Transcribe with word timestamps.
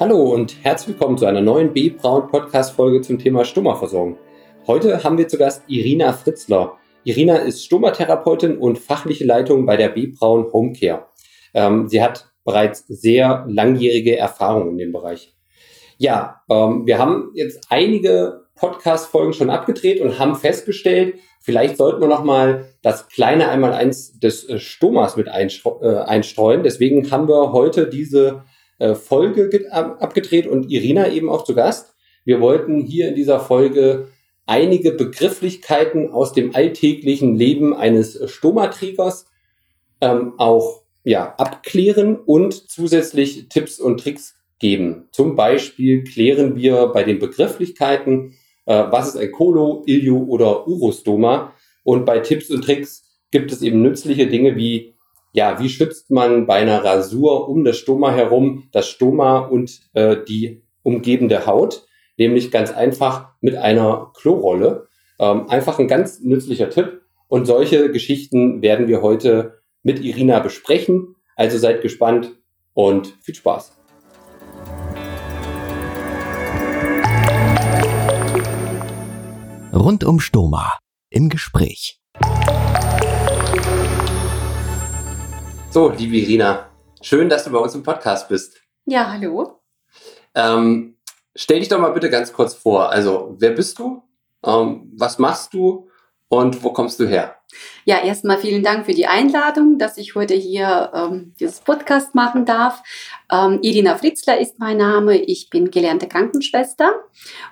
Hallo 0.00 0.32
und 0.32 0.54
herzlich 0.62 0.90
willkommen 0.90 1.18
zu 1.18 1.26
einer 1.26 1.40
neuen 1.40 1.72
B-Braun 1.72 2.28
Podcast 2.28 2.76
Folge 2.76 3.00
zum 3.00 3.18
Thema 3.18 3.44
Stomaversorgung. 3.44 4.16
Heute 4.68 5.02
haben 5.02 5.18
wir 5.18 5.26
zu 5.26 5.38
Gast 5.38 5.64
Irina 5.66 6.12
Fritzler. 6.12 6.76
Irina 7.02 7.38
ist 7.38 7.64
Stomatherapeutin 7.64 8.58
und 8.58 8.78
fachliche 8.78 9.24
Leitung 9.24 9.66
bei 9.66 9.76
der 9.76 9.88
B-Braun 9.88 10.52
Homecare. 10.52 11.08
Ähm, 11.52 11.88
sie 11.88 12.00
hat 12.00 12.30
bereits 12.44 12.86
sehr 12.86 13.44
langjährige 13.48 14.16
Erfahrung 14.16 14.70
in 14.70 14.78
dem 14.78 14.92
Bereich. 14.92 15.34
Ja, 15.96 16.42
ähm, 16.48 16.86
wir 16.86 16.98
haben 16.98 17.32
jetzt 17.34 17.66
einige 17.68 18.44
Podcast-Folgen 18.54 19.32
schon 19.32 19.50
abgedreht 19.50 20.00
und 20.00 20.20
haben 20.20 20.36
festgestellt, 20.36 21.16
vielleicht 21.40 21.76
sollten 21.76 22.00
wir 22.00 22.08
noch 22.08 22.22
mal 22.22 22.66
das 22.82 23.08
kleine 23.08 23.48
Einmaleins 23.48 24.16
des 24.20 24.48
äh, 24.48 24.60
Stomas 24.60 25.16
mit 25.16 25.26
äh, 25.26 25.30
einstreuen. 25.30 26.62
Deswegen 26.62 27.10
haben 27.10 27.26
wir 27.26 27.50
heute 27.50 27.88
diese 27.88 28.44
äh, 28.78 28.94
Folge 28.94 29.50
abgedreht 29.70 30.46
und 30.46 30.70
Irina 30.70 31.08
eben 31.08 31.28
auch 31.28 31.44
zu 31.44 31.54
Gast. 31.54 31.94
Wir 32.24 32.40
wollten 32.40 32.80
hier 32.80 33.08
in 33.08 33.14
dieser 33.14 33.40
Folge 33.40 34.08
einige 34.46 34.92
Begrifflichkeiten 34.92 36.10
aus 36.10 36.32
dem 36.32 36.54
alltäglichen 36.54 37.36
Leben 37.36 37.74
eines 37.74 38.30
Stomaträgers 38.30 39.26
ähm, 40.00 40.34
auch 40.38 40.82
ja, 41.04 41.34
abklären 41.36 42.16
und 42.16 42.70
zusätzlich 42.70 43.48
Tipps 43.48 43.80
und 43.80 44.00
Tricks 44.00 44.36
geben. 44.58 45.08
Zum 45.12 45.36
Beispiel 45.36 46.04
klären 46.04 46.56
wir 46.56 46.88
bei 46.88 47.04
den 47.04 47.18
Begrifflichkeiten, 47.18 48.34
äh, 48.66 48.84
was 48.90 49.08
ist 49.08 49.16
ein 49.16 49.32
Kolo, 49.32 49.82
Ilio 49.86 50.18
oder 50.18 50.66
Urostoma. 50.66 51.54
Und 51.84 52.04
bei 52.04 52.18
Tipps 52.20 52.50
und 52.50 52.62
Tricks 52.62 53.04
gibt 53.30 53.52
es 53.52 53.62
eben 53.62 53.82
nützliche 53.82 54.26
Dinge 54.26 54.56
wie, 54.56 54.94
ja, 55.38 55.60
wie 55.60 55.68
schützt 55.68 56.10
man 56.10 56.46
bei 56.46 56.56
einer 56.56 56.82
Rasur 56.82 57.48
um 57.48 57.62
das 57.62 57.76
Stoma 57.76 58.10
herum 58.12 58.64
das 58.72 58.88
Stoma 58.88 59.38
und 59.38 59.82
äh, 59.92 60.16
die 60.28 60.64
umgebende 60.82 61.46
Haut? 61.46 61.86
Nämlich 62.16 62.50
ganz 62.50 62.72
einfach 62.72 63.34
mit 63.40 63.54
einer 63.54 64.10
Klorolle. 64.18 64.88
Ähm, 65.20 65.48
einfach 65.48 65.78
ein 65.78 65.86
ganz 65.86 66.18
nützlicher 66.18 66.70
Tipp. 66.70 67.02
Und 67.28 67.44
solche 67.46 67.92
Geschichten 67.92 68.62
werden 68.62 68.88
wir 68.88 69.00
heute 69.00 69.62
mit 69.84 70.00
Irina 70.00 70.40
besprechen. 70.40 71.14
Also 71.36 71.56
seid 71.56 71.82
gespannt 71.82 72.32
und 72.74 73.14
viel 73.20 73.36
Spaß. 73.36 73.78
Rund 79.72 80.02
um 80.02 80.18
Stoma 80.18 80.80
im 81.10 81.28
Gespräch. 81.28 81.97
So, 85.78 85.90
liebe 85.90 86.16
Irina, 86.16 86.70
schön, 87.00 87.28
dass 87.28 87.44
du 87.44 87.52
bei 87.52 87.58
uns 87.60 87.72
im 87.76 87.84
Podcast 87.84 88.28
bist. 88.28 88.60
Ja, 88.86 89.12
hallo. 89.12 89.60
Ähm, 90.34 90.96
stell 91.36 91.60
dich 91.60 91.68
doch 91.68 91.78
mal 91.78 91.92
bitte 91.92 92.10
ganz 92.10 92.32
kurz 92.32 92.52
vor. 92.52 92.90
Also, 92.90 93.36
wer 93.38 93.52
bist 93.52 93.78
du? 93.78 94.02
Ähm, 94.44 94.90
was 94.96 95.20
machst 95.20 95.54
du? 95.54 95.88
Und 96.26 96.64
wo 96.64 96.72
kommst 96.72 96.98
du 96.98 97.06
her? 97.06 97.36
Ja, 97.84 98.02
erstmal 98.04 98.36
vielen 98.36 98.62
Dank 98.62 98.84
für 98.84 98.92
die 98.92 99.06
Einladung, 99.06 99.78
dass 99.78 99.96
ich 99.96 100.14
heute 100.14 100.34
hier 100.34 100.90
ähm, 100.94 101.32
dieses 101.40 101.60
Podcast 101.60 102.14
machen 102.14 102.44
darf. 102.44 102.82
Ähm, 103.32 103.60
Irina 103.62 103.96
Fritzler 103.96 104.38
ist 104.38 104.58
mein 104.58 104.76
Name. 104.76 105.16
Ich 105.16 105.48
bin 105.48 105.70
gelernte 105.70 106.06
Krankenschwester 106.06 106.90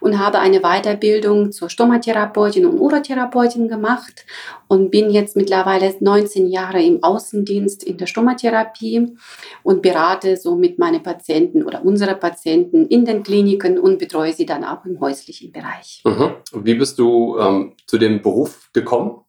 und 0.00 0.18
habe 0.18 0.38
eine 0.38 0.60
Weiterbildung 0.60 1.52
zur 1.52 1.70
Stomatherapeutin 1.70 2.66
und 2.66 2.78
Urotherapeutin 2.78 3.68
gemacht 3.68 4.26
und 4.68 4.90
bin 4.90 5.10
jetzt 5.10 5.36
mittlerweile 5.36 5.94
19 5.98 6.48
Jahre 6.48 6.82
im 6.82 7.02
Außendienst 7.02 7.82
in 7.82 7.96
der 7.96 8.06
Stomatherapie 8.06 9.16
und 9.62 9.80
berate 9.80 10.36
somit 10.36 10.78
meine 10.78 11.00
Patienten 11.00 11.62
oder 11.62 11.84
unsere 11.84 12.14
Patienten 12.14 12.86
in 12.88 13.06
den 13.06 13.22
Kliniken 13.22 13.78
und 13.78 13.98
betreue 13.98 14.32
sie 14.32 14.46
dann 14.46 14.64
auch 14.64 14.84
im 14.84 15.00
häuslichen 15.00 15.52
Bereich. 15.52 16.02
Mhm. 16.04 16.34
Wie 16.52 16.74
bist 16.74 16.98
du 16.98 17.38
ähm, 17.38 17.72
zu 17.86 17.96
dem 17.96 18.20
Beruf 18.20 18.70
gekommen? 18.72 19.22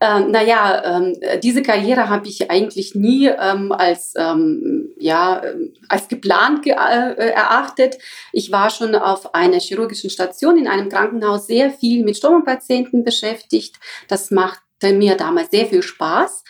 Ähm, 0.00 0.30
naja, 0.30 0.98
ähm, 0.98 1.16
diese 1.42 1.62
Karriere 1.62 2.08
habe 2.08 2.28
ich 2.28 2.50
eigentlich 2.50 2.94
nie 2.94 3.26
ähm, 3.26 3.72
als, 3.72 4.14
ähm, 4.16 4.90
ja, 4.96 5.42
ähm, 5.44 5.72
als 5.88 6.06
geplant 6.06 6.62
ge 6.62 6.72
äh, 6.72 7.30
erachtet. 7.30 7.98
Ich 8.32 8.52
war 8.52 8.70
schon 8.70 8.94
auf 8.94 9.34
einer 9.34 9.58
chirurgischen 9.58 10.10
Station 10.10 10.56
in 10.56 10.68
einem 10.68 10.88
Krankenhaus 10.88 11.48
sehr 11.48 11.70
viel 11.70 12.04
mit 12.04 12.16
Stomapatienten 12.16 13.02
beschäftigt. 13.02 13.76
Das 14.06 14.30
machte 14.30 14.92
mir 14.92 15.16
damals 15.16 15.50
sehr 15.50 15.66
viel 15.66 15.82
Spaß. 15.82 16.44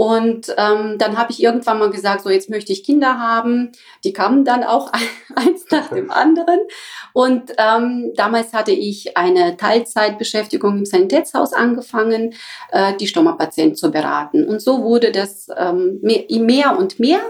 Und 0.00 0.54
ähm, 0.56 0.96
dann 0.96 1.18
habe 1.18 1.30
ich 1.30 1.42
irgendwann 1.42 1.78
mal 1.78 1.90
gesagt, 1.90 2.22
so 2.22 2.30
jetzt 2.30 2.48
möchte 2.48 2.72
ich 2.72 2.84
Kinder 2.84 3.18
haben. 3.18 3.72
Die 4.02 4.14
kamen 4.14 4.46
dann 4.46 4.64
auch 4.64 4.90
eins 5.36 5.66
nach 5.70 5.90
dem 5.90 6.10
anderen. 6.10 6.58
Und 7.12 7.52
ähm, 7.58 8.12
damals 8.16 8.54
hatte 8.54 8.70
ich 8.72 9.18
eine 9.18 9.58
Teilzeitbeschäftigung 9.58 10.78
im 10.78 10.86
Sanitätshaus 10.86 11.52
angefangen, 11.52 12.32
äh, 12.72 12.96
die 12.96 13.08
Stomapatienten 13.08 13.76
zu 13.76 13.90
beraten. 13.90 14.48
Und 14.48 14.62
so 14.62 14.82
wurde 14.84 15.12
das 15.12 15.48
ähm, 15.54 15.98
mehr, 16.00 16.78
und 16.78 16.98
mehr. 16.98 17.20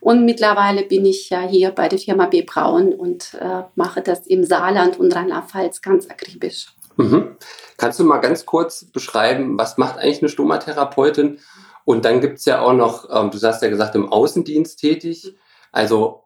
Und 0.00 0.24
mittlerweile 0.24 0.84
bin 0.84 1.04
ich 1.04 1.28
ja 1.28 1.42
hier 1.42 1.72
bei 1.72 1.90
der 1.90 1.98
Firma 1.98 2.24
B. 2.24 2.40
Braun 2.40 2.94
und 2.94 3.34
äh, 3.34 3.64
mache 3.74 4.00
das 4.00 4.26
im 4.26 4.44
Saarland 4.44 4.98
und 4.98 5.14
Rheinland-Pfalz 5.14 5.82
ganz 5.82 6.08
akribisch. 6.08 6.68
Mhm. 6.96 7.36
Kannst 7.76 8.00
du 8.00 8.04
mal 8.04 8.20
ganz 8.20 8.46
kurz 8.46 8.86
beschreiben, 8.86 9.58
was 9.58 9.76
macht 9.76 9.98
eigentlich 9.98 10.22
eine 10.22 10.30
Stomatherapeutin? 10.30 11.38
Und 11.84 12.04
dann 12.04 12.20
gibt's 12.20 12.44
ja 12.44 12.60
auch 12.60 12.72
noch, 12.72 13.08
ähm, 13.10 13.30
du 13.30 13.40
hast 13.40 13.62
ja 13.62 13.68
gesagt, 13.68 13.94
im 13.94 14.10
Außendienst 14.10 14.78
tätig. 14.78 15.34
Also 15.72 16.24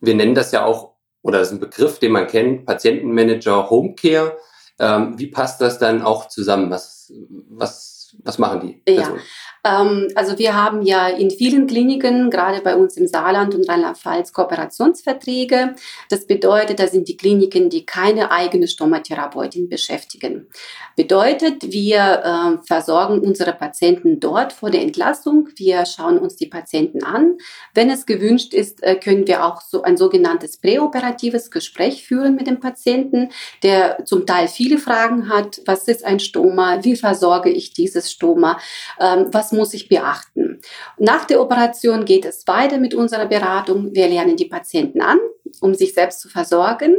wir 0.00 0.14
nennen 0.14 0.34
das 0.34 0.52
ja 0.52 0.64
auch, 0.64 0.94
oder 1.22 1.38
das 1.38 1.48
ist 1.48 1.54
ein 1.54 1.60
Begriff, 1.60 1.98
den 1.98 2.12
man 2.12 2.26
kennt, 2.26 2.66
Patientenmanager 2.66 3.70
Homecare. 3.70 4.36
Ähm, 4.78 5.18
wie 5.18 5.28
passt 5.28 5.60
das 5.60 5.78
dann 5.78 6.02
auch 6.02 6.28
zusammen? 6.28 6.70
Was, 6.70 7.12
was, 7.48 7.91
was 8.24 8.38
machen 8.38 8.60
die? 8.60 8.94
Personen? 8.94 9.16
Ja, 9.16 9.22
ähm, 9.64 10.08
also 10.14 10.38
wir 10.38 10.54
haben 10.54 10.82
ja 10.82 11.08
in 11.08 11.30
vielen 11.30 11.66
Kliniken, 11.66 12.30
gerade 12.30 12.60
bei 12.60 12.76
uns 12.76 12.96
im 12.96 13.06
Saarland 13.06 13.54
und 13.54 13.68
Rheinland-Pfalz, 13.68 14.32
Kooperationsverträge. 14.32 15.74
Das 16.08 16.26
bedeutet, 16.26 16.80
da 16.80 16.88
sind 16.88 17.08
die 17.08 17.16
Kliniken, 17.16 17.70
die 17.70 17.86
keine 17.86 18.30
eigene 18.30 18.66
Stomatherapeutin 18.66 19.68
beschäftigen. 19.68 20.48
Bedeutet, 20.96 21.72
wir 21.72 22.58
äh, 22.60 22.66
versorgen 22.66 23.20
unsere 23.20 23.52
Patienten 23.52 24.20
dort 24.20 24.52
vor 24.52 24.70
der 24.70 24.82
Entlassung. 24.82 25.48
Wir 25.56 25.86
schauen 25.86 26.18
uns 26.18 26.36
die 26.36 26.48
Patienten 26.48 27.04
an. 27.04 27.36
Wenn 27.72 27.88
es 27.88 28.06
gewünscht 28.06 28.54
ist, 28.54 28.82
äh, 28.82 28.96
können 28.96 29.26
wir 29.26 29.44
auch 29.44 29.60
so 29.60 29.82
ein 29.82 29.96
sogenanntes 29.96 30.56
präoperatives 30.56 31.50
Gespräch 31.50 32.04
führen 32.04 32.34
mit 32.34 32.46
dem 32.46 32.60
Patienten, 32.60 33.30
der 33.62 34.04
zum 34.04 34.26
Teil 34.26 34.48
viele 34.48 34.78
Fragen 34.78 35.28
hat. 35.28 35.60
Was 35.66 35.86
ist 35.86 36.04
ein 36.04 36.18
Stoma? 36.18 36.82
Wie 36.82 36.96
versorge 36.96 37.50
ich 37.50 37.72
dieses 37.72 38.01
Stoma? 38.10 38.58
Ähm, 39.00 39.28
was 39.30 39.52
muss 39.52 39.74
ich 39.74 39.88
beachten? 39.88 40.60
Nach 40.98 41.24
der 41.24 41.40
Operation 41.40 42.04
geht 42.04 42.24
es 42.24 42.46
weiter 42.46 42.78
mit 42.78 42.94
unserer 42.94 43.26
Beratung. 43.26 43.94
Wir 43.94 44.08
lernen 44.08 44.36
die 44.36 44.46
Patienten 44.46 45.00
an, 45.00 45.18
um 45.60 45.74
sich 45.74 45.94
selbst 45.94 46.20
zu 46.20 46.28
versorgen. 46.28 46.96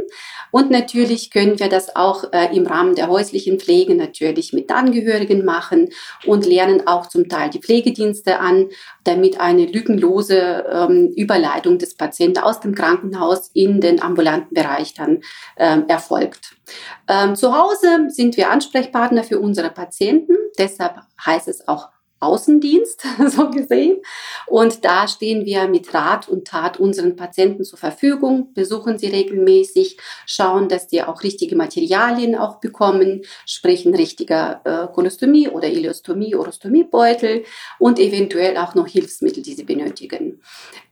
Und 0.50 0.70
natürlich 0.70 1.30
können 1.30 1.58
wir 1.58 1.68
das 1.68 1.96
auch 1.96 2.32
äh, 2.32 2.54
im 2.54 2.66
Rahmen 2.66 2.94
der 2.94 3.08
häuslichen 3.08 3.58
Pflege 3.58 3.94
natürlich 3.94 4.52
mit 4.52 4.70
Angehörigen 4.70 5.44
machen 5.44 5.90
und 6.26 6.46
lernen 6.46 6.86
auch 6.86 7.06
zum 7.06 7.28
Teil 7.28 7.50
die 7.50 7.60
Pflegedienste 7.60 8.38
an, 8.38 8.68
damit 9.04 9.40
eine 9.40 9.66
lückenlose 9.66 10.64
ähm, 10.70 11.12
Überleitung 11.16 11.78
des 11.78 11.94
Patienten 11.94 12.38
aus 12.38 12.60
dem 12.60 12.74
Krankenhaus 12.74 13.50
in 13.54 13.80
den 13.80 14.02
ambulanten 14.02 14.54
Bereich 14.54 14.94
dann 14.94 15.22
ähm, 15.56 15.84
erfolgt. 15.88 16.56
Ähm, 17.08 17.34
zu 17.34 17.56
Hause 17.56 18.08
sind 18.08 18.36
wir 18.36 18.50
Ansprechpartner 18.50 19.24
für 19.24 19.38
unsere 19.40 19.70
Patienten. 19.70 20.36
Deshalb 20.58 21.00
heißt 21.24 21.48
es 21.48 21.66
auch 21.66 21.90
Außendienst, 22.20 23.02
so 23.28 23.50
gesehen. 23.50 23.98
Und 24.46 24.84
da 24.84 25.06
stehen 25.08 25.44
wir 25.44 25.68
mit 25.68 25.92
Rat 25.92 26.28
und 26.28 26.46
Tat 26.46 26.80
unseren 26.80 27.16
Patienten 27.16 27.64
zur 27.64 27.78
Verfügung, 27.78 28.52
besuchen 28.54 28.98
sie 28.98 29.08
regelmäßig, 29.08 29.98
schauen, 30.26 30.68
dass 30.68 30.86
die 30.86 31.02
auch 31.02 31.22
richtige 31.22 31.56
Materialien 31.56 32.34
auch 32.34 32.60
bekommen, 32.60 33.22
sprich 33.46 33.86
richtiger 33.86 34.60
äh, 34.64 34.92
Kolostomie 34.92 35.48
oder 35.48 35.68
Ileostomie, 35.68 36.34
Orostomiebeutel 36.34 37.44
und 37.78 37.98
eventuell 37.98 38.56
auch 38.56 38.74
noch 38.74 38.86
Hilfsmittel, 38.86 39.42
die 39.42 39.54
sie 39.54 39.64
benötigen. 39.64 40.40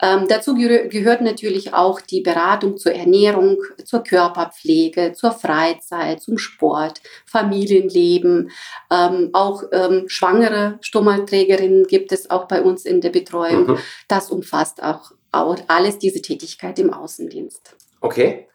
Ähm, 0.03 0.27
dazu 0.29 0.55
gehör 0.55 0.89
gehört 0.89 1.21
natürlich 1.21 1.73
auch 1.75 2.01
die 2.01 2.21
Beratung 2.21 2.77
zur 2.77 2.93
Ernährung, 2.93 3.59
zur 3.85 4.03
Körperpflege, 4.03 5.13
zur 5.15 5.33
Freizeit, 5.33 6.21
zum 6.21 6.39
Sport, 6.39 7.01
Familienleben, 7.27 8.51
ähm, 8.91 9.31
auch 9.33 9.63
ähm, 9.73 10.05
schwangere 10.09 10.79
Stomatologie 10.81 11.12
Trägerinnen 11.21 11.87
gibt 11.87 12.13
es 12.13 12.31
auch 12.31 12.47
bei 12.49 12.63
uns 12.63 12.85
in 12.85 13.01
der 13.01 13.11
Betreuung. 13.11 13.67
Mhm. 13.67 13.79
Das 14.09 14.31
umfasst 14.31 14.83
auch, 14.83 15.13
auch 15.31 15.57
alles 15.69 15.99
diese 15.99 16.23
Tätigkeit 16.23 16.79
im 16.79 16.93
Außendienst. 16.93 17.77
Okay. 18.01 18.49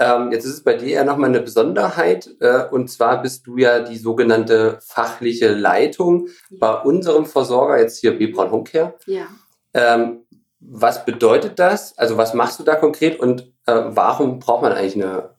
Ähm, 0.00 0.30
jetzt 0.30 0.44
ist 0.44 0.52
es 0.52 0.64
bei 0.64 0.74
dir 0.74 0.88
ja 0.88 1.04
nochmal 1.04 1.30
eine 1.30 1.40
Besonderheit, 1.40 2.30
äh, 2.38 2.64
und 2.70 2.88
zwar 2.88 3.20
bist 3.20 3.46
du 3.48 3.56
ja 3.56 3.80
die 3.80 3.96
sogenannte 3.96 4.78
fachliche 4.80 5.52
Leitung 5.52 6.28
bei 6.50 6.72
unserem 6.72 7.26
Versorger, 7.26 7.80
jetzt 7.80 7.98
hier 7.98 8.16
Bibron 8.16 8.52
Homecare. 8.52 8.94
Ja. 9.06 9.26
Ähm, 9.74 10.24
was 10.60 11.04
bedeutet 11.04 11.58
das? 11.58 11.98
Also 11.98 12.16
was 12.16 12.32
machst 12.32 12.60
du 12.60 12.64
da 12.64 12.76
konkret 12.76 13.18
und 13.18 13.52
äh, 13.66 13.82
warum 13.86 14.38
braucht 14.38 14.62
man 14.62 14.72
eigentlich 14.72 14.94
eine 14.94 15.30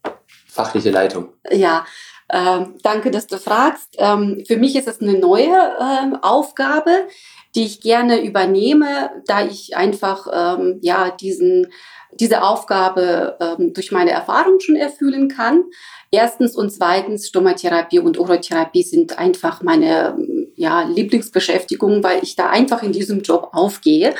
fachliche 0.47 0.91
Leitung? 0.91 1.33
Ja, 1.49 1.85
ähm, 2.31 2.75
danke, 2.83 3.11
dass 3.11 3.27
du 3.27 3.37
fragst. 3.37 3.95
Ähm, 3.97 4.43
für 4.47 4.57
mich 4.57 4.75
ist 4.75 4.87
es 4.87 5.01
eine 5.01 5.17
neue 5.17 5.55
ähm, 5.79 6.17
Aufgabe, 6.21 7.07
die 7.55 7.65
ich 7.65 7.81
gerne 7.81 8.21
übernehme, 8.21 9.11
da 9.25 9.45
ich 9.45 9.75
einfach 9.75 10.27
ähm, 10.31 10.79
ja 10.81 11.11
diesen 11.11 11.67
diese 12.11 12.41
Aufgabe 12.41 13.37
ähm, 13.39 13.73
durch 13.73 13.91
meine 13.91 14.11
Erfahrung 14.11 14.59
schon 14.59 14.75
erfüllen 14.75 15.27
kann. 15.27 15.65
Erstens 16.11 16.55
und 16.55 16.71
zweitens 16.71 17.27
Stomatherapie 17.27 17.99
und 17.99 18.17
Urotherapie 18.17 18.81
sind 18.81 19.19
einfach 19.19 19.61
meine 19.61 20.17
ja, 20.55 20.81
Lieblingsbeschäftigung, 20.81 22.03
weil 22.03 22.23
ich 22.23 22.35
da 22.35 22.49
einfach 22.49 22.81
in 22.81 22.91
diesem 22.91 23.21
Job 23.21 23.49
aufgehe 23.53 24.15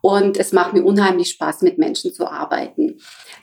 und 0.00 0.38
es 0.38 0.52
macht 0.52 0.72
mir 0.72 0.84
unheimlich 0.84 1.30
Spaß, 1.30 1.62
mit 1.62 1.78
Menschen 1.78 2.12
zu 2.12 2.26
arbeiten. 2.26 2.98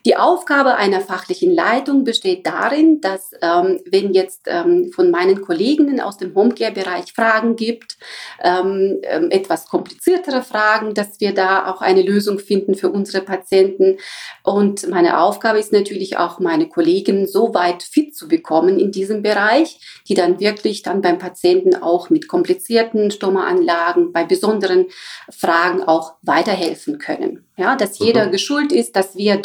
Die 0.05 0.15
Aufgabe 0.17 0.75
einer 0.75 1.01
fachlichen 1.01 1.53
Leitung 1.53 2.03
besteht 2.03 2.45
darin, 2.45 3.01
dass 3.01 3.31
ähm, 3.41 3.79
wenn 3.85 4.13
jetzt 4.13 4.41
ähm, 4.47 4.91
von 4.93 5.11
meinen 5.11 5.41
Kolleginnen 5.41 5.99
aus 5.99 6.17
dem 6.17 6.35
Homecare-Bereich 6.35 7.13
Fragen 7.13 7.55
gibt, 7.55 7.97
ähm, 8.43 8.99
ähm, 9.03 9.31
etwas 9.31 9.67
kompliziertere 9.67 10.43
Fragen, 10.43 10.93
dass 10.93 11.19
wir 11.19 11.33
da 11.33 11.71
auch 11.71 11.81
eine 11.81 12.01
Lösung 12.01 12.39
finden 12.39 12.75
für 12.75 12.89
unsere 12.89 13.23
Patienten. 13.23 13.97
Und 14.43 14.87
meine 14.89 15.19
Aufgabe 15.19 15.59
ist 15.59 15.71
natürlich 15.71 16.17
auch, 16.17 16.39
meine 16.39 16.67
Kolleginnen 16.67 17.27
so 17.27 17.53
weit 17.53 17.83
fit 17.83 18.15
zu 18.15 18.27
bekommen 18.27 18.79
in 18.79 18.91
diesem 18.91 19.21
Bereich, 19.21 19.79
die 20.07 20.15
dann 20.15 20.39
wirklich 20.39 20.81
dann 20.81 21.01
beim 21.01 21.17
Patienten 21.17 21.75
auch 21.75 22.09
mit 22.09 22.27
komplizierten 22.27 23.09
Stomaanlagen, 23.09 24.11
bei 24.11 24.25
besonderen 24.25 24.87
Fragen 25.29 25.83
auch 25.83 26.13
weiter 26.21 26.41
weiterhelfen 26.41 26.97
können. 26.97 27.45
Ja, 27.57 27.75
dass 27.75 27.99
jeder 27.99 28.27
mhm. 28.27 28.31
geschult 28.31 28.71
ist, 28.71 28.95
dass 28.95 29.15
wir 29.15 29.37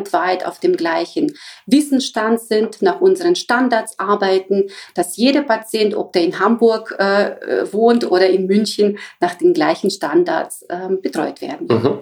deutschlandweit 0.00 0.46
auf 0.46 0.58
dem 0.58 0.76
gleichen 0.76 1.32
Wissensstand 1.66 2.40
sind, 2.40 2.82
nach 2.82 3.00
unseren 3.00 3.36
Standards 3.36 3.98
arbeiten, 3.98 4.70
dass 4.94 5.16
jeder 5.16 5.42
Patient, 5.42 5.94
ob 5.94 6.12
der 6.12 6.22
in 6.22 6.38
Hamburg 6.38 6.94
äh, 6.98 7.72
wohnt 7.72 8.10
oder 8.10 8.28
in 8.28 8.46
München, 8.46 8.98
nach 9.20 9.34
den 9.34 9.54
gleichen 9.54 9.90
Standards 9.90 10.62
äh, 10.68 10.88
betreut 11.00 11.40
werden. 11.40 11.66
Mhm. 11.68 11.98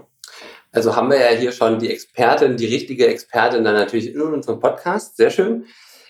Also 0.71 0.95
haben 0.95 1.11
wir 1.11 1.19
ja 1.19 1.37
hier 1.37 1.53
schon 1.53 1.79
die 1.79 1.91
Expertin, 1.91 2.57
die 2.57 2.67
richtige 2.67 3.07
Expertin 3.07 3.65
dann 3.65 3.75
natürlich 3.75 4.15
in 4.15 4.21
unserem 4.21 4.61
Podcast. 4.61 5.17
Sehr 5.17 5.31
schön. 5.31 5.65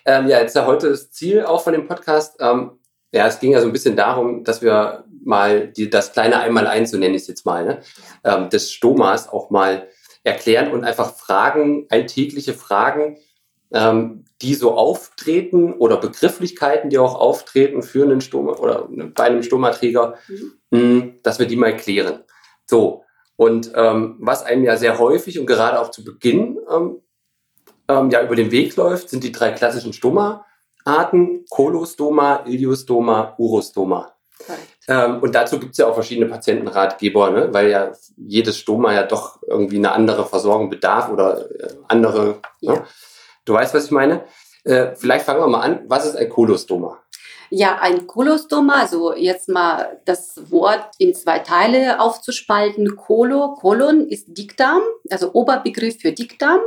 Ähm, 0.05 0.29
ja, 0.29 0.41
jetzt 0.41 0.57
ja 0.57 0.67
heute 0.67 0.91
das 0.91 1.11
Ziel 1.11 1.45
auch 1.45 1.63
von 1.63 1.73
dem 1.73 1.87
Podcast. 1.87 2.37
Ähm, 2.41 2.73
ja, 3.13 3.27
es 3.27 3.41
ging 3.41 3.53
ja 3.53 3.61
so 3.61 3.67
ein 3.67 3.73
bisschen 3.73 3.97
darum, 3.97 4.45
dass 4.45 4.61
wir 4.61 5.05
mal 5.25 5.69
die, 5.69 5.89
das 5.89 6.13
kleine 6.13 6.41
Einmaleins, 6.41 6.91
so 6.91 6.99
nenne 6.99 7.17
ich 7.17 7.23
es 7.23 7.29
jetzt 7.29 7.47
mal, 7.47 7.65
ne, 7.65 7.81
ähm, 8.25 8.51
des 8.51 8.73
Stomas 8.73 9.29
auch 9.29 9.51
mal 9.51 9.87
erklären 10.29 10.73
und 10.73 10.85
einfach 10.85 11.15
Fragen, 11.15 11.87
alltägliche 11.91 12.55
Fragen, 12.55 13.19
ähm, 13.73 14.25
die 14.41 14.55
so 14.55 14.75
auftreten 14.75 15.73
oder 15.73 15.97
Begrifflichkeiten, 15.97 16.91
die 16.91 16.99
auch 16.99 17.15
auftreten 17.15 17.83
für 17.83 18.05
einen 18.05 18.21
Stoma 18.21 18.53
oder 18.53 18.89
bei 19.15 19.25
einem 19.25 19.43
Stomaträger, 19.43 20.17
mhm. 20.29 20.53
mh, 20.71 21.07
dass 21.23 21.39
wir 21.39 21.47
die 21.47 21.57
mal 21.57 21.77
klären. 21.77 22.25
So. 22.67 23.05
Und 23.37 23.73
ähm, 23.75 24.17
was 24.19 24.43
einem 24.43 24.65
ja 24.65 24.77
sehr 24.77 24.99
häufig 24.99 25.39
und 25.39 25.47
gerade 25.47 25.81
auch 25.81 25.91
zu 25.91 26.05
Beginn 26.05 26.59
ähm, 26.71 27.03
ähm, 27.89 28.11
ja 28.11 28.23
über 28.23 28.37
den 28.37 28.51
Weg 28.51 28.75
läuft, 28.77 29.11
sind 29.11 29.23
die 29.23 29.33
drei 29.33 29.53
klassischen 29.53 29.93
Stoma. 29.93 30.45
Arten, 30.85 31.45
Kolostoma, 31.51 32.45
Iliostoma, 32.47 33.35
Urostoma. 33.39 34.15
Ähm, 34.89 35.21
und 35.21 35.35
dazu 35.35 35.61
gibt 35.61 35.73
es 35.73 35.79
ja 35.79 35.87
auch 35.87 35.95
verschiedene 35.95 36.27
Patientenratgeber, 36.27 37.31
ne? 37.31 37.49
weil 37.53 37.69
ja 37.69 37.93
jedes 38.17 38.57
Stoma 38.57 38.95
ja 38.95 39.03
doch 39.03 39.39
irgendwie 39.47 39.77
eine 39.77 39.93
andere 39.93 40.25
Versorgung 40.25 40.71
bedarf 40.71 41.11
oder 41.11 41.51
äh, 41.51 41.75
andere. 41.89 42.25
Ne? 42.25 42.35
Ja. 42.61 42.73
Ne? 42.73 42.85
Du 43.45 43.53
weißt, 43.53 43.75
was 43.75 43.87
ich 43.87 43.91
meine? 43.91 44.25
Äh, 44.65 44.95
vielleicht 44.97 45.27
fangen 45.27 45.41
wir 45.41 45.47
mal 45.47 45.61
an. 45.61 45.81
Was 45.89 46.07
ist 46.07 46.17
ein 46.17 46.29
Kolostoma? 46.29 46.99
Ja, 47.51 47.79
ein 47.81 48.07
Kolostoma, 48.07 48.75
also 48.75 49.15
jetzt 49.15 49.49
mal 49.49 50.01
das 50.05 50.51
Wort 50.51 50.91
in 50.99 51.15
zwei 51.15 51.39
Teile 51.39 51.99
aufzuspalten. 51.99 52.95
Kolo, 52.97 53.55
Kolon 53.55 54.07
ist 54.07 54.27
Dickdarm, 54.37 54.83
also 55.09 55.33
Oberbegriff 55.33 55.99
für 56.01 56.13
Dickdarm. 56.13 56.61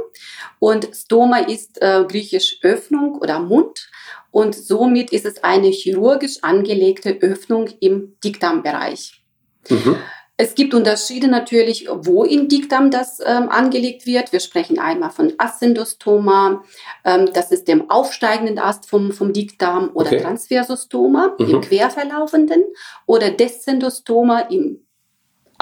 Und 0.58 0.90
Stoma 0.96 1.38
ist 1.38 1.80
äh, 1.82 2.04
griechisch 2.08 2.58
Öffnung 2.64 3.16
oder 3.20 3.40
Mund 3.40 3.90
und 4.32 4.56
somit 4.56 5.12
ist 5.12 5.26
es 5.26 5.44
eine 5.44 5.68
chirurgisch 5.68 6.38
angelegte 6.42 7.18
Öffnung 7.22 7.70
im 7.80 8.16
Dickdarmbereich. 8.24 9.24
Mhm. 9.70 9.98
Es 10.38 10.56
gibt 10.56 10.74
Unterschiede 10.74 11.28
natürlich, 11.28 11.88
wo 11.88 12.24
in 12.24 12.48
Dickdarm 12.48 12.90
das 12.90 13.20
ähm, 13.24 13.50
angelegt 13.50 14.08
wird. 14.08 14.32
Wir 14.32 14.40
sprechen 14.40 14.80
einmal 14.80 15.12
von 15.12 15.34
Ascendostoma, 15.38 16.64
ähm, 17.06 17.30
das 17.32 17.52
ist 17.52 17.68
dem 17.68 17.92
aufsteigenden 17.92 18.58
Ast 18.58 18.90
vom, 18.90 19.12
vom 19.12 19.34
Dickdarm, 19.34 19.92
oder 19.94 20.08
okay. 20.08 20.22
Transversostoma 20.22 21.36
mhm. 21.38 21.48
im 21.48 21.62
querverlaufenden, 21.62 22.64
oder 23.06 23.30
Descendostoma 23.30 24.40
im 24.40 24.80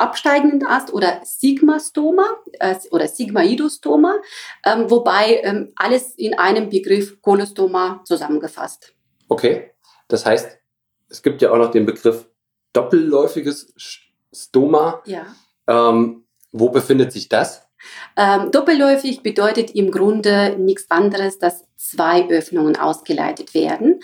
absteigenden 0.01 0.66
Ast 0.66 0.94
oder 0.94 1.22
Sigmastoma 1.24 2.28
äh, 2.60 2.75
oder 2.92 3.07
Sigmaidostoma, 3.07 4.16
ähm, 4.66 4.90
wobei 4.90 5.42
ähm, 5.44 5.72
alles 5.75 6.16
in 6.16 6.38
einem 6.38 6.69
Begriff 6.69 7.22
Kolostoma 7.22 8.01
zusammengefasst. 8.06 8.94
Okay, 9.28 9.72
das 10.07 10.25
heißt, 10.25 10.57
es 11.10 11.22
gibt 11.22 11.42
ja 11.42 11.51
auch 11.51 11.57
noch 11.57 11.72
den 11.72 11.86
Begriff 11.86 12.28
doppelläufiges 12.74 13.74
Stoma. 14.31 15.01
Ja. 15.06 15.25
Ähm, 15.68 16.25
wo 16.52 16.69
befindet 16.69 17.12
sich 17.12 17.30
das? 17.30 17.68
Ähm, 18.18 18.52
doppelläufig 18.52 19.24
bedeutet 19.24 19.72
im 19.75 19.92
Grunde 19.92 20.56
nichts 20.57 20.90
anderes, 20.90 21.40
dass 21.40 21.66
zwei 21.78 22.28
Öffnungen 22.30 22.76
ausgeleitet 22.76 23.54
werden. 23.54 24.02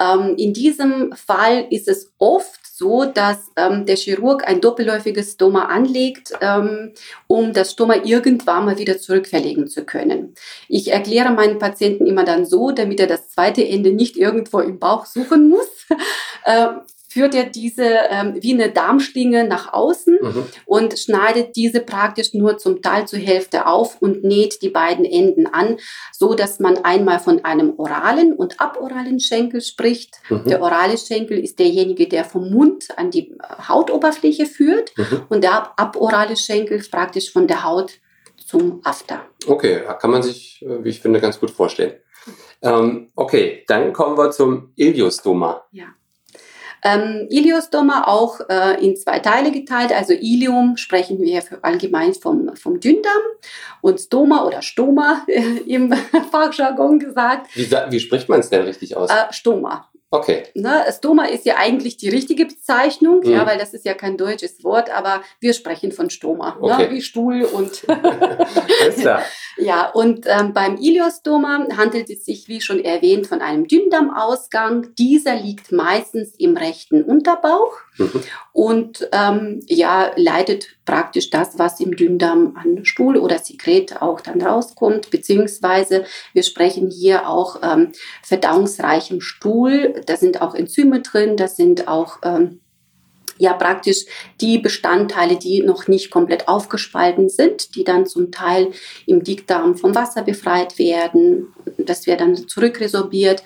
Ähm, 0.00 0.34
in 0.36 0.54
diesem 0.54 1.12
Fall 1.12 1.66
ist 1.70 1.88
es 1.88 2.12
oft 2.18 2.60
so, 2.78 3.04
dass 3.04 3.50
ähm, 3.56 3.86
der 3.86 3.96
Chirurg 3.96 4.46
ein 4.46 4.60
doppelläufiges 4.60 5.32
Stoma 5.32 5.64
anlegt, 5.64 6.32
ähm, 6.40 6.92
um 7.26 7.52
das 7.52 7.72
Stoma 7.72 7.96
irgendwann 8.04 8.66
mal 8.66 8.78
wieder 8.78 8.98
zurückverlegen 8.98 9.66
zu 9.66 9.84
können. 9.84 10.34
Ich 10.68 10.92
erkläre 10.92 11.32
meinen 11.32 11.58
Patienten 11.58 12.06
immer 12.06 12.24
dann 12.24 12.46
so, 12.46 12.70
damit 12.70 13.00
er 13.00 13.08
das 13.08 13.30
zweite 13.30 13.66
Ende 13.66 13.92
nicht 13.92 14.16
irgendwo 14.16 14.60
im 14.60 14.78
Bauch 14.78 15.06
suchen 15.06 15.48
muss. 15.48 15.68
äh, 16.44 16.68
führt 17.18 17.34
er 17.34 17.46
diese 17.46 17.82
ähm, 18.10 18.36
wie 18.40 18.54
eine 18.54 18.70
Darmschlinge 18.70 19.44
nach 19.44 19.72
außen 19.72 20.18
mhm. 20.22 20.44
und 20.66 20.96
schneidet 20.96 21.56
diese 21.56 21.80
praktisch 21.80 22.32
nur 22.32 22.58
zum 22.58 22.80
Teil 22.80 23.08
zur 23.08 23.18
Hälfte 23.18 23.66
auf 23.66 24.00
und 24.00 24.22
näht 24.22 24.62
die 24.62 24.68
beiden 24.68 25.04
Enden 25.04 25.48
an, 25.48 25.78
so 26.12 26.34
dass 26.34 26.60
man 26.60 26.78
einmal 26.84 27.18
von 27.18 27.44
einem 27.44 27.74
oralen 27.76 28.32
und 28.34 28.60
aboralen 28.60 29.18
Schenkel 29.18 29.60
spricht. 29.60 30.20
Mhm. 30.28 30.44
Der 30.44 30.62
orale 30.62 30.96
Schenkel 30.96 31.40
ist 31.40 31.58
derjenige, 31.58 32.06
der 32.06 32.24
vom 32.24 32.52
Mund 32.52 32.86
an 32.96 33.10
die 33.10 33.36
Hautoberfläche 33.66 34.46
führt 34.46 34.96
mhm. 34.96 35.22
und 35.28 35.42
der 35.42 35.76
aborale 35.76 36.36
Schenkel 36.36 36.80
praktisch 36.88 37.32
von 37.32 37.48
der 37.48 37.64
Haut 37.64 37.94
zum 38.46 38.80
After. 38.84 39.22
Okay, 39.44 39.82
kann 40.00 40.12
man 40.12 40.22
sich, 40.22 40.62
äh, 40.62 40.84
wie 40.84 40.90
ich 40.90 41.00
finde, 41.00 41.20
ganz 41.20 41.40
gut 41.40 41.50
vorstellen. 41.50 41.94
Ähm, 42.62 43.08
okay, 43.16 43.64
dann 43.66 43.92
kommen 43.92 44.16
wir 44.16 44.30
zum 44.30 44.72
Iliostoma. 44.76 45.64
Ja. 45.72 45.86
Ähm, 46.84 47.26
Iliostoma 47.30 48.04
auch 48.06 48.40
äh, 48.48 48.84
in 48.84 48.96
zwei 48.96 49.18
Teile 49.18 49.50
geteilt. 49.50 49.92
Also 49.92 50.12
Ilium 50.12 50.76
sprechen 50.76 51.20
wir 51.20 51.42
allgemein 51.62 52.14
vom, 52.14 52.54
vom 52.56 52.80
Dünndarm 52.80 53.22
und 53.80 54.00
Stoma 54.00 54.44
oder 54.44 54.62
Stoma 54.62 55.24
äh, 55.26 55.40
im 55.66 55.92
Fachjargon 56.30 56.98
gesagt. 56.98 57.54
Wie, 57.54 57.70
wie 57.70 58.00
spricht 58.00 58.28
man 58.28 58.40
es 58.40 58.50
denn 58.50 58.62
richtig 58.62 58.96
aus? 58.96 59.10
Äh, 59.10 59.32
Stoma. 59.32 59.88
Okay. 60.10 60.44
Ne, 60.54 60.84
Stoma 60.96 61.26
ist 61.26 61.44
ja 61.44 61.56
eigentlich 61.58 61.98
die 61.98 62.08
richtige 62.08 62.46
Bezeichnung, 62.46 63.20
mhm. 63.20 63.30
ja, 63.30 63.46
weil 63.46 63.58
das 63.58 63.74
ist 63.74 63.84
ja 63.84 63.92
kein 63.92 64.16
deutsches 64.16 64.64
Wort, 64.64 64.90
aber 64.90 65.22
wir 65.38 65.52
sprechen 65.52 65.92
von 65.92 66.08
Stoma, 66.08 66.56
ne, 66.60 66.62
okay. 66.62 66.88
ne, 66.88 66.90
wie 66.92 67.02
Stuhl 67.02 67.42
und. 67.42 67.84
Alles 67.88 68.96
klar. 68.96 69.22
Ja, 69.58 69.90
und 69.90 70.24
ähm, 70.26 70.52
beim 70.54 70.76
Iliostoma 70.76 71.66
handelt 71.76 72.08
es 72.08 72.24
sich, 72.24 72.48
wie 72.48 72.60
schon 72.60 72.82
erwähnt, 72.82 73.26
von 73.26 73.42
einem 73.42 73.66
Dünndarmausgang. 73.66 74.94
Dieser 74.96 75.34
liegt 75.34 75.72
meistens 75.72 76.34
im 76.38 76.56
rechten 76.56 77.02
Unterbauch 77.02 77.76
mhm. 77.98 78.22
Und 78.58 79.08
ähm, 79.12 79.60
ja, 79.68 80.10
leitet 80.16 80.66
praktisch 80.84 81.30
das, 81.30 81.60
was 81.60 81.78
im 81.78 81.94
Dünndarm 81.94 82.56
an 82.60 82.84
Stuhl 82.84 83.16
oder 83.16 83.38
Sekret 83.38 84.02
auch 84.02 84.20
dann 84.20 84.42
rauskommt, 84.42 85.10
beziehungsweise 85.10 86.04
wir 86.32 86.42
sprechen 86.42 86.90
hier 86.90 87.28
auch 87.28 87.60
ähm, 87.62 87.92
verdauungsreichem 88.24 89.20
Stuhl. 89.20 90.02
Da 90.06 90.16
sind 90.16 90.42
auch 90.42 90.56
Enzyme 90.56 91.02
drin, 91.02 91.36
da 91.36 91.46
sind 91.46 91.86
auch 91.86 92.18
ähm, 92.24 92.58
ja 93.36 93.52
praktisch 93.52 94.06
die 94.40 94.58
Bestandteile, 94.58 95.36
die 95.36 95.62
noch 95.62 95.86
nicht 95.86 96.10
komplett 96.10 96.48
aufgespalten 96.48 97.28
sind, 97.28 97.76
die 97.76 97.84
dann 97.84 98.06
zum 98.06 98.32
Teil 98.32 98.72
im 99.06 99.22
Dickdarm 99.22 99.76
vom 99.76 99.94
Wasser 99.94 100.22
befreit 100.22 100.80
werden. 100.80 101.54
Das 101.78 102.08
wird 102.08 102.20
dann 102.20 102.34
zurückresorbiert. 102.34 103.44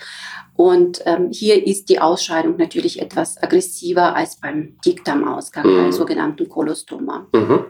Und 0.55 1.03
ähm, 1.07 1.31
hier 1.31 1.67
ist 1.67 1.89
die 1.89 2.01
Ausscheidung 2.01 2.57
natürlich 2.57 3.01
etwas 3.01 3.43
aggressiver 3.43 4.15
als 4.15 4.37
beim 4.37 4.77
Dickdarmausgang, 4.85 5.67
mhm. 5.67 5.77
beim 5.77 5.93
sogenannten 5.93 6.49
Kolostoma. 6.49 7.27
Mhm. 7.33 7.65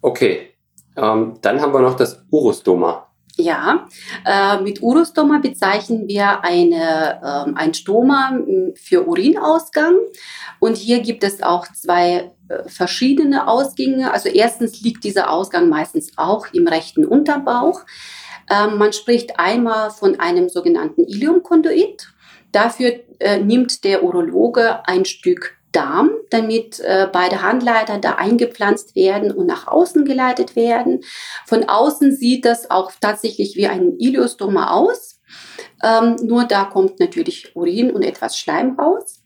Okay, 0.00 0.50
ähm, 0.96 1.34
dann 1.42 1.60
haben 1.60 1.72
wir 1.72 1.80
noch 1.80 1.96
das 1.96 2.24
Urostoma. 2.30 3.06
Ja, 3.36 3.88
äh, 4.26 4.60
mit 4.60 4.82
Urostoma 4.82 5.38
bezeichnen 5.38 6.08
wir 6.08 6.44
eine, 6.44 7.20
äh, 7.22 7.52
ein 7.54 7.74
Stoma 7.74 8.38
für 8.74 9.06
Urinausgang. 9.06 9.94
Und 10.58 10.76
hier 10.76 11.00
gibt 11.00 11.24
es 11.24 11.42
auch 11.42 11.66
zwei 11.72 12.32
äh, 12.48 12.68
verschiedene 12.68 13.48
Ausgänge. 13.48 14.12
Also 14.12 14.28
erstens 14.28 14.82
liegt 14.82 15.04
dieser 15.04 15.30
Ausgang 15.30 15.68
meistens 15.68 16.12
auch 16.16 16.48
im 16.52 16.66
rechten 16.66 17.04
Unterbauch. 17.06 17.80
Ähm, 18.50 18.78
man 18.78 18.92
spricht 18.92 19.38
einmal 19.38 19.90
von 19.90 20.18
einem 20.18 20.48
sogenannten 20.48 21.04
Iliumkonduit. 21.04 22.08
Dafür 22.52 22.92
äh, 23.20 23.38
nimmt 23.38 23.84
der 23.84 24.02
Urologe 24.02 24.86
ein 24.86 25.04
Stück 25.04 25.56
Darm, 25.72 26.10
damit 26.30 26.80
äh, 26.80 27.08
beide 27.12 27.42
Handleiter 27.42 27.98
da 27.98 28.16
eingepflanzt 28.16 28.96
werden 28.96 29.30
und 29.30 29.46
nach 29.46 29.68
außen 29.68 30.04
geleitet 30.04 30.56
werden. 30.56 31.00
Von 31.46 31.68
außen 31.68 32.14
sieht 32.16 32.44
das 32.44 32.70
auch 32.70 32.90
tatsächlich 33.00 33.54
wie 33.56 33.68
ein 33.68 33.96
Iliostoma 33.98 34.72
aus. 34.72 35.20
Ähm, 35.82 36.16
nur 36.22 36.44
da 36.44 36.64
kommt 36.64 36.98
natürlich 36.98 37.54
Urin 37.54 37.92
und 37.92 38.02
etwas 38.02 38.36
Schleim 38.36 38.78
raus. 38.78 39.22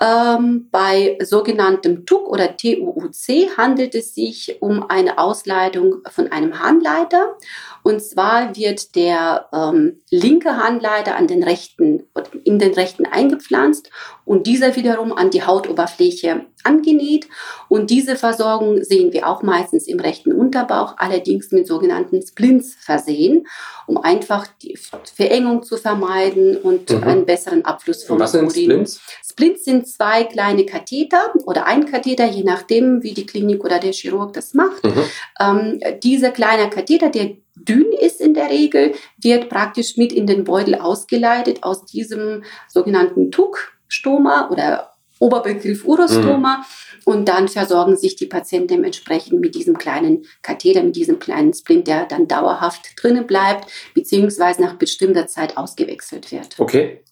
Ähm, 0.00 0.68
bei 0.70 1.18
sogenanntem 1.22 2.06
TUC 2.06 2.28
oder 2.28 2.56
TUUC 2.56 3.56
handelt 3.56 3.94
es 3.94 4.14
sich 4.14 4.56
um 4.60 4.88
eine 4.88 5.18
Ausleitung 5.18 5.96
von 6.10 6.32
einem 6.32 6.58
Handleiter. 6.60 7.36
Und 7.84 8.02
zwar 8.02 8.56
wird 8.56 8.96
der 8.96 9.46
ähm, 9.52 10.00
linke 10.10 10.56
Handleiter 10.56 11.16
an 11.16 11.26
den 11.26 11.42
rechten, 11.42 12.04
in 12.42 12.58
den 12.58 12.72
rechten 12.72 13.04
eingepflanzt 13.04 13.90
und 14.24 14.46
dieser 14.46 14.74
wiederum 14.74 15.12
an 15.12 15.28
die 15.28 15.42
Hautoberfläche 15.42 16.46
angenäht. 16.62 17.28
Und 17.68 17.90
diese 17.90 18.16
Versorgung 18.16 18.82
sehen 18.82 19.12
wir 19.12 19.28
auch 19.28 19.42
meistens 19.42 19.86
im 19.86 20.00
rechten 20.00 20.32
Unterbauch, 20.32 20.94
allerdings 20.96 21.52
mit 21.52 21.66
sogenannten 21.66 22.22
Splints 22.26 22.74
versehen, 22.80 23.46
um 23.86 23.98
einfach 23.98 24.46
die 24.62 24.78
Verengung 25.14 25.62
zu 25.62 25.76
vermeiden 25.76 26.56
und 26.56 26.88
mhm. 26.88 27.02
einen 27.02 27.26
besseren 27.26 27.66
Abfluss 27.66 28.02
von 28.02 28.18
Was 28.18 28.32
sind 28.32 28.50
Splints? 28.50 29.02
Splints 29.22 29.64
sind 29.66 29.86
zwei 29.86 30.24
kleine 30.24 30.64
Katheter 30.64 31.34
oder 31.44 31.66
ein 31.66 31.84
Katheter, 31.84 32.24
je 32.24 32.44
nachdem, 32.44 33.02
wie 33.02 33.12
die 33.12 33.26
Klinik 33.26 33.62
oder 33.62 33.78
der 33.78 33.92
Chirurg 33.92 34.32
das 34.32 34.54
macht. 34.54 34.82
Mhm. 34.84 35.02
Ähm, 35.38 35.80
dieser 36.02 36.30
kleine 36.30 36.70
Katheter, 36.70 37.10
der 37.10 37.43
dünn 37.64 37.92
ist 37.92 38.20
in 38.20 38.34
der 38.34 38.50
Regel, 38.50 38.94
wird 39.20 39.48
praktisch 39.48 39.96
mit 39.96 40.12
in 40.12 40.26
den 40.26 40.44
Beutel 40.44 40.74
ausgeleitet 40.74 41.62
aus 41.62 41.84
diesem 41.84 42.44
sogenannten 42.68 43.30
TUC-Stoma 43.30 44.50
oder 44.50 44.94
Oberbegriff 45.18 45.84
Urostoma. 45.84 46.58
Mhm. 46.58 46.64
Und 47.04 47.28
dann 47.28 47.48
versorgen 47.48 47.96
sich 47.96 48.16
die 48.16 48.26
Patienten 48.26 48.68
dementsprechend 48.68 49.38
mit 49.40 49.54
diesem 49.54 49.76
kleinen 49.76 50.24
Katheter, 50.42 50.82
mit 50.82 50.96
diesem 50.96 51.18
kleinen 51.18 51.52
Splint, 51.52 51.86
der 51.86 52.06
dann 52.06 52.28
dauerhaft 52.28 52.92
drinnen 52.96 53.26
bleibt, 53.26 53.70
beziehungsweise 53.94 54.62
nach 54.62 54.74
bestimmter 54.74 55.26
Zeit 55.26 55.56
ausgewechselt 55.58 56.32
wird. 56.32 56.58
Okay. 56.58 57.04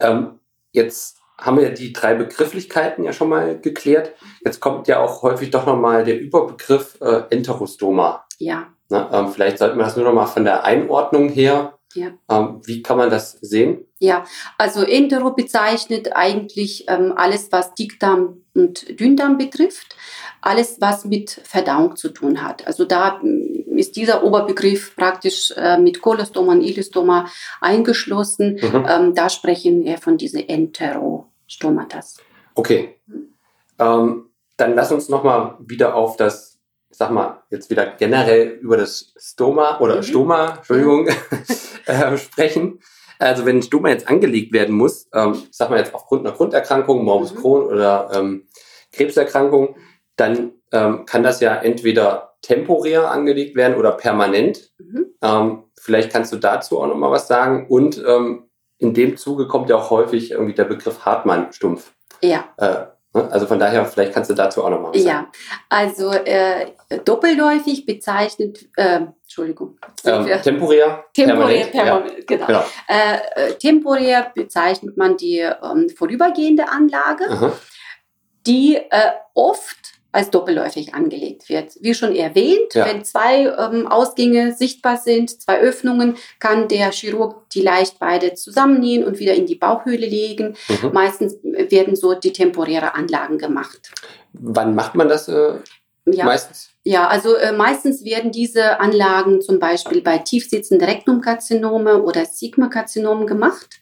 Ähm, 0.00 0.38
jetzt 0.72 1.18
haben 1.38 1.58
wir 1.58 1.70
die 1.70 1.92
drei 1.92 2.14
Begrifflichkeiten 2.14 3.04
ja 3.04 3.12
schon 3.12 3.28
mal 3.28 3.58
geklärt. 3.58 4.12
Jetzt 4.44 4.60
kommt 4.60 4.86
ja 4.86 5.00
auch 5.00 5.22
häufig 5.22 5.50
doch 5.50 5.66
nochmal 5.66 6.04
der 6.04 6.20
Überbegriff 6.20 6.98
äh, 7.00 7.22
Enterostoma. 7.30 8.26
Ja. 8.38 8.68
Na, 8.92 9.08
ähm, 9.12 9.32
vielleicht 9.32 9.58
sollten 9.58 9.78
wir 9.78 9.84
das 9.84 9.96
nur 9.96 10.04
nochmal 10.04 10.26
von 10.26 10.44
der 10.44 10.64
Einordnung 10.64 11.30
her. 11.30 11.78
Ja. 11.94 12.08
Ähm, 12.30 12.60
wie 12.64 12.82
kann 12.82 12.98
man 12.98 13.10
das 13.10 13.32
sehen? 13.40 13.86
Ja, 13.98 14.24
also 14.58 14.82
Entero 14.82 15.32
bezeichnet 15.32 16.10
eigentlich 16.14 16.86
ähm, 16.88 17.12
alles, 17.16 17.50
was 17.52 17.74
Dickdarm 17.74 18.42
und 18.54 19.00
Dünndarm 19.00 19.38
betrifft, 19.38 19.96
alles, 20.40 20.76
was 20.80 21.04
mit 21.06 21.30
Verdauung 21.30 21.96
zu 21.96 22.10
tun 22.10 22.42
hat. 22.42 22.66
Also 22.66 22.84
da 22.84 23.18
mm, 23.22 23.78
ist 23.78 23.96
dieser 23.96 24.24
Oberbegriff 24.24 24.94
praktisch 24.94 25.52
äh, 25.56 25.78
mit 25.78 26.02
Kolostoma 26.02 26.52
und 26.52 26.62
Ilistoma 26.62 27.28
eingeschlossen. 27.60 28.58
Mhm. 28.60 28.86
Ähm, 28.88 29.14
da 29.14 29.30
sprechen 29.30 29.84
wir 29.84 29.98
von 29.98 30.18
diesen 30.18 30.46
Entero. 30.48 31.32
Stomatas. 31.46 32.16
Okay. 32.54 32.98
Ähm, 33.78 34.30
dann 34.56 34.74
lass 34.74 34.92
uns 34.92 35.08
nochmal 35.08 35.56
wieder 35.60 35.94
auf 35.94 36.16
das, 36.16 36.51
sag 36.92 37.10
mal, 37.10 37.42
jetzt 37.50 37.70
wieder 37.70 37.86
generell 37.86 38.58
über 38.60 38.76
das 38.76 39.14
Stoma 39.16 39.80
oder 39.80 39.96
mhm. 39.96 40.02
Stoma, 40.02 40.54
Entschuldigung, 40.56 41.08
äh, 41.86 42.16
sprechen. 42.16 42.80
Also 43.18 43.46
wenn 43.46 43.58
ein 43.58 43.62
Stoma 43.62 43.90
jetzt 43.90 44.08
angelegt 44.08 44.52
werden 44.52 44.74
muss, 44.74 45.08
ähm, 45.14 45.42
sag 45.50 45.70
mal 45.70 45.78
jetzt 45.78 45.94
aufgrund 45.94 46.26
einer 46.26 46.34
Grunderkrankung, 46.34 47.04
Morbus 47.04 47.34
mhm. 47.34 47.38
Crohn 47.38 47.62
oder 47.64 48.10
ähm, 48.14 48.46
Krebserkrankung, 48.92 49.76
dann 50.16 50.52
ähm, 50.72 51.06
kann 51.06 51.22
das 51.22 51.40
ja 51.40 51.54
entweder 51.54 52.34
temporär 52.42 53.10
angelegt 53.10 53.56
werden 53.56 53.76
oder 53.76 53.92
permanent. 53.92 54.72
Mhm. 54.78 55.06
Ähm, 55.22 55.64
vielleicht 55.80 56.10
kannst 56.10 56.32
du 56.32 56.36
dazu 56.36 56.80
auch 56.80 56.86
nochmal 56.86 57.10
was 57.10 57.28
sagen. 57.28 57.66
Und 57.68 58.02
ähm, 58.06 58.50
in 58.78 58.94
dem 58.94 59.16
Zuge 59.16 59.46
kommt 59.46 59.70
ja 59.70 59.76
auch 59.76 59.90
häufig 59.90 60.32
irgendwie 60.32 60.54
der 60.54 60.64
Begriff 60.64 61.04
Hartmann-Stumpf. 61.04 61.92
Ja. 62.20 62.44
Äh? 62.56 62.86
Also 63.12 63.46
von 63.46 63.58
daher, 63.58 63.84
vielleicht 63.84 64.14
kannst 64.14 64.30
du 64.30 64.34
dazu 64.34 64.64
auch 64.64 64.70
nochmal 64.70 64.92
was 64.94 65.02
sagen. 65.02 65.26
Ja, 65.26 65.30
also 65.68 66.12
äh, 66.12 66.66
doppelläufig 67.04 67.84
bezeichnet, 67.84 68.66
äh, 68.76 69.00
Entschuldigung. 69.22 69.78
Ähm, 70.04 70.26
temporär, 70.42 71.04
temporär, 71.12 71.66
permanent, 71.66 71.72
permanent 71.72 72.10
ja. 72.18 72.24
genau. 72.26 72.46
genau. 72.46 72.64
Äh, 72.88 73.50
äh, 73.50 73.54
temporär 73.54 74.32
bezeichnet 74.34 74.96
man 74.96 75.16
die 75.18 75.38
ähm, 75.38 75.90
vorübergehende 75.90 76.68
Anlage, 76.68 77.28
Aha. 77.28 77.52
die 78.46 78.76
äh, 78.76 79.12
oft 80.12 80.22
als 80.22 80.30
doppelläufig 80.30 80.94
angelegt 80.94 81.48
wird. 81.48 81.76
Wie 81.80 81.94
schon 81.94 82.14
erwähnt, 82.14 82.74
ja. 82.74 82.86
wenn 82.86 83.04
zwei 83.04 83.46
ähm, 83.46 83.86
Ausgänge 83.86 84.54
sichtbar 84.54 84.96
sind, 84.96 85.42
zwei 85.42 85.60
Öffnungen, 85.60 86.16
kann 86.38 86.68
der 86.68 86.90
Chirurg 86.92 87.48
die 87.50 87.62
leicht 87.62 87.98
beide 87.98 88.34
zusammennähen 88.34 89.04
und 89.04 89.18
wieder 89.18 89.34
in 89.34 89.46
die 89.46 89.54
Bauchhöhle 89.54 90.06
legen. 90.06 90.54
Mhm. 90.68 90.92
Meistens 90.92 91.36
werden 91.42 91.96
so 91.96 92.14
die 92.14 92.32
temporäre 92.32 92.94
Anlagen 92.94 93.38
gemacht. 93.38 93.92
Wann 94.32 94.74
macht 94.74 94.94
man 94.94 95.08
das 95.08 95.28
äh, 95.28 95.54
ja. 96.06 96.24
meistens? 96.24 96.70
Ja, 96.84 97.06
also 97.06 97.36
äh, 97.36 97.52
meistens 97.52 98.04
werden 98.04 98.32
diese 98.32 98.80
Anlagen 98.80 99.40
zum 99.40 99.60
Beispiel 99.60 100.02
bei 100.02 100.18
tiefsitzenden 100.18 100.86
Rektumkarzinome 100.86 102.02
oder 102.02 102.24
Sigma-Karzinomen 102.24 103.26
gemacht, 103.26 103.78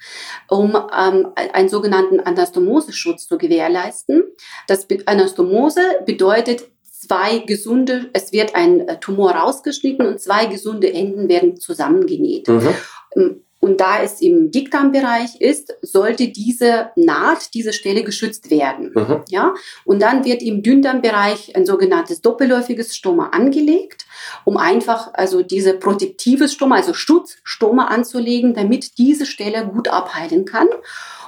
um 0.49 0.77
ähm, 0.77 1.29
einen 1.35 1.71
sogenannten 1.71 2.21
Anastomoseschutz 2.21 3.27
zu 3.27 3.39
gewährleisten. 3.39 4.25
Das 4.67 4.87
Be 4.87 4.99
Anastomose 5.07 5.81
bedeutet, 6.05 6.69
zwei 6.83 7.39
gesunde, 7.39 8.11
es 8.13 8.33
wird 8.33 8.55
ein 8.55 8.87
äh, 8.87 9.01
Tumor 9.01 9.33
rausgeschnitten 9.33 10.07
und 10.07 10.21
zwei 10.21 10.47
gesunde 10.47 10.93
Enden 10.93 11.29
werden 11.29 11.57
zusammengenäht. 11.57 12.49
Mhm. 12.49 13.45
Und 13.61 13.81
da 13.81 14.03
es 14.03 14.23
im 14.23 14.51
Dickdarmbereich 14.51 15.41
ist, 15.41 15.75
sollte 15.83 16.29
diese 16.29 16.91
Naht, 16.97 17.53
diese 17.53 17.75
Stelle 17.75 18.03
geschützt 18.03 18.51
werden. 18.51 18.93
Mhm. 18.95 19.23
Ja? 19.29 19.55
Und 19.85 20.01
dann 20.01 20.25
wird 20.25 20.43
im 20.43 20.63
Dünndarmbereich 20.63 21.55
ein 21.55 21.67
sogenanntes 21.67 22.23
doppelläufiges 22.23 22.97
Stoma 22.97 23.29
angelegt, 23.29 24.07
um 24.45 24.57
einfach 24.57 25.11
also 25.13 25.43
diese 25.43 25.75
protektives 25.75 26.55
Stoma, 26.55 26.77
also 26.77 26.95
Schutzstoma 26.95 27.87
anzulegen, 27.87 28.55
damit 28.55 28.97
diese 28.97 29.27
Stelle 29.27 29.67
gut 29.67 29.89
abheilen 29.89 30.47
kann. 30.47 30.69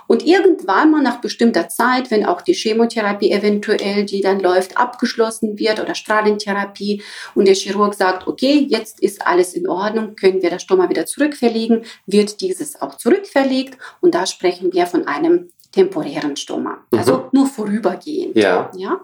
Und 0.06 0.26
irgendwann 0.26 0.90
mal 0.90 1.02
nach 1.02 1.20
bestimmter 1.20 1.68
Zeit, 1.68 2.10
wenn 2.10 2.26
auch 2.26 2.42
die 2.42 2.54
Chemotherapie 2.54 3.30
eventuell, 3.30 4.04
die 4.04 4.20
dann 4.20 4.40
läuft, 4.40 4.76
abgeschlossen 4.76 5.58
wird 5.58 5.80
oder 5.80 5.94
Strahlentherapie 5.94 7.02
und 7.34 7.46
der 7.46 7.54
Chirurg 7.54 7.94
sagt, 7.94 8.26
okay, 8.26 8.66
jetzt 8.68 9.00
ist 9.00 9.26
alles 9.26 9.54
in 9.54 9.68
Ordnung, 9.68 10.16
können 10.16 10.42
wir 10.42 10.50
das 10.50 10.62
Stoma 10.62 10.88
wieder 10.88 11.06
zurückverlegen, 11.06 11.84
wird 12.06 12.40
dieses 12.40 12.80
auch 12.80 12.96
zurückverlegt 12.96 13.78
und 14.00 14.14
da 14.14 14.26
sprechen 14.26 14.72
wir 14.72 14.86
von 14.86 15.06
einem 15.06 15.50
temporären 15.72 16.36
Stoma, 16.36 16.84
mhm. 16.90 16.98
also 16.98 17.28
nur 17.32 17.46
vorübergehend. 17.46 18.36
Ja. 18.36 18.70
ja? 18.76 19.00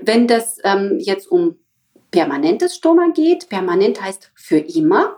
Wenn 0.00 0.26
das 0.26 0.58
ähm, 0.64 0.98
jetzt 0.98 1.30
um 1.30 1.56
permanentes 2.10 2.74
Stoma 2.74 3.08
geht, 3.14 3.48
permanent 3.48 4.00
heißt 4.00 4.30
für 4.34 4.58
immer. 4.58 5.16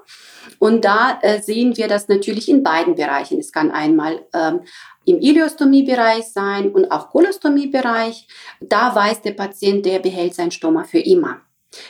Und 0.59 0.85
da 0.85 1.19
äh, 1.23 1.41
sehen 1.41 1.77
wir 1.77 1.89
das 1.89 2.09
natürlich 2.09 2.49
in 2.49 2.63
beiden 2.63 2.95
Bereichen. 2.95 3.39
Es 3.39 3.53
kann 3.53 3.71
einmal 3.71 4.27
ähm, 4.35 4.63
im 5.05 5.21
Iliostomiebereich 5.21 6.25
sein 6.25 6.71
und 6.71 6.91
auch 6.91 7.11
Kolostomiebereich. 7.11 8.27
Da 8.61 8.95
weiß 8.95 9.23
der 9.23 9.33
Patient, 9.33 9.85
der 9.87 9.99
behält 9.99 10.35
sein 10.35 10.51
Stoma 10.51 10.85
für 10.85 10.99
immer. 10.99 11.41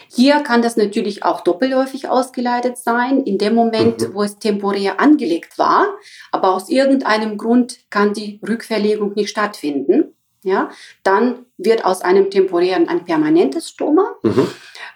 Hier 0.09 0.41
kann 0.41 0.61
das 0.61 0.77
natürlich 0.77 1.25
auch 1.25 1.41
doppelläufig 1.41 2.09
ausgeleitet 2.09 2.77
sein, 2.77 3.23
in 3.23 3.39
dem 3.39 3.55
Moment, 3.55 4.01
mhm. 4.01 4.15
wo 4.15 4.23
es 4.23 4.39
temporär 4.39 5.01
angelegt 5.01 5.59
war, 5.59 5.87
aber 6.33 6.55
aus 6.55 6.69
irgendeinem 6.69 7.39
Grund 7.39 7.79
kann 7.89 8.13
die 8.13 8.41
Rückverlegung 8.47 9.15
nicht 9.15 9.31
stattfinden. 9.31 10.15
Ja, 10.43 10.71
dann 11.03 11.45
wird 11.59 11.85
aus 11.85 12.01
einem 12.01 12.31
temporären 12.31 12.89
ein 12.89 13.05
permanentes 13.05 13.69
Stoma. 13.69 14.17
Mhm. 14.23 14.49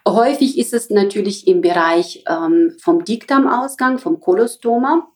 Häufig 0.07 0.59
ist 0.59 0.75
es 0.75 0.91
natürlich 0.91 1.47
im 1.47 1.63
Bereich 1.63 2.25
ähm, 2.29 2.77
vom 2.79 3.05
Dickdarmausgang, 3.05 3.99
vom 3.99 4.21
Kolostoma. 4.21 5.09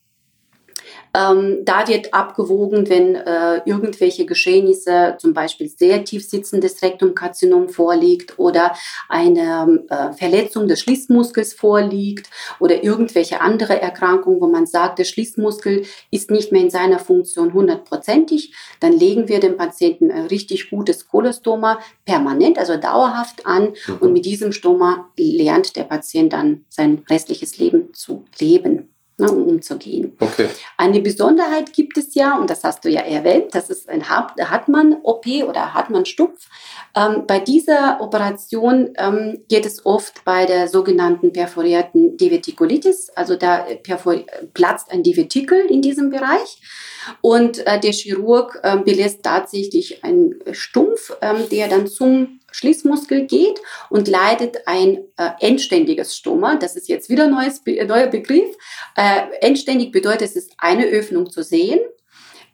Ähm, 1.15 1.65
da 1.65 1.89
wird 1.89 2.13
abgewogen, 2.13 2.89
wenn 2.89 3.15
äh, 3.15 3.61
irgendwelche 3.65 4.27
Geschehnisse, 4.27 5.17
zum 5.19 5.35
Beispiel 5.35 5.69
sehr 5.69 6.05
tief 6.05 6.29
sitzendes 6.29 6.83
Rektumkarzinom 6.83 7.69
vorliegt 7.69 8.39
oder 8.39 8.75
eine 9.09 9.85
äh, 9.89 10.13
Verletzung 10.13 10.69
des 10.69 10.81
Schließmuskels 10.81 11.55
vorliegt 11.55 12.29
oder 12.61 12.83
irgendwelche 12.83 13.41
andere 13.41 13.81
Erkrankungen, 13.81 14.41
wo 14.41 14.47
man 14.47 14.67
sagt, 14.67 14.99
der 14.99 15.05
Schließmuskel 15.05 15.85
ist 16.11 16.31
nicht 16.31 16.53
mehr 16.53 16.63
in 16.63 16.71
seiner 16.71 16.99
Funktion 16.99 17.53
hundertprozentig, 17.53 18.55
dann 18.81 18.93
legen 18.93 19.29
wir 19.29 19.41
dem 19.41 19.57
Patienten 19.57 20.11
ein 20.11 20.27
richtig 20.27 20.71
gutes 20.71 21.09
Kolostoma 21.09 21.81
permanent, 22.05 22.59
also 22.59 22.77
dauerhaft 22.77 23.47
an 23.47 23.75
mhm. 23.87 23.97
und 24.01 24.13
mit 24.13 24.25
diesem 24.25 24.53
Stoma 24.53 25.11
lernt 25.17 25.77
der 25.77 25.85
Patient 25.85 26.33
dann 26.33 26.65
sein 26.69 27.05
restliches 27.09 27.59
Leben 27.59 27.93
zu 27.95 28.25
leben 28.39 28.91
ne, 29.19 29.31
um 29.31 29.43
umzugehen. 29.49 30.17
Okay. 30.21 30.49
Eine 30.77 31.01
Besonderheit 31.01 31.73
gibt 31.73 31.99
es 31.99 32.15
ja, 32.15 32.37
und 32.37 32.49
das 32.51 32.65
hast 32.65 32.85
du 32.85 32.89
ja 32.89 33.01
erwähnt, 33.01 33.55
das 33.55 33.71
ist 33.71 33.89
ein 33.89 34.09
Hartmann-OP 34.09 35.27
oder 35.47 35.75
Hartmann-Stupf. 35.75 36.47
Ähm, 36.95 37.25
bei 37.27 37.39
dieser 37.41 38.01
Operation 38.01 38.91
ähm, 38.97 39.41
geht 39.49 39.67
es 39.67 39.85
oft 39.85 40.25
bei 40.25 40.47
der 40.47 40.69
sogenannten 40.69 41.33
perforierten 41.33 42.17
Divertikulitis, 42.17 43.11
also 43.11 43.37
da 43.37 43.67
platzt 44.55 44.91
ein 44.91 45.03
Divertikel 45.03 45.67
in 45.69 45.83
diesem 45.83 46.11
Bereich. 46.11 46.61
Und 47.21 47.67
äh, 47.67 47.81
der 47.81 47.93
Chirurg 47.93 48.61
äh, 48.63 48.77
belässt 48.77 49.23
tatsächlich 49.23 50.05
einen 50.05 50.35
Stumpf, 50.53 51.17
ähm, 51.21 51.49
der 51.51 51.69
dann 51.69 51.87
zum 51.87 52.41
Schließmuskel 52.59 53.27
geht 53.27 53.61
und 53.89 54.09
leitet 54.09 54.67
ein 54.67 54.99
äh, 55.17 55.31
endständiges 55.41 56.17
Stoma. 56.17 56.57
Das 56.57 56.75
ist 56.75 56.89
jetzt 56.89 57.09
wieder 57.09 57.25
ein 57.25 57.31
neues, 57.31 57.63
neuer 57.65 58.09
Begriff. 58.09 58.57
Äh, 58.97 59.23
endständig 59.41 59.93
bedeutet, 59.93 60.23
es 60.23 60.37
ist 60.37 60.53
eine 60.59 60.87
Öffnung 60.87 61.31
zu 61.31 61.45
sehen. 61.45 61.79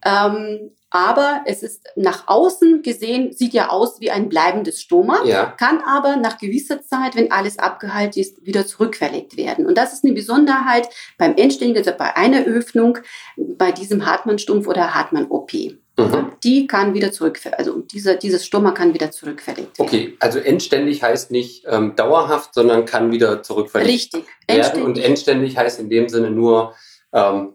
Ähm, 0.05 0.73
aber 0.91 1.43
es 1.47 1.63
ist 1.63 1.89
nach 1.97 2.29
außen 2.29 2.83
gesehen, 2.83 3.33
sieht 3.33 3.53
ja 3.55 3.71
aus 3.71 4.01
wie 4.01 4.11
ein 4.13 4.29
bleibendes 4.29 4.81
Stoma, 4.81 5.25
ja. 5.25 5.47
kann 5.47 5.81
aber 5.81 6.17
nach 6.17 6.39
gewisser 6.39 6.83
Zeit, 6.83 7.17
wenn 7.17 7.33
alles 7.33 7.59
abgehalten 7.59 8.21
ist, 8.21 8.45
wieder 8.45 8.65
zurückverlegt 8.65 9.37
werden. 9.37 9.67
Und 9.67 9.77
das 9.77 9.93
ist 9.93 10.05
eine 10.05 10.13
Besonderheit 10.13 10.89
beim 11.19 11.35
Endständigen, 11.35 11.83
also 11.85 11.97
bei 11.99 12.15
einer 12.17 12.45
Öffnung, 12.45 12.99
bei 13.37 13.73
diesem 13.73 14.07
Hartmann-Stumpf 14.07 14.69
oder 14.69 14.95
Hartmann-OP. 14.95 15.53
Mhm. 15.97 16.33
Die 16.43 16.67
kann 16.67 16.93
wieder 16.93 17.13
zurück, 17.13 17.39
also 17.53 17.81
dieser, 17.81 18.17
dieses 18.17 18.45
Stoma 18.45 18.73
kann 18.73 18.95
wieder 18.95 19.11
zurückverlegt 19.11 19.79
werden. 19.79 19.89
Okay, 19.89 20.17
also 20.21 20.41
endständig 20.41 21.03
heißt 21.03 21.31
nicht 21.31 21.65
ähm, 21.69 21.95
dauerhaft, 21.95 22.53
sondern 22.55 22.85
kann 22.85 23.13
wieder 23.13 23.43
zurückverlegt 23.43 23.93
Richtig. 23.93 24.25
werden. 24.47 24.61
Endständig. 24.61 24.85
Und 24.85 24.99
endständig 24.99 25.57
heißt 25.57 25.81
in 25.81 25.89
dem 25.91 26.09
Sinne 26.09 26.31
nur 26.31 26.75
ähm, 27.13 27.55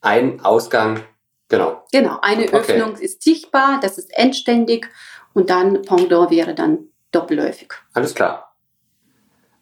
ein 0.00 0.40
Ausgang 0.40 1.00
Genau. 1.48 1.84
Genau, 1.92 2.18
eine 2.20 2.44
okay. 2.44 2.56
Öffnung 2.56 2.96
ist 2.96 3.22
sichtbar, 3.22 3.80
das 3.80 3.98
ist 3.98 4.16
endständig 4.16 4.88
und 5.32 5.50
dann 5.50 5.82
Pendant 5.82 6.30
wäre 6.30 6.54
dann 6.54 6.88
doppelläufig. 7.10 7.72
Alles 7.94 8.14
klar. 8.14 8.54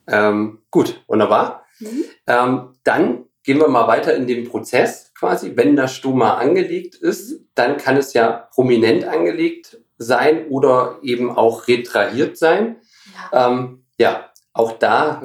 Ähm, 0.08 0.62
gut, 0.70 1.02
wunderbar. 1.06 1.64
Mhm. 1.78 2.04
Ähm, 2.26 2.76
dann 2.82 3.25
gehen 3.46 3.60
wir 3.60 3.68
mal 3.68 3.86
weiter 3.86 4.14
in 4.14 4.26
den 4.26 4.48
Prozess 4.48 5.12
quasi. 5.14 5.52
Wenn 5.54 5.76
das 5.76 5.94
Stoma 5.94 6.34
angelegt 6.34 6.96
ist, 6.96 7.40
dann 7.54 7.76
kann 7.78 7.96
es 7.96 8.12
ja 8.12 8.48
prominent 8.52 9.04
angelegt 9.04 9.78
sein 9.98 10.48
oder 10.48 10.98
eben 11.02 11.30
auch 11.30 11.68
retrahiert 11.68 12.36
sein. 12.36 12.76
Ja, 13.32 13.48
ähm, 13.48 13.84
ja 13.98 14.30
auch 14.52 14.72
da 14.72 15.22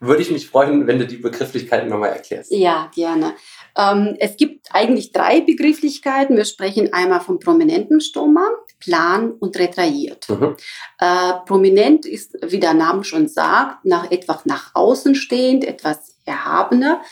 würde 0.00 0.22
ich 0.22 0.30
mich 0.30 0.48
freuen, 0.48 0.86
wenn 0.86 0.98
du 0.98 1.06
die 1.06 1.18
Begrifflichkeiten 1.18 1.90
nochmal 1.90 2.10
erklärst. 2.10 2.50
Ja, 2.50 2.90
gerne. 2.94 3.34
Ähm, 3.76 4.16
es 4.18 4.38
gibt 4.38 4.68
eigentlich 4.72 5.12
drei 5.12 5.42
Begrifflichkeiten. 5.42 6.36
Wir 6.38 6.46
sprechen 6.46 6.94
einmal 6.94 7.20
vom 7.20 7.38
prominenten 7.38 8.00
Stoma, 8.00 8.48
plan 8.78 9.32
und 9.32 9.58
retrahiert. 9.58 10.28
Mhm. 10.30 10.56
Äh, 10.98 11.32
prominent 11.44 12.06
ist, 12.06 12.34
wie 12.42 12.58
der 12.58 12.72
Name 12.72 13.04
schon 13.04 13.28
sagt, 13.28 13.84
nach 13.84 14.10
etwas 14.10 14.46
nach 14.46 14.70
außen 14.74 15.14
stehend, 15.14 15.64
etwas 15.64 16.16
erhabener. 16.30 17.02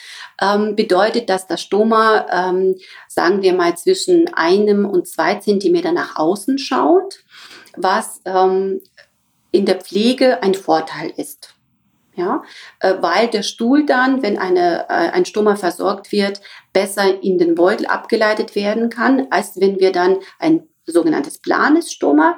Ähm, 0.40 0.76
bedeutet, 0.76 1.28
dass 1.28 1.46
das 1.46 1.60
Stoma, 1.60 2.26
ähm, 2.30 2.76
sagen 3.08 3.42
wir 3.42 3.52
mal, 3.52 3.76
zwischen 3.76 4.32
einem 4.34 4.86
und 4.86 5.06
zwei 5.06 5.34
Zentimeter 5.36 5.92
nach 5.92 6.16
außen 6.16 6.58
schaut, 6.58 7.24
was 7.76 8.20
ähm, 8.24 8.80
in 9.50 9.66
der 9.66 9.76
Pflege 9.76 10.42
ein 10.42 10.54
Vorteil 10.54 11.12
ist 11.16 11.54
ja, 12.18 12.42
äh, 12.80 12.96
weil 13.00 13.28
der 13.28 13.44
Stuhl 13.44 13.86
dann, 13.86 14.22
wenn 14.22 14.38
eine, 14.38 14.86
äh, 14.88 15.10
ein 15.10 15.24
Stoma 15.24 15.54
versorgt 15.56 16.10
wird, 16.10 16.40
besser 16.72 17.22
in 17.22 17.38
den 17.38 17.54
Beutel 17.54 17.86
abgeleitet 17.86 18.56
werden 18.56 18.90
kann, 18.90 19.28
als 19.30 19.58
wenn 19.60 19.78
wir 19.78 19.92
dann 19.92 20.16
ein 20.40 20.68
sogenanntes 20.84 21.38
planes 21.38 21.92
Stoma 21.92 22.36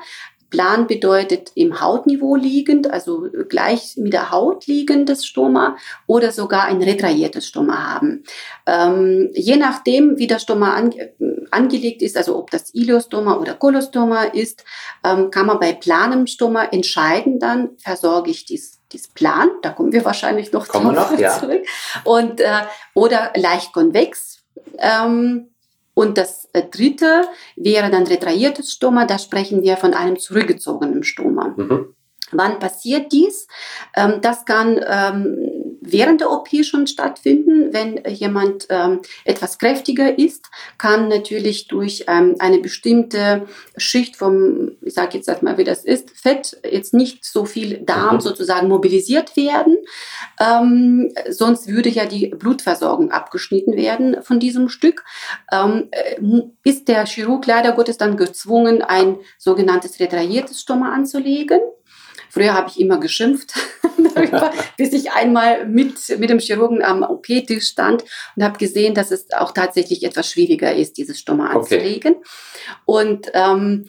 Plan 0.50 0.86
bedeutet 0.86 1.52
im 1.54 1.80
Hautniveau 1.80 2.34
liegend, 2.34 2.90
also 2.90 3.28
gleich 3.48 3.96
mit 3.96 4.12
der 4.12 4.30
Haut 4.30 4.66
liegendes 4.66 5.24
Stoma 5.24 5.76
oder 6.06 6.32
sogar 6.32 6.64
ein 6.64 6.82
retraiertes 6.82 7.46
Stoma 7.46 7.92
haben. 7.94 8.24
Ähm, 8.66 9.30
je 9.32 9.56
nachdem, 9.56 10.18
wie 10.18 10.26
das 10.26 10.42
Stoma 10.42 10.74
ange 10.74 11.12
angelegt 11.50 12.02
ist, 12.02 12.16
also 12.16 12.36
ob 12.36 12.50
das 12.50 12.74
Iliostoma 12.74 13.36
oder 13.36 13.54
Kolostoma 13.54 14.24
ist, 14.24 14.64
ähm, 15.04 15.30
kann 15.30 15.46
man 15.46 15.58
bei 15.58 15.72
planem 15.72 16.26
Stoma 16.26 16.64
entscheiden, 16.64 17.38
dann 17.38 17.70
versorge 17.78 18.30
ich 18.30 18.44
dies 18.44 18.80
dies 18.92 19.06
Plan, 19.06 19.48
da 19.62 19.70
kommen 19.70 19.92
wir 19.92 20.04
wahrscheinlich 20.04 20.50
noch, 20.52 20.66
kommen 20.66 20.94
noch 20.94 21.16
ja. 21.16 21.38
zurück, 21.38 21.64
und, 22.04 22.40
äh, 22.40 22.62
oder 22.94 23.32
leicht 23.36 23.72
konvex. 23.72 24.42
Ähm, 24.78 25.49
und 25.94 26.18
das 26.18 26.48
äh, 26.52 26.62
dritte 26.62 27.24
wäre 27.56 27.90
dann 27.90 28.06
retrahiertes 28.06 28.72
Stoma. 28.72 29.06
Da 29.06 29.18
sprechen 29.18 29.62
wir 29.62 29.76
von 29.76 29.94
einem 29.94 30.18
zurückgezogenen 30.18 31.02
Stoma. 31.02 31.54
Mhm. 31.56 31.94
Wann 32.32 32.58
passiert 32.58 33.12
dies? 33.12 33.48
Ähm, 33.96 34.20
das 34.20 34.44
kann 34.44 34.80
ähm, 34.86 35.49
während 35.80 36.20
der 36.20 36.30
OP 36.30 36.48
schon 36.62 36.86
stattfinden. 36.86 37.72
Wenn 37.72 38.02
jemand 38.06 38.66
ähm, 38.70 39.00
etwas 39.24 39.58
kräftiger 39.58 40.18
ist, 40.18 40.50
kann 40.78 41.08
natürlich 41.08 41.68
durch 41.68 42.04
ähm, 42.08 42.36
eine 42.38 42.58
bestimmte 42.58 43.46
Schicht 43.76 44.16
vom, 44.16 44.72
ich 44.82 44.94
sage 44.94 45.16
jetzt 45.16 45.28
erstmal, 45.28 45.58
wie 45.58 45.64
das 45.64 45.84
ist, 45.84 46.10
Fett, 46.10 46.60
jetzt 46.70 46.94
nicht 46.94 47.24
so 47.24 47.44
viel 47.44 47.78
Darm 47.78 48.16
mhm. 48.16 48.20
sozusagen 48.20 48.68
mobilisiert 48.68 49.36
werden. 49.36 49.76
Ähm, 50.38 51.12
sonst 51.28 51.68
würde 51.68 51.88
ja 51.88 52.06
die 52.06 52.28
Blutversorgung 52.28 53.10
abgeschnitten 53.10 53.76
werden 53.76 54.22
von 54.22 54.40
diesem 54.40 54.68
Stück. 54.68 55.04
Ähm, 55.52 55.88
äh, 55.90 56.16
ist 56.64 56.88
der 56.88 57.06
Chirurg 57.06 57.46
leider 57.46 57.72
Gottes 57.72 57.96
dann 57.96 58.16
gezwungen, 58.16 58.82
ein 58.82 59.16
sogenanntes 59.38 60.00
retrahiertes 60.00 60.60
Stoma 60.60 60.92
anzulegen. 60.92 61.60
Früher 62.30 62.54
habe 62.54 62.70
ich 62.70 62.80
immer 62.80 62.98
geschimpft, 62.98 63.54
bis 64.76 64.92
ich 64.92 65.12
einmal 65.12 65.66
mit, 65.66 65.96
mit 66.18 66.30
dem 66.30 66.38
Chirurgen 66.38 66.82
am 66.82 67.02
OP-Tisch 67.02 67.66
stand 67.66 68.04
und 68.36 68.44
habe 68.44 68.58
gesehen, 68.58 68.94
dass 68.94 69.10
es 69.10 69.30
auch 69.32 69.52
tatsächlich 69.52 70.04
etwas 70.04 70.30
schwieriger 70.30 70.74
ist, 70.74 70.96
dieses 70.96 71.18
Stoma 71.18 71.48
anzulegen. 71.50 72.14
Okay. 72.14 72.24
Und 72.84 73.30
ähm, 73.34 73.86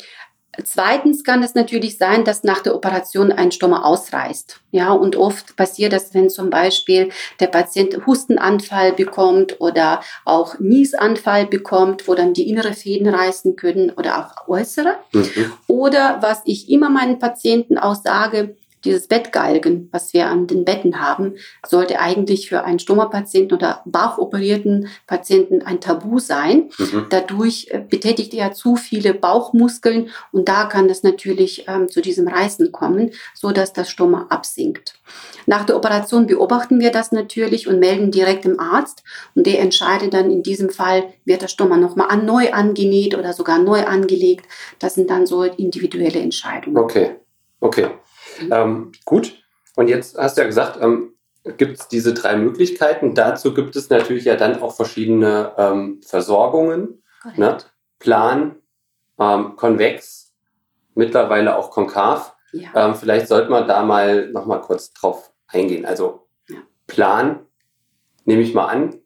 Zweitens 0.63 1.23
kann 1.23 1.43
es 1.43 1.55
natürlich 1.55 1.97
sein, 1.97 2.25
dass 2.25 2.43
nach 2.43 2.61
der 2.61 2.75
Operation 2.75 3.31
ein 3.31 3.51
Stoma 3.51 3.83
ausreißt. 3.83 4.59
Ja, 4.71 4.91
und 4.91 5.15
oft 5.15 5.55
passiert 5.55 5.93
das, 5.93 6.13
wenn 6.13 6.29
zum 6.29 6.49
Beispiel 6.49 7.09
der 7.39 7.47
Patient 7.47 8.05
Hustenanfall 8.05 8.91
bekommt 8.91 9.61
oder 9.61 10.01
auch 10.25 10.59
Niesanfall 10.59 11.45
bekommt, 11.45 12.07
wo 12.07 12.15
dann 12.15 12.33
die 12.33 12.49
innere 12.49 12.73
Fäden 12.73 13.07
reißen 13.07 13.55
können 13.55 13.91
oder 13.91 14.19
auch 14.19 14.47
äußere. 14.49 14.95
Mhm. 15.13 15.53
Oder 15.67 16.17
was 16.21 16.41
ich 16.45 16.69
immer 16.69 16.89
meinen 16.89 17.19
Patienten 17.19 17.77
auch 17.77 17.95
sage, 17.95 18.57
dieses 18.83 19.07
Bettgalgen, 19.07 19.89
was 19.91 20.13
wir 20.13 20.27
an 20.27 20.47
den 20.47 20.65
Betten 20.65 20.99
haben, 20.99 21.35
sollte 21.65 21.99
eigentlich 21.99 22.49
für 22.49 22.63
einen 22.63 22.79
Stoma-Patienten 22.79 23.53
oder 23.53 23.81
bauchoperierten 23.85 24.87
Patienten 25.07 25.61
ein 25.61 25.79
Tabu 25.81 26.19
sein. 26.19 26.69
Mhm. 26.77 27.07
Dadurch 27.09 27.67
äh, 27.71 27.79
betätigt 27.79 28.33
er 28.33 28.53
zu 28.53 28.75
viele 28.75 29.13
Bauchmuskeln 29.13 30.09
und 30.31 30.47
da 30.47 30.65
kann 30.65 30.89
es 30.89 31.03
natürlich 31.03 31.65
ähm, 31.67 31.89
zu 31.89 32.01
diesem 32.01 32.27
Reißen 32.27 32.71
kommen, 32.71 33.11
so 33.33 33.51
dass 33.51 33.73
das 33.73 33.89
Stoma 33.89 34.27
absinkt. 34.29 34.95
Nach 35.45 35.65
der 35.65 35.75
Operation 35.75 36.27
beobachten 36.27 36.79
wir 36.79 36.91
das 36.91 37.11
natürlich 37.11 37.67
und 37.67 37.79
melden 37.79 38.11
direkt 38.11 38.45
dem 38.45 38.59
Arzt 38.59 39.03
und 39.35 39.45
der 39.45 39.59
entscheidet 39.59 40.13
dann 40.13 40.31
in 40.31 40.43
diesem 40.43 40.69
Fall, 40.69 41.13
wird 41.25 41.41
das 41.41 41.51
Stoma 41.51 41.77
nochmal 41.77 42.17
neu 42.17 42.51
angenäht 42.51 43.15
oder 43.15 43.33
sogar 43.33 43.59
neu 43.59 43.85
angelegt. 43.85 44.45
Das 44.79 44.95
sind 44.95 45.09
dann 45.09 45.25
so 45.25 45.43
individuelle 45.43 46.19
Entscheidungen. 46.19 46.77
Okay, 46.77 47.15
okay. 47.59 47.89
Mhm. 48.41 48.51
Ähm, 48.51 48.91
gut. 49.05 49.43
Und 49.75 49.87
jetzt 49.87 50.17
hast 50.17 50.37
du 50.37 50.41
ja 50.41 50.47
gesagt, 50.47 50.79
ähm, 50.81 51.13
gibt 51.57 51.79
es 51.79 51.87
diese 51.87 52.13
drei 52.13 52.35
Möglichkeiten. 52.35 53.15
Dazu 53.15 53.53
gibt 53.53 53.75
es 53.75 53.89
natürlich 53.89 54.25
ja 54.25 54.35
dann 54.35 54.61
auch 54.61 54.75
verschiedene 54.75 55.53
ähm, 55.57 56.01
Versorgungen. 56.05 57.03
Ne? 57.35 57.57
Plan, 57.99 58.55
ähm, 59.19 59.55
konvex, 59.55 60.33
mittlerweile 60.95 61.55
auch 61.55 61.71
konkav. 61.71 62.35
Ja. 62.51 62.69
Ähm, 62.75 62.95
vielleicht 62.95 63.27
sollte 63.27 63.49
man 63.49 63.67
da 63.67 63.83
mal 63.83 64.29
noch 64.31 64.45
mal 64.45 64.59
kurz 64.59 64.91
drauf 64.93 65.31
eingehen. 65.47 65.85
Also 65.85 66.27
ja. 66.49 66.57
Plan, 66.87 67.45
nehme 68.25 68.41
ich 68.41 68.53
mal 68.53 68.67
an, 68.67 68.99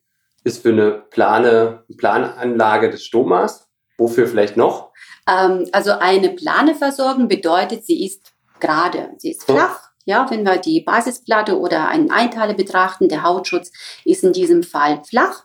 ist 0.44 0.62
für 0.62 0.70
eine 0.70 0.92
plane 0.92 1.84
Plananlage 1.98 2.90
des 2.90 3.04
Stomas. 3.04 3.70
Wofür 3.98 4.28
vielleicht 4.28 4.58
noch? 4.58 4.92
Ähm, 5.30 5.68
also 5.72 5.92
eine 5.92 6.30
plane 6.32 6.76
Versorgung 6.76 7.28
bedeutet, 7.28 7.86
sie 7.86 8.06
ist 8.06 8.35
gerade. 8.66 9.12
Sie 9.18 9.32
ist 9.32 9.44
flach. 9.44 9.90
Ja, 10.08 10.30
wenn 10.30 10.44
wir 10.44 10.58
die 10.58 10.82
Basisplatte 10.82 11.60
oder 11.60 11.88
einen 11.88 12.12
Einteile 12.12 12.54
betrachten, 12.54 13.10
der 13.10 13.24
Hautschutz 13.24 13.72
ist 14.06 14.24
in 14.24 14.34
diesem 14.34 14.62
Fall 14.62 15.02
flach 15.04 15.44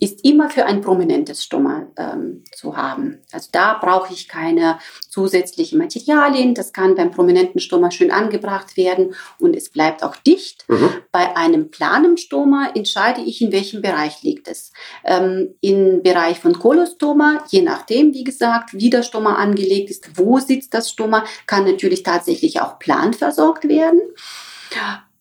ist 0.00 0.24
immer 0.24 0.48
für 0.48 0.64
ein 0.64 0.80
prominentes 0.80 1.44
Stoma 1.44 1.86
ähm, 1.96 2.42
zu 2.52 2.76
haben. 2.76 3.18
Also 3.32 3.50
da 3.52 3.74
brauche 3.74 4.12
ich 4.12 4.28
keine 4.28 4.78
zusätzlichen 5.08 5.78
Materialien. 5.78 6.54
Das 6.54 6.72
kann 6.72 6.94
beim 6.94 7.10
prominenten 7.10 7.60
Stoma 7.60 7.90
schön 7.90 8.10
angebracht 8.10 8.76
werden 8.76 9.14
und 9.38 9.54
es 9.54 9.68
bleibt 9.68 10.02
auch 10.02 10.16
dicht. 10.16 10.64
Mhm. 10.68 10.90
Bei 11.12 11.36
einem 11.36 11.70
planen 11.70 12.16
Stoma 12.16 12.72
entscheide 12.74 13.20
ich, 13.20 13.42
in 13.42 13.52
welchem 13.52 13.82
Bereich 13.82 14.22
liegt 14.22 14.48
es. 14.48 14.72
Ähm, 15.04 15.54
Im 15.60 16.02
Bereich 16.02 16.38
von 16.40 16.58
Kolostoma, 16.58 17.44
je 17.50 17.62
nachdem, 17.62 18.14
wie 18.14 18.24
gesagt, 18.24 18.72
wie 18.72 18.90
der 18.90 19.02
Stoma 19.02 19.34
angelegt 19.34 19.90
ist, 19.90 20.18
wo 20.18 20.38
sitzt 20.38 20.72
das 20.72 20.90
Stoma, 20.90 21.24
kann 21.46 21.64
natürlich 21.64 22.02
tatsächlich 22.02 22.60
auch 22.60 22.78
plan 22.78 23.12
versorgt 23.12 23.68
werden. 23.68 24.00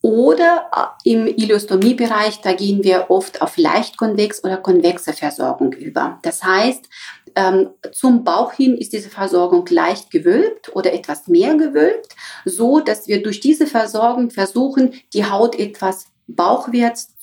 Oder 0.01 0.69
äh, 1.03 1.11
im 1.11 1.27
Ileostomiebereich, 1.27 2.39
da 2.41 2.53
gehen 2.53 2.83
wir 2.83 3.07
oft 3.09 3.41
auf 3.41 3.57
leichtkonvex 3.57 4.43
oder 4.43 4.57
konvexe 4.57 5.11
Versorgung 5.11 5.73
über. 5.73 6.19
Das 6.21 6.43
heißt, 6.43 6.85
ähm, 7.35 7.69
zum 7.91 8.23
Bauch 8.23 8.53
hin 8.53 8.77
ist 8.77 8.93
diese 8.93 9.09
Versorgung 9.09 9.65
leicht 9.69 10.09
gewölbt 10.09 10.75
oder 10.75 10.93
etwas 10.93 11.27
mehr 11.27 11.55
gewölbt, 11.55 12.15
so 12.45 12.79
dass 12.79 13.07
wir 13.07 13.21
durch 13.21 13.41
diese 13.41 13.67
Versorgung 13.67 14.31
versuchen, 14.31 14.93
die 15.13 15.25
Haut 15.25 15.59
etwas 15.59 16.07
bauchwärts 16.27 17.15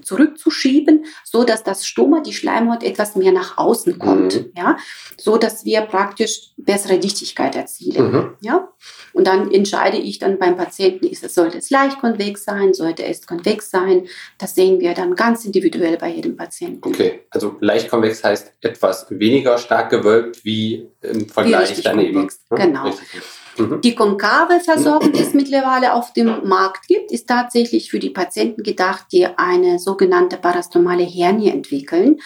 zurückzuschieben, 0.00 1.04
so 1.24 1.44
dass 1.44 1.62
das 1.62 1.86
Stoma, 1.86 2.20
die 2.20 2.32
Schleimhaut 2.32 2.82
etwas 2.82 3.16
mehr 3.16 3.32
nach 3.32 3.58
außen 3.58 3.98
kommt, 3.98 4.34
mhm. 4.36 4.52
ja, 4.56 4.76
so 5.16 5.36
dass 5.36 5.64
wir 5.64 5.82
praktisch 5.82 6.50
bessere 6.56 6.98
Dichtigkeit 6.98 7.54
erzielen, 7.54 8.12
mhm. 8.12 8.34
ja. 8.40 8.68
Und 9.12 9.26
dann 9.26 9.50
entscheide 9.52 9.98
ich 9.98 10.18
dann 10.18 10.38
beim 10.38 10.56
Patienten, 10.56 11.06
ist 11.06 11.22
es, 11.22 11.34
sollte 11.34 11.58
es 11.58 11.70
leicht 11.70 12.00
konvex 12.00 12.44
sein, 12.44 12.72
sollte 12.72 13.04
es 13.04 13.26
konvex 13.26 13.70
sein. 13.70 14.08
Das 14.38 14.54
sehen 14.54 14.80
wir 14.80 14.94
dann 14.94 15.14
ganz 15.14 15.44
individuell 15.44 15.98
bei 15.98 16.08
jedem 16.08 16.36
Patienten. 16.36 16.88
Okay, 16.88 17.20
also 17.30 17.56
leicht 17.60 17.90
konvex 17.90 18.24
heißt 18.24 18.54
etwas 18.62 19.06
weniger 19.10 19.58
stark 19.58 19.90
gewölbt 19.90 20.44
wie 20.44 20.88
im 21.02 21.28
Vergleich 21.28 21.80
daneben. 21.82 22.14
Konvex. 22.14 22.40
Ne? 22.50 22.58
Genau. 22.58 22.84
Richtig. 22.84 23.22
Mhm. 23.58 23.80
Die 23.80 23.94
konkave 23.94 24.60
Versorgung, 24.60 25.12
die 25.12 25.22
es 25.22 25.34
mittlerweile 25.34 25.94
auf 25.94 26.12
dem 26.12 26.46
Markt 26.48 26.88
gibt, 26.88 27.12
ist 27.12 27.28
tatsächlich 27.28 27.90
für 27.90 27.98
die 27.98 28.10
Patienten 28.10 28.62
gedacht, 28.62 29.06
die 29.12 29.26
eine 29.26 29.78
sogenannte 29.78 30.36
parastomale 30.36 31.04
Hernie 31.04 31.50
entwickeln 31.50 32.20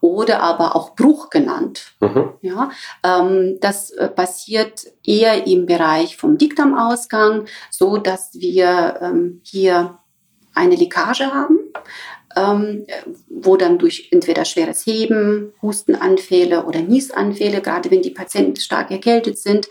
oder 0.00 0.40
aber 0.40 0.76
auch 0.76 0.94
Bruch 0.94 1.30
genannt. 1.30 1.92
Mhm. 2.00 2.30
Ja, 2.42 2.70
ähm, 3.04 3.58
das 3.60 3.90
äh, 3.90 4.08
passiert 4.08 4.86
eher 5.04 5.46
im 5.46 5.66
Bereich 5.66 6.16
vom 6.16 6.38
Dickdarmausgang, 6.38 7.46
so 7.70 7.98
dass 7.98 8.34
wir 8.34 8.98
ähm, 9.00 9.40
hier 9.44 9.98
eine 10.54 10.76
Leckage 10.76 11.32
haben 11.32 11.58
ähm, 12.36 12.86
wo 13.28 13.56
dann 13.56 13.78
durch 13.78 14.08
entweder 14.10 14.44
schweres 14.44 14.86
Heben, 14.86 15.52
Hustenanfälle 15.62 16.64
oder 16.64 16.80
Niesanfälle, 16.80 17.60
gerade 17.60 17.90
wenn 17.90 18.02
die 18.02 18.10
Patienten 18.10 18.56
stark 18.56 18.90
erkältet 18.90 19.38
sind, 19.38 19.68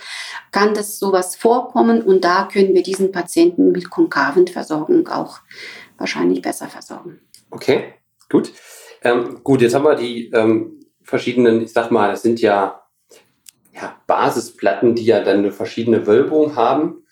kann 0.52 0.74
das 0.74 1.00
sowas 1.00 1.36
vorkommen 1.36 2.02
und 2.02 2.24
da 2.24 2.47
können 2.52 2.74
wir 2.74 2.84
diesen 2.84 3.12
Patienten 3.12 3.71
mit 3.71 3.89
konkaven 3.89 4.47
Versorgung 4.47 5.08
auch 5.08 5.39
wahrscheinlich 5.97 6.41
besser 6.41 6.67
versorgen. 6.67 7.19
Okay, 7.50 7.93
gut. 8.30 8.52
Ähm, 9.04 9.43
gut, 9.43 9.62
jetzt 9.62 9.74
haben 9.74 9.86
wir 9.86 9.95
die 9.95 10.30
ähm, 10.34 10.86
verschiedenen, 11.04 11.62
ich 11.62 11.74
sag 11.74 11.91
mal, 11.91 12.12
das 12.12 12.21
sind 12.21 12.41
ja, 12.41 12.82
ja 13.74 13.95
Basisplatten, 14.08 14.95
die 14.95 15.06
ja 15.06 15.24
dann 15.24 15.39
eine 15.39 15.52
verschiedene 15.52 16.06
Wölbung 16.08 16.56
haben. 16.56 17.06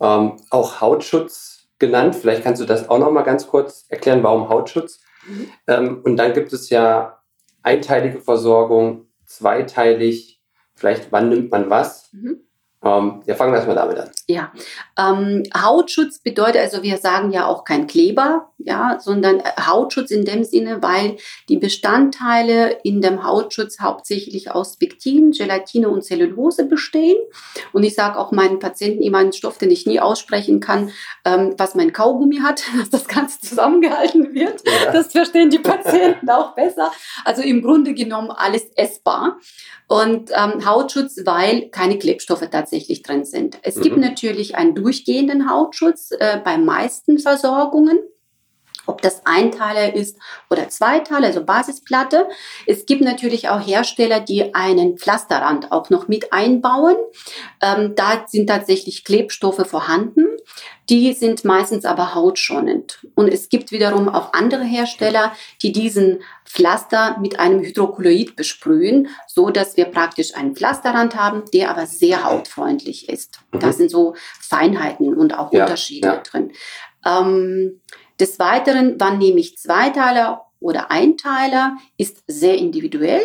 Ähm, 0.00 0.36
auch 0.50 0.80
Hautschutz 0.80 1.57
genannt. 1.78 2.16
Vielleicht 2.16 2.42
kannst 2.42 2.60
du 2.60 2.66
das 2.66 2.88
auch 2.88 2.98
noch 2.98 3.10
mal 3.10 3.22
ganz 3.22 3.46
kurz 3.46 3.86
erklären, 3.88 4.22
warum 4.22 4.48
Hautschutz. 4.48 5.00
Mhm. 5.26 5.46
Ähm, 5.66 6.00
und 6.04 6.16
dann 6.16 6.32
gibt 6.32 6.52
es 6.52 6.70
ja 6.70 7.22
einteilige 7.62 8.20
Versorgung, 8.20 9.06
zweiteilig. 9.26 10.42
Vielleicht, 10.74 11.12
wann 11.12 11.28
nimmt 11.28 11.50
man 11.50 11.70
was? 11.70 12.12
Mhm. 12.12 12.47
Ähm, 12.80 13.22
ja, 13.26 13.34
fangen 13.34 13.52
wir 13.52 13.56
erstmal 13.56 13.74
damit 13.74 13.98
an. 13.98 14.10
Ja, 14.28 14.52
ähm, 14.96 15.42
Hautschutz 15.56 16.20
bedeutet, 16.20 16.60
also 16.60 16.84
wir 16.84 16.98
sagen 16.98 17.32
ja 17.32 17.46
auch 17.46 17.64
kein 17.64 17.88
Kleber, 17.88 18.52
ja, 18.58 18.98
sondern 19.00 19.40
äh, 19.40 19.50
Hautschutz 19.66 20.12
in 20.12 20.24
dem 20.24 20.44
Sinne, 20.44 20.80
weil 20.80 21.16
die 21.48 21.56
Bestandteile 21.56 22.78
in 22.84 23.00
dem 23.00 23.24
Hautschutz 23.24 23.80
hauptsächlich 23.80 24.52
aus 24.52 24.76
Pektin, 24.76 25.32
Gelatine 25.32 25.88
und 25.88 26.04
Zellulose 26.04 26.66
bestehen. 26.66 27.16
Und 27.72 27.82
ich 27.82 27.96
sage 27.96 28.16
auch 28.16 28.30
meinen 28.30 28.60
Patienten 28.60 29.02
immer 29.02 29.18
einen 29.18 29.32
Stoff, 29.32 29.58
den 29.58 29.72
ich 29.72 29.86
nie 29.86 29.98
aussprechen 29.98 30.60
kann, 30.60 30.90
ähm, 31.24 31.54
was 31.58 31.74
mein 31.74 31.92
Kaugummi 31.92 32.36
hat, 32.36 32.62
dass 32.78 32.90
das 32.90 33.08
Ganze 33.08 33.40
zusammengehalten 33.40 34.34
wird. 34.34 34.62
Ja. 34.64 34.92
Das 34.92 35.10
verstehen 35.10 35.50
die 35.50 35.58
Patienten 35.58 36.30
auch 36.30 36.54
besser. 36.54 36.92
Also 37.24 37.42
im 37.42 37.60
Grunde 37.60 37.92
genommen 37.92 38.30
alles 38.30 38.66
essbar. 38.76 39.38
Und 39.88 40.30
ähm, 40.34 40.66
Hautschutz, 40.66 41.16
weil 41.24 41.70
keine 41.70 41.98
Klebstoffe 41.98 42.46
tatsächlich 42.50 43.02
drin 43.02 43.24
sind. 43.24 43.58
Es 43.62 43.76
mhm. 43.76 43.82
gibt 43.82 43.96
natürlich 43.96 44.54
einen 44.54 44.74
durchgehenden 44.74 45.50
Hautschutz 45.50 46.10
äh, 46.10 46.38
bei 46.44 46.58
meisten 46.58 47.18
Versorgungen 47.18 47.98
ob 48.88 49.02
das 49.02 49.24
Einteiler 49.26 49.94
ist 49.94 50.16
oder 50.50 50.68
Zweiteiler, 50.68 51.26
also 51.26 51.44
Basisplatte. 51.44 52.26
Es 52.66 52.86
gibt 52.86 53.02
natürlich 53.02 53.48
auch 53.48 53.64
Hersteller, 53.64 54.18
die 54.18 54.54
einen 54.54 54.96
Pflasterrand 54.96 55.70
auch 55.70 55.90
noch 55.90 56.08
mit 56.08 56.32
einbauen. 56.32 56.96
Ähm, 57.62 57.94
da 57.94 58.24
sind 58.26 58.48
tatsächlich 58.48 59.04
Klebstoffe 59.04 59.66
vorhanden. 59.66 60.26
Die 60.88 61.12
sind 61.12 61.44
meistens 61.44 61.84
aber 61.84 62.14
hautschonend. 62.14 63.06
Und 63.14 63.28
es 63.28 63.48
gibt 63.48 63.72
wiederum 63.72 64.08
auch 64.08 64.32
andere 64.32 64.64
Hersteller, 64.64 65.32
die 65.62 65.72
diesen 65.72 66.22
Pflaster 66.44 67.18
mit 67.20 67.38
einem 67.38 67.60
Hydrokolloid 67.60 68.36
besprühen, 68.36 69.08
so 69.26 69.50
dass 69.50 69.76
wir 69.76 69.86
praktisch 69.86 70.34
einen 70.34 70.56
Pflasterrand 70.56 71.14
haben, 71.14 71.44
der 71.52 71.70
aber 71.70 71.86
sehr 71.86 72.24
hautfreundlich 72.24 73.08
ist. 73.08 73.40
Mhm. 73.52 73.60
Da 73.60 73.72
sind 73.72 73.90
so 73.90 74.14
Feinheiten 74.40 75.14
und 75.14 75.38
auch 75.38 75.52
ja, 75.52 75.64
Unterschiede 75.64 76.08
ja. 76.08 76.16
drin. 76.18 76.52
Ähm, 77.04 77.80
des 78.18 78.38
Weiteren, 78.38 78.96
wann 78.98 79.18
nehme 79.18 79.40
ich 79.40 79.58
Zweiteiler 79.58 80.46
oder 80.60 80.90
Einteiler, 80.90 81.76
ist 81.96 82.22
sehr 82.26 82.56
individuell. 82.56 83.22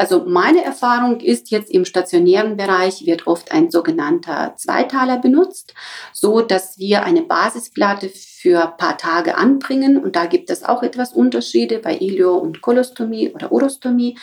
Also 0.00 0.24
meine 0.24 0.64
Erfahrung 0.64 1.20
ist 1.20 1.50
jetzt 1.50 1.70
im 1.70 1.84
stationären 1.84 2.56
Bereich 2.56 3.04
wird 3.04 3.26
oft 3.26 3.52
ein 3.52 3.70
sogenannter 3.70 4.54
Zweiteiler 4.56 5.18
benutzt, 5.18 5.74
so 6.14 6.40
dass 6.40 6.78
wir 6.78 7.04
eine 7.04 7.20
Basisplatte 7.20 8.08
für 8.08 8.62
ein 8.62 8.76
paar 8.78 8.96
Tage 8.96 9.36
anbringen 9.36 10.02
und 10.02 10.16
da 10.16 10.24
gibt 10.24 10.48
es 10.48 10.64
auch 10.64 10.82
etwas 10.82 11.12
Unterschiede 11.12 11.80
bei 11.80 11.98
Ilio 11.98 12.34
und 12.34 12.62
Kolostomie 12.62 13.28
oder 13.28 13.52
Urostomie. 13.52 14.16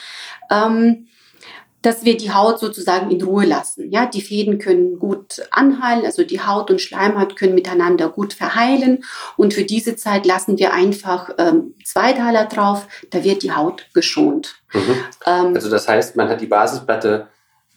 Ähm, 0.49 1.09
dass 1.81 2.03
wir 2.03 2.17
die 2.17 2.31
Haut 2.31 2.59
sozusagen 2.59 3.11
in 3.11 3.21
Ruhe 3.21 3.45
lassen. 3.45 3.91
Ja, 3.91 4.05
die 4.05 4.21
Fäden 4.21 4.57
können 4.57 4.99
gut 4.99 5.41
anheilen, 5.51 6.05
also 6.05 6.23
die 6.23 6.41
Haut 6.41 6.69
und 6.71 6.81
Schleimhaut 6.81 7.35
können 7.35 7.55
miteinander 7.55 8.09
gut 8.09 8.33
verheilen. 8.33 9.03
Und 9.35 9.53
für 9.53 9.63
diese 9.63 9.95
Zeit 9.95 10.25
lassen 10.25 10.57
wir 10.57 10.73
einfach 10.73 11.29
ähm, 11.37 11.75
Zweiteiler 11.83 12.45
drauf, 12.45 12.87
da 13.11 13.23
wird 13.23 13.43
die 13.43 13.51
Haut 13.51 13.87
geschont. 13.93 14.55
Mhm. 14.73 14.95
Ähm, 15.25 15.55
also 15.55 15.69
das 15.69 15.87
heißt, 15.87 16.15
man 16.15 16.29
hat 16.29 16.41
die 16.41 16.47
Basisplatte 16.47 17.27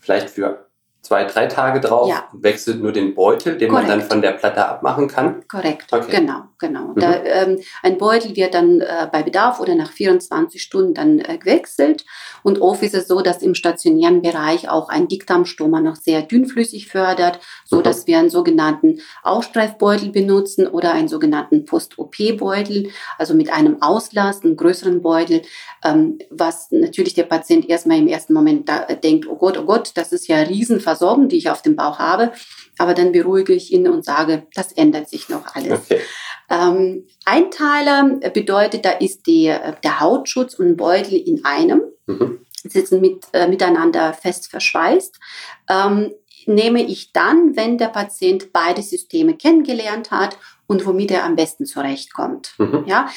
vielleicht 0.00 0.30
für 0.30 0.69
zwei, 1.02 1.24
drei 1.24 1.46
Tage 1.46 1.80
drauf, 1.80 2.08
ja. 2.08 2.28
wechselt 2.32 2.80
nur 2.82 2.92
den 2.92 3.14
Beutel, 3.14 3.56
den 3.56 3.70
Korrekt. 3.70 3.88
man 3.88 3.98
dann 3.98 4.08
von 4.08 4.22
der 4.22 4.32
Platte 4.32 4.66
abmachen 4.66 5.08
kann. 5.08 5.42
Korrekt, 5.48 5.92
okay. 5.92 6.20
genau, 6.20 6.42
genau. 6.58 6.88
Mhm. 6.88 7.00
Da, 7.00 7.24
ähm, 7.24 7.58
ein 7.82 7.98
Beutel 7.98 8.36
wird 8.36 8.54
dann 8.54 8.80
äh, 8.80 9.08
bei 9.10 9.22
Bedarf 9.22 9.60
oder 9.60 9.74
nach 9.74 9.90
24 9.90 10.62
Stunden 10.62 10.94
dann 10.94 11.18
äh, 11.18 11.38
gewechselt. 11.38 12.04
Und 12.42 12.60
oft 12.60 12.82
ist 12.82 12.94
es 12.94 13.08
so, 13.08 13.22
dass 13.22 13.42
im 13.42 13.54
stationären 13.54 14.22
Bereich 14.22 14.68
auch 14.68 14.88
ein 14.88 15.08
Dickdarmstoma 15.08 15.80
noch 15.80 15.96
sehr 15.96 16.22
dünnflüssig 16.22 16.88
fördert, 16.88 17.40
so 17.64 17.78
mhm. 17.78 17.82
dass 17.82 18.06
wir 18.06 18.18
einen 18.18 18.30
sogenannten 18.30 19.00
Ausstreifbeutel 19.22 20.10
benutzen 20.10 20.66
oder 20.66 20.92
einen 20.92 21.08
sogenannten 21.08 21.64
Post-OP-Beutel, 21.64 22.90
also 23.18 23.34
mit 23.34 23.50
einem 23.50 23.80
Auslass, 23.80 24.42
einem 24.42 24.56
größeren 24.56 25.00
Beutel, 25.00 25.42
ähm, 25.82 26.18
was 26.30 26.68
natürlich 26.70 27.14
der 27.14 27.24
Patient 27.24 27.68
erstmal 27.68 27.98
im 27.98 28.08
ersten 28.08 28.34
Moment 28.34 28.68
da, 28.68 28.84
äh, 28.84 28.96
denkt, 28.96 29.26
oh 29.26 29.36
Gott, 29.36 29.56
oh 29.58 29.64
Gott, 29.64 29.92
das 29.94 30.12
ist 30.12 30.28
ja 30.28 30.42
riesen 30.90 30.96
Versorgung, 30.96 31.28
die 31.28 31.36
ich 31.36 31.50
auf 31.50 31.62
dem 31.62 31.76
Bauch 31.76 31.98
habe. 31.98 32.32
Aber 32.78 32.94
dann 32.94 33.12
beruhige 33.12 33.52
ich 33.52 33.72
ihn 33.72 33.88
und 33.88 34.04
sage, 34.04 34.46
das 34.54 34.72
ändert 34.72 35.08
sich 35.08 35.28
noch 35.28 35.54
alles. 35.54 35.80
Okay. 35.90 36.00
Ähm, 36.48 37.06
Einteiler 37.24 38.18
bedeutet, 38.34 38.84
da 38.84 38.90
ist 38.90 39.26
die, 39.26 39.54
der 39.84 40.00
Hautschutz 40.00 40.54
und 40.54 40.76
Beutel 40.76 41.14
in 41.14 41.44
einem, 41.44 41.82
mhm. 42.06 42.40
sitzen 42.64 43.00
mit, 43.00 43.26
äh, 43.32 43.46
miteinander 43.46 44.12
fest 44.14 44.50
verschweißt. 44.50 45.20
Ähm, 45.68 46.12
nehme 46.46 46.82
ich 46.82 47.12
dann, 47.12 47.54
wenn 47.54 47.78
der 47.78 47.88
Patient 47.88 48.52
beide 48.52 48.82
Systeme 48.82 49.34
kennengelernt 49.36 50.10
hat 50.10 50.38
und 50.66 50.86
womit 50.86 51.10
er 51.10 51.24
am 51.24 51.36
besten 51.36 51.66
zurechtkommt. 51.66 52.54
Mhm. 52.58 52.84
Ja, 52.86 53.08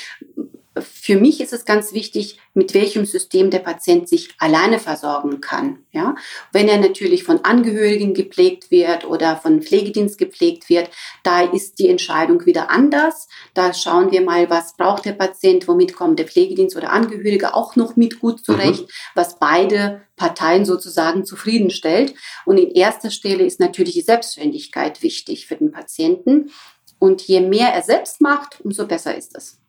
für 0.80 1.18
mich 1.18 1.40
ist 1.40 1.54
es 1.54 1.66
ganz 1.66 1.94
wichtig, 1.94 2.40
mit 2.54 2.74
welchem 2.74 3.06
System 3.06 3.52
der 3.52 3.60
Patient 3.60 4.10
sich 4.10 4.34
alleine 4.40 4.80
versorgen 4.80 5.40
kann. 5.40 5.86
Ja, 5.92 6.16
wenn 6.52 6.68
er 6.68 6.80
natürlich 6.80 7.24
von 7.24 7.46
Angehörigen 7.46 8.14
gepflegt 8.14 8.72
wird 8.72 9.06
oder 9.06 9.38
von 9.38 9.62
Pflegedienst 9.62 10.18
gepflegt 10.18 10.70
wird, 10.70 10.90
da 11.22 11.44
ist 11.44 11.78
die 11.80 11.90
Entscheidung 11.90 12.46
wieder 12.46 12.72
anders. 12.72 13.28
Da 13.54 13.74
schauen 13.74 14.12
wir 14.12 14.22
mal, 14.22 14.50
was 14.50 14.76
braucht 14.76 15.06
der 15.06 15.14
Patient, 15.14 15.68
womit 15.68 15.96
kommt 15.96 16.18
der 16.18 16.28
Pflegedienst 16.28 16.76
oder 16.76 16.92
Angehörige 16.92 17.54
auch 17.54 17.76
noch 17.76 17.96
mit 17.96 18.20
gut 18.20 18.44
zurecht, 18.44 18.82
mhm. 18.82 18.92
was 19.14 19.38
beide 19.38 20.02
Parteien 20.16 20.66
sozusagen 20.66 21.26
zufriedenstellt. 21.26 22.16
Und 22.46 22.58
in 22.58 22.72
erster 22.72 23.12
Stelle 23.12 23.46
ist 23.46 23.60
natürlich 23.60 23.94
die 23.94 24.02
Selbstständigkeit 24.02 25.04
wichtig 25.04 25.46
für 25.46 25.56
den 25.56 25.72
Patienten. 25.72 26.52
Und 26.98 27.22
je 27.22 27.42
mehr 27.42 27.70
er 27.74 27.82
selbst 27.84 28.22
macht, 28.22 28.62
umso 28.62 28.88
besser 28.88 29.16
ist 29.16 29.36
es. 29.36 29.60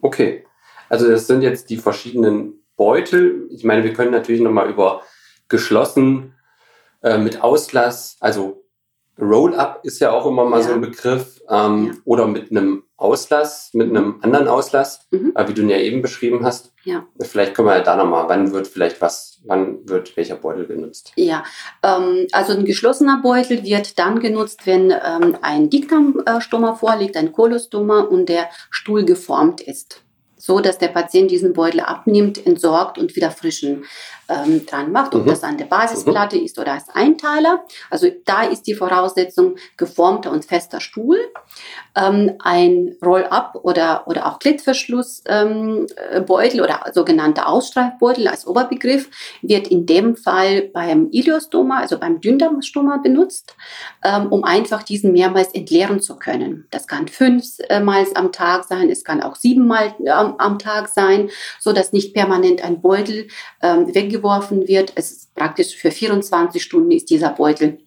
Okay. 0.00 0.44
Also 0.90 1.08
das 1.08 1.26
sind 1.26 1.40
jetzt 1.40 1.70
die 1.70 1.78
verschiedenen 1.78 2.62
Beutel. 2.76 3.46
Ich 3.50 3.64
meine, 3.64 3.84
wir 3.84 3.94
können 3.94 4.10
natürlich 4.10 4.42
nochmal 4.42 4.68
über 4.68 5.02
geschlossen 5.48 6.34
äh, 7.02 7.16
mit 7.16 7.42
Auslass, 7.42 8.16
also 8.20 8.64
Roll-up 9.20 9.80
ist 9.84 10.00
ja 10.00 10.12
auch 10.12 10.24
immer 10.26 10.44
mal 10.44 10.60
ja. 10.60 10.66
so 10.66 10.72
ein 10.72 10.80
Begriff, 10.80 11.40
ähm, 11.50 11.86
ja. 11.86 11.92
oder 12.04 12.26
mit 12.26 12.50
einem 12.50 12.84
Auslass, 12.96 13.70
mit 13.74 13.90
einem 13.90 14.18
anderen 14.22 14.48
Auslass, 14.48 15.06
mhm. 15.10 15.32
äh, 15.34 15.46
wie 15.46 15.54
du 15.54 15.62
ihn 15.62 15.68
ja 15.68 15.78
eben 15.78 16.00
beschrieben 16.00 16.44
hast. 16.44 16.72
Ja. 16.84 17.06
Vielleicht 17.20 17.54
können 17.54 17.68
wir 17.68 17.76
ja 17.76 17.82
da 17.82 17.96
nochmal, 17.96 18.28
wann 18.28 18.52
wird 18.52 18.66
vielleicht 18.66 19.00
was, 19.00 19.40
wann 19.44 19.86
wird 19.88 20.16
welcher 20.16 20.36
Beutel 20.36 20.66
genutzt? 20.66 21.12
Ja, 21.16 21.44
ähm, 21.82 22.26
also 22.32 22.54
ein 22.54 22.64
geschlossener 22.64 23.20
Beutel 23.22 23.62
wird 23.62 23.98
dann 23.98 24.20
genutzt, 24.20 24.60
wenn 24.64 24.90
ähm, 24.90 25.36
ein 25.42 25.68
Dickdarmstoma 25.68 26.74
vorliegt, 26.74 27.16
ein 27.16 27.32
Kolostoma 27.32 28.00
und 28.00 28.28
der 28.28 28.48
Stuhl 28.70 29.04
geformt 29.04 29.60
ist 29.60 30.02
so, 30.40 30.60
dass 30.60 30.78
der 30.78 30.88
Patient 30.88 31.30
diesen 31.30 31.52
Beutel 31.52 31.80
abnimmt, 31.80 32.44
entsorgt 32.46 32.96
und 32.96 33.14
wieder 33.14 33.30
frischen 33.30 33.84
ähm, 34.30 34.64
dran 34.64 34.92
macht, 34.92 35.14
ob 35.14 35.24
mhm. 35.24 35.30
das 35.30 35.42
an 35.42 35.58
der 35.58 35.66
Basisplatte 35.66 36.36
mhm. 36.36 36.44
ist 36.44 36.58
oder 36.58 36.74
als 36.74 36.88
Einteiler. 36.88 37.64
Also 37.90 38.08
da 38.24 38.44
ist 38.44 38.66
die 38.66 38.74
Voraussetzung 38.74 39.56
geformter 39.76 40.30
und 40.30 40.44
fester 40.44 40.80
Stuhl. 40.80 41.18
Ähm, 41.96 42.34
ein 42.38 42.96
Roll-up 43.04 43.58
oder, 43.62 44.06
oder 44.06 44.26
auch 44.26 44.38
Klettverschlussbeutel 44.38 46.58
ähm, 46.58 46.62
oder 46.62 46.84
sogenannter 46.92 47.48
Ausstreifbeutel 47.48 48.28
als 48.28 48.46
Oberbegriff 48.46 49.10
wird 49.42 49.68
in 49.68 49.86
dem 49.86 50.16
Fall 50.16 50.70
beim 50.72 51.08
Iliostoma, 51.10 51.80
also 51.80 51.98
beim 51.98 52.20
Dünndarmstoma 52.20 52.98
benutzt, 52.98 53.56
ähm, 54.04 54.28
um 54.28 54.44
einfach 54.44 54.84
diesen 54.84 55.12
mehrmals 55.12 55.52
entleeren 55.52 56.00
zu 56.00 56.16
können. 56.16 56.68
Das 56.70 56.86
kann 56.86 57.08
fünfmal 57.08 58.06
am 58.14 58.30
Tag 58.30 58.64
sein, 58.64 58.88
es 58.88 59.02
kann 59.02 59.20
auch 59.20 59.34
siebenmal 59.34 59.94
am, 60.06 60.36
am 60.38 60.60
Tag 60.60 60.88
sein, 60.88 61.30
so 61.58 61.72
dass 61.72 61.92
nicht 61.92 62.14
permanent 62.14 62.62
ein 62.62 62.80
Beutel 62.80 63.26
ähm, 63.62 63.92
weggeworfen 63.92 64.19
geworfen 64.20 64.68
wird. 64.68 64.92
Es 64.94 65.10
ist 65.10 65.34
praktisch 65.34 65.76
für 65.76 65.90
24 65.90 66.62
Stunden 66.62 66.90
ist 66.90 67.10
dieser 67.10 67.30
Beutel 67.30 67.78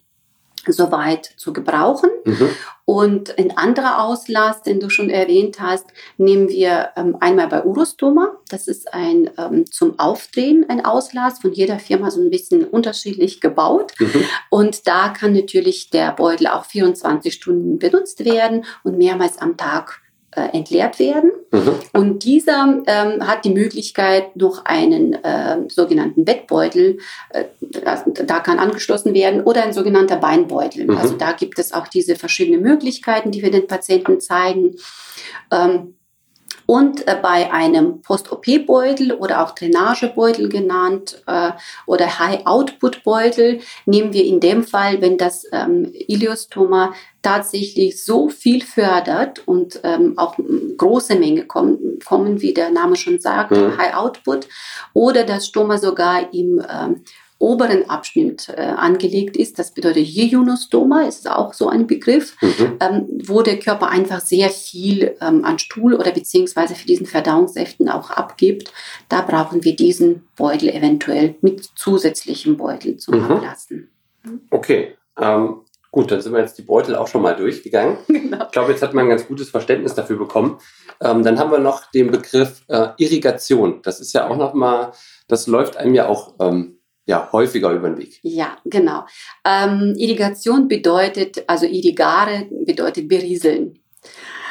soweit 0.66 1.26
zu 1.36 1.52
gebrauchen. 1.52 2.10
Mhm. 2.24 2.48
Und 2.86 3.38
ein 3.38 3.56
anderer 3.56 4.04
Auslass, 4.04 4.62
den 4.62 4.80
du 4.80 4.90
schon 4.90 5.10
erwähnt 5.10 5.60
hast, 5.60 5.86
nehmen 6.16 6.48
wir 6.48 6.90
ähm, 6.96 7.16
einmal 7.20 7.48
bei 7.48 7.64
Urostoma. 7.64 8.36
Das 8.48 8.68
ist 8.68 8.92
ein 8.92 9.30
ähm, 9.38 9.66
zum 9.70 9.98
Aufdrehen 9.98 10.66
ein 10.68 10.84
Auslass, 10.84 11.38
von 11.38 11.52
jeder 11.52 11.78
Firma 11.78 12.10
so 12.10 12.20
ein 12.20 12.30
bisschen 12.30 12.64
unterschiedlich 12.64 13.40
gebaut. 13.40 13.92
Mhm. 13.98 14.24
Und 14.50 14.86
da 14.86 15.10
kann 15.10 15.32
natürlich 15.32 15.90
der 15.90 16.12
Beutel 16.12 16.46
auch 16.46 16.64
24 16.64 17.32
Stunden 17.32 17.78
benutzt 17.78 18.24
werden 18.24 18.64
und 18.82 18.98
mehrmals 18.98 19.38
am 19.38 19.56
Tag 19.56 20.00
äh, 20.36 20.56
entleert 20.56 20.98
werden. 20.98 21.30
Mhm. 21.50 21.74
Und 21.92 22.24
dieser 22.24 22.82
ähm, 22.86 23.26
hat 23.26 23.44
die 23.44 23.52
Möglichkeit, 23.52 24.36
noch 24.36 24.64
einen 24.64 25.14
äh, 25.14 25.58
sogenannten 25.68 26.24
Bettbeutel, 26.24 26.98
äh, 27.30 27.44
da 27.60 28.40
kann 28.40 28.58
angeschlossen 28.58 29.14
werden, 29.14 29.42
oder 29.42 29.62
ein 29.62 29.72
sogenannter 29.72 30.16
Beinbeutel. 30.16 30.86
Mhm. 30.86 30.96
Also 30.96 31.14
da 31.14 31.32
gibt 31.32 31.58
es 31.58 31.72
auch 31.72 31.88
diese 31.88 32.16
verschiedenen 32.16 32.62
Möglichkeiten, 32.62 33.30
die 33.30 33.42
wir 33.42 33.50
den 33.50 33.66
Patienten 33.66 34.20
zeigen. 34.20 34.76
Ähm, 35.50 35.94
und 36.66 37.06
äh, 37.06 37.16
bei 37.20 37.52
einem 37.52 38.00
Post-OP-Beutel 38.02 39.12
oder 39.12 39.44
auch 39.44 39.54
Drainagebeutel 39.54 40.48
genannt 40.48 41.22
äh, 41.26 41.52
oder 41.86 42.18
High-Output-Beutel 42.18 43.60
nehmen 43.86 44.12
wir 44.12 44.24
in 44.24 44.40
dem 44.40 44.64
Fall, 44.64 45.00
wenn 45.00 45.18
das 45.18 45.46
ähm, 45.52 45.92
Iliostoma 45.92 46.94
tatsächlich 47.22 48.04
so 48.04 48.28
viel 48.28 48.62
fördert 48.62 49.46
und 49.48 49.80
ähm, 49.82 50.18
auch 50.18 50.36
große 50.76 51.16
Menge 51.16 51.46
kommen, 51.46 51.98
kommen, 52.04 52.42
wie 52.42 52.52
der 52.52 52.70
Name 52.70 52.96
schon 52.96 53.18
sagt, 53.18 53.52
mhm. 53.52 53.78
High 53.78 53.94
Output, 53.94 54.46
oder 54.92 55.24
das 55.24 55.46
Stoma 55.46 55.78
sogar 55.78 56.32
im 56.34 56.62
ähm, 56.68 57.02
oberen 57.38 57.90
Abschnitt 57.90 58.48
äh, 58.48 58.60
angelegt 58.60 59.36
ist. 59.36 59.58
Das 59.58 59.72
bedeutet 59.72 60.06
Jejunostoma, 60.06 61.02
ist 61.02 61.28
auch 61.28 61.52
so 61.52 61.68
ein 61.68 61.86
Begriff, 61.86 62.36
mhm. 62.40 62.78
ähm, 62.80 63.08
wo 63.26 63.42
der 63.42 63.58
Körper 63.58 63.88
einfach 63.88 64.20
sehr 64.20 64.50
viel 64.50 65.16
ähm, 65.20 65.44
an 65.44 65.58
Stuhl 65.58 65.94
oder 65.94 66.12
beziehungsweise 66.12 66.74
für 66.74 66.86
diesen 66.86 67.06
Verdauungssäften 67.06 67.88
auch 67.88 68.10
abgibt. 68.10 68.72
Da 69.08 69.20
brauchen 69.20 69.64
wir 69.64 69.76
diesen 69.76 70.26
Beutel 70.36 70.68
eventuell 70.68 71.34
mit 71.40 71.64
zusätzlichem 71.74 72.56
Beutel 72.56 72.96
zum 72.96 73.18
mhm. 73.18 73.24
Ablassen. 73.24 73.90
Okay. 74.50 74.96
Ähm, 75.20 75.60
gut, 75.90 76.10
dann 76.10 76.20
sind 76.20 76.32
wir 76.32 76.40
jetzt 76.40 76.58
die 76.58 76.62
Beutel 76.62 76.96
auch 76.96 77.08
schon 77.08 77.22
mal 77.22 77.36
durchgegangen. 77.36 77.98
Genau. 78.24 78.46
Ich 78.46 78.52
glaube, 78.52 78.72
jetzt 78.72 78.82
hat 78.82 78.94
man 78.94 79.04
ein 79.04 79.10
ganz 79.10 79.28
gutes 79.28 79.50
Verständnis 79.50 79.94
dafür 79.94 80.16
bekommen. 80.16 80.58
Ähm, 81.00 81.22
dann 81.22 81.38
haben 81.38 81.50
wir 81.50 81.58
noch 81.58 81.90
den 81.90 82.10
Begriff 82.10 82.62
äh, 82.68 82.88
Irrigation. 82.96 83.80
Das 83.82 84.00
ist 84.00 84.12
ja 84.12 84.28
auch 84.28 84.36
noch 84.36 84.54
mal, 84.54 84.92
das 85.28 85.46
läuft 85.46 85.76
einem 85.76 85.94
ja 85.94 86.08
auch 86.08 86.34
ähm, 86.40 86.78
ja, 87.06 87.28
häufiger 87.32 87.70
über 87.72 87.88
den 87.88 87.98
Weg. 87.98 88.18
Ja, 88.22 88.56
genau. 88.64 89.04
Ähm, 89.44 89.94
Irrigation 89.96 90.68
bedeutet, 90.68 91.44
also 91.46 91.66
irrigare 91.66 92.48
bedeutet 92.64 93.08
berieseln. 93.08 93.78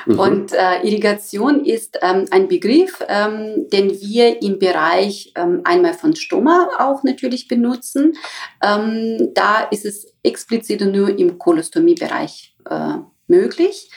Mhm. 0.05 0.19
Und 0.19 0.53
äh, 0.53 0.81
Irrigation 0.83 1.65
ist 1.65 1.97
ähm, 2.01 2.25
ein 2.31 2.47
Begriff, 2.47 2.99
ähm, 3.07 3.67
den 3.71 3.91
wir 3.91 4.41
im 4.41 4.59
Bereich 4.59 5.31
ähm, 5.35 5.61
einmal 5.63 5.93
von 5.93 6.15
Stoma 6.15 6.69
auch 6.79 7.03
natürlich 7.03 7.47
benutzen. 7.47 8.13
Ähm, 8.61 9.31
da 9.33 9.63
ist 9.63 9.85
es 9.85 10.13
explizit 10.23 10.81
nur 10.81 11.17
im 11.17 11.37
Kolostomiebereich 11.37 12.55
äh, 12.69 12.97
möglich. 13.33 13.89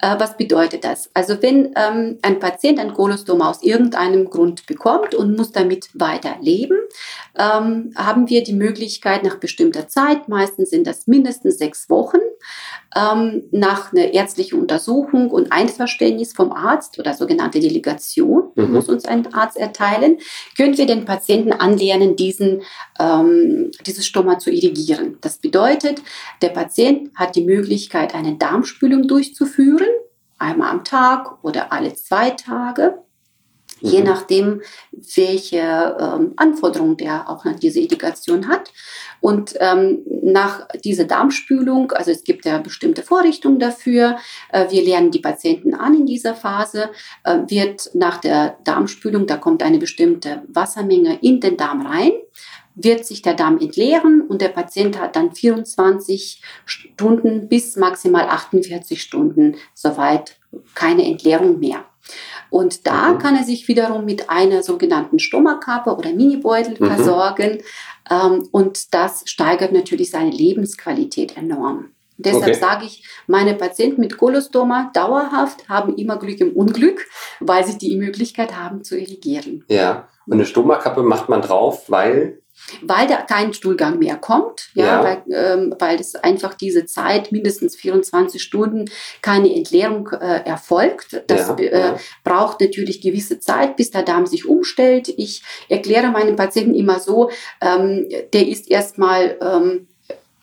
Äh, 0.00 0.18
was 0.18 0.36
bedeutet 0.36 0.84
das? 0.84 1.10
Also 1.14 1.40
wenn 1.42 1.74
ähm, 1.76 2.18
ein 2.22 2.38
Patient 2.38 2.78
ein 2.78 2.92
Kolostoma 2.92 3.50
aus 3.50 3.62
irgendeinem 3.62 4.28
Grund 4.28 4.66
bekommt 4.66 5.14
und 5.14 5.36
muss 5.36 5.52
damit 5.52 5.88
weiter 5.94 6.36
leben, 6.40 6.76
ähm, 7.38 7.92
haben 7.96 8.28
wir 8.28 8.42
die 8.42 8.52
Möglichkeit 8.52 9.22
nach 9.22 9.36
bestimmter 9.36 9.88
Zeit, 9.88 10.28
meistens 10.28 10.70
sind 10.70 10.86
das 10.86 11.06
mindestens 11.06 11.58
sechs 11.58 11.88
Wochen, 11.88 12.20
ähm, 12.96 13.44
nach 13.50 13.92
einer 13.92 14.12
ärztlichen 14.12 14.60
Untersuchung 14.60 15.30
und 15.30 15.52
Einverständnis 15.52 16.32
vom 16.32 16.52
Arzt 16.52 16.98
oder 16.98 17.14
sogenannte 17.14 17.60
Delegation, 17.60 18.50
mhm. 18.54 18.72
muss 18.72 18.88
uns 18.88 19.04
ein 19.04 19.32
Arzt 19.32 19.56
erteilen, 19.56 20.18
können 20.56 20.76
wir 20.76 20.86
den 20.86 21.04
Patienten 21.04 21.52
anlernen, 21.52 22.16
diesen, 22.16 22.62
ähm, 22.98 23.70
dieses 23.86 24.06
Stoma 24.06 24.38
zu 24.38 24.50
irrigieren. 24.50 25.18
Das 25.20 25.38
bedeutet, 25.38 26.02
der 26.42 26.50
Patient 26.50 27.10
hat 27.14 27.36
die 27.36 27.44
Möglichkeit, 27.44 28.14
eine 28.14 28.36
Darmspülung 28.36 29.08
durchzuführen, 29.08 29.88
einmal 30.38 30.70
am 30.70 30.84
Tag 30.84 31.42
oder 31.42 31.72
alle 31.72 31.94
zwei 31.94 32.30
Tage 32.30 33.02
je 33.82 34.00
mhm. 34.00 34.06
nachdem, 34.06 34.62
welche 34.92 35.58
ähm, 35.58 36.32
Anforderungen 36.36 36.96
der 36.96 37.28
auch 37.28 37.44
nach 37.44 37.58
dieser 37.58 37.80
Indikation 37.80 38.48
hat. 38.48 38.72
Und 39.20 39.54
ähm, 39.60 40.02
nach 40.22 40.66
dieser 40.84 41.04
Darmspülung, 41.04 41.92
also 41.92 42.10
es 42.10 42.24
gibt 42.24 42.44
ja 42.44 42.58
bestimmte 42.58 43.02
Vorrichtungen 43.02 43.58
dafür, 43.58 44.16
äh, 44.52 44.70
wir 44.70 44.82
lernen 44.82 45.10
die 45.10 45.20
Patienten 45.20 45.74
an 45.74 45.94
in 45.94 46.06
dieser 46.06 46.34
Phase, 46.34 46.90
äh, 47.24 47.38
wird 47.48 47.90
nach 47.94 48.18
der 48.18 48.56
Darmspülung, 48.64 49.26
da 49.26 49.36
kommt 49.36 49.62
eine 49.62 49.78
bestimmte 49.78 50.42
Wassermenge 50.48 51.18
in 51.20 51.40
den 51.40 51.56
Darm 51.56 51.86
rein 51.86 52.12
wird 52.74 53.04
sich 53.04 53.20
der 53.20 53.34
Darm 53.34 53.58
entleeren 53.58 54.22
und 54.22 54.40
der 54.40 54.48
Patient 54.48 54.98
hat 54.98 55.14
dann 55.14 55.32
24 55.32 56.42
Stunden 56.64 57.48
bis 57.48 57.76
maximal 57.76 58.28
48 58.28 59.02
Stunden 59.02 59.56
soweit 59.74 60.38
keine 60.74 61.04
Entleerung 61.04 61.58
mehr. 61.58 61.84
Und 62.52 62.86
da 62.86 63.14
mhm. 63.14 63.18
kann 63.18 63.34
er 63.34 63.44
sich 63.44 63.66
wiederum 63.66 64.04
mit 64.04 64.28
einer 64.28 64.62
sogenannten 64.62 65.18
Stomakappe 65.18 65.96
oder 65.96 66.12
Minibeutel 66.12 66.76
mhm. 66.78 66.86
versorgen. 66.86 67.62
Ähm, 68.10 68.46
und 68.52 68.92
das 68.92 69.22
steigert 69.24 69.72
natürlich 69.72 70.10
seine 70.10 70.30
Lebensqualität 70.30 71.38
enorm. 71.38 71.92
Deshalb 72.18 72.42
okay. 72.42 72.54
sage 72.54 72.84
ich, 72.84 73.06
meine 73.26 73.54
Patienten 73.54 74.02
mit 74.02 74.18
Kolostoma 74.18 74.90
dauerhaft 74.92 75.66
haben 75.70 75.96
immer 75.96 76.18
Glück 76.18 76.40
im 76.40 76.52
Unglück, 76.52 77.06
weil 77.40 77.64
sie 77.64 77.78
die 77.78 77.96
Möglichkeit 77.96 78.54
haben 78.54 78.84
zu 78.84 78.98
irrigieren. 78.98 79.64
Ja, 79.68 80.08
und 80.26 80.34
eine 80.34 80.44
Stomakappe 80.44 81.02
macht 81.02 81.30
man 81.30 81.40
drauf, 81.40 81.88
weil 81.88 82.41
weil 82.82 83.06
da 83.06 83.22
kein 83.22 83.52
Stuhlgang 83.54 83.98
mehr 83.98 84.16
kommt, 84.16 84.70
ja, 84.74 84.84
ja. 84.84 85.04
Weil, 85.04 85.22
ähm, 85.34 85.74
weil 85.78 86.00
es 86.00 86.14
einfach 86.14 86.54
diese 86.54 86.86
Zeit, 86.86 87.32
mindestens 87.32 87.76
24 87.76 88.42
Stunden, 88.42 88.90
keine 89.20 89.54
Entleerung 89.54 90.08
äh, 90.08 90.44
erfolgt. 90.44 91.22
Das 91.26 91.48
ja, 91.48 91.56
äh, 91.56 91.80
ja. 91.80 91.96
braucht 92.24 92.60
natürlich 92.60 93.00
gewisse 93.00 93.40
Zeit, 93.40 93.76
bis 93.76 93.90
der 93.90 94.02
Darm 94.02 94.26
sich 94.26 94.46
umstellt. 94.46 95.08
Ich 95.08 95.42
erkläre 95.68 96.10
meinen 96.10 96.36
Patienten 96.36 96.74
immer 96.74 96.98
so, 96.98 97.30
ähm, 97.60 98.08
der 98.32 98.48
ist 98.48 98.70
erstmal 98.70 99.36
ähm, 99.40 99.88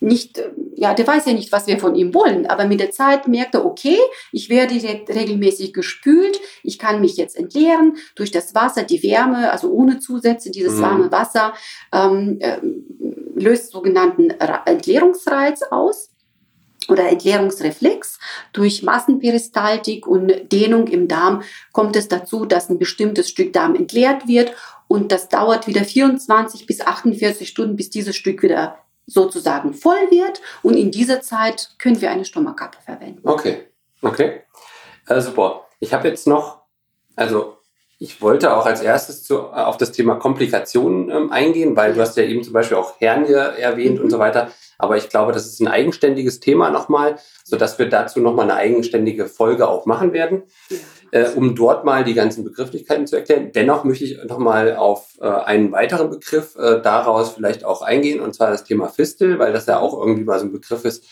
nicht, 0.02 0.42
ja, 0.76 0.94
der 0.94 1.06
weiß 1.06 1.26
ja 1.26 1.34
nicht, 1.34 1.52
was 1.52 1.68
wir 1.68 1.80
von 1.80 1.96
ihm 1.96 2.14
wollen, 2.14 2.48
aber 2.48 2.66
mit 2.66 2.80
der 2.80 2.92
Zeit 2.92 3.28
merkt 3.28 3.56
er, 3.56 3.66
okay, 3.66 3.98
ich 4.32 4.50
werde 4.50 4.76
regelmäßig 4.76 5.74
gespült, 5.74 6.40
ich 6.64 6.80
kann 6.80 7.02
mich 7.02 7.18
jetzt 7.18 7.38
entleeren 7.38 7.98
durch 8.16 8.32
das 8.32 8.56
Wasser, 8.56 8.84
die 8.84 9.04
Wärme, 9.04 9.52
also 9.52 9.70
ohne 9.72 10.00
Zusätze, 10.00 10.52
dieses 10.52 10.78
mhm. 10.78 10.82
warme 10.82 11.12
Wasser 11.12 11.54
ähm, 11.94 12.38
äh, 12.40 12.60
löst 13.36 13.72
sogenannten 13.72 14.30
Entleerungsreiz 14.30 15.64
aus 15.64 16.12
oder 16.88 17.10
Entleerungsreflex. 17.10 18.20
Durch 18.54 18.84
Massenperistaltik 18.84 20.08
und 20.08 20.52
Dehnung 20.52 20.88
im 20.88 21.08
Darm 21.08 21.44
kommt 21.72 21.96
es 21.96 22.08
dazu, 22.08 22.46
dass 22.46 22.70
ein 22.70 22.80
bestimmtes 22.80 23.30
Stück 23.30 23.54
Darm 23.54 23.76
entleert 23.76 24.28
wird 24.28 24.54
und 24.88 25.12
das 25.12 25.30
dauert 25.30 25.68
wieder 25.68 25.84
24 25.84 26.66
bis 26.66 26.82
48 26.82 27.48
Stunden, 27.48 27.76
bis 27.76 27.90
dieses 27.90 28.16
Stück 28.16 28.42
wieder 28.42 28.80
sozusagen 29.10 29.74
voll 29.74 30.10
wird 30.12 30.42
und 30.62 30.76
in 30.76 30.92
dieser 30.92 31.22
Zeit 31.22 31.76
können 31.80 32.00
wir 32.02 32.12
eine 32.12 32.26
Stomakappe 32.26 32.78
verwenden. 32.82 33.28
Okay, 33.28 33.68
okay. 34.02 34.44
Äh, 35.08 35.22
super. 35.22 35.68
Ich 35.80 35.94
habe 35.94 36.08
jetzt 36.08 36.28
noch, 36.28 36.62
also 37.16 37.59
ich 38.02 38.22
wollte 38.22 38.56
auch 38.56 38.66
als 38.66 38.82
erstes 38.82 39.24
zu, 39.24 39.36
äh, 39.36 39.40
auf 39.40 39.76
das 39.76 39.92
Thema 39.92 40.16
Komplikationen 40.16 41.10
ähm, 41.10 41.32
eingehen, 41.32 41.76
weil 41.76 41.94
du 41.94 42.02
hast 42.02 42.16
ja 42.16 42.24
eben 42.24 42.44
zum 42.44 42.54
Beispiel 42.54 42.78
auch 42.78 43.00
Hernie 43.00 43.34
erwähnt 43.34 43.98
mhm. 43.98 44.06
und 44.06 44.10
so 44.10 44.20
weiter. 44.20 44.50
Aber 44.78 44.96
ich 44.96 45.10
glaube, 45.10 45.34
das 45.34 45.46
ist 45.46 45.60
ein 45.60 45.68
eigenständiges 45.68 46.40
Thema 46.40 46.70
nochmal, 46.70 47.18
sodass 47.44 47.78
wir 47.78 47.90
dazu 47.90 48.22
nochmal 48.22 48.50
eine 48.50 48.56
eigenständige 48.56 49.26
Folge 49.28 49.68
auch 49.68 49.86
machen 49.86 50.14
werden, 50.14 50.44
äh, 51.12 51.28
um 51.32 51.54
dort 51.54 51.84
mal 51.84 52.06
die 52.06 52.14
ganzen 52.14 52.46
Begrifflichkeiten 52.46 53.06
zu 53.06 53.18
erklären. 53.18 53.52
Dennoch 53.52 53.84
möchte 53.84 54.06
ich 54.06 54.24
nochmal 54.24 54.78
auf 54.78 55.18
äh, 55.20 55.28
einen 55.28 55.74
weiteren 55.74 56.10
Begriff 56.10 56.56
äh, 56.56 56.82
daraus 56.82 57.32
vielleicht 57.32 57.66
auch 57.66 57.82
eingehen, 57.82 58.22
und 58.22 58.34
zwar 58.34 58.50
das 58.50 58.64
Thema 58.64 58.88
Fistel, 58.88 59.38
weil 59.38 59.52
das 59.52 59.66
ja 59.66 59.80
auch 59.80 60.00
irgendwie 60.00 60.24
mal 60.24 60.40
so 60.40 60.46
ein 60.46 60.54
Begriff 60.54 60.86
ist, 60.86 61.04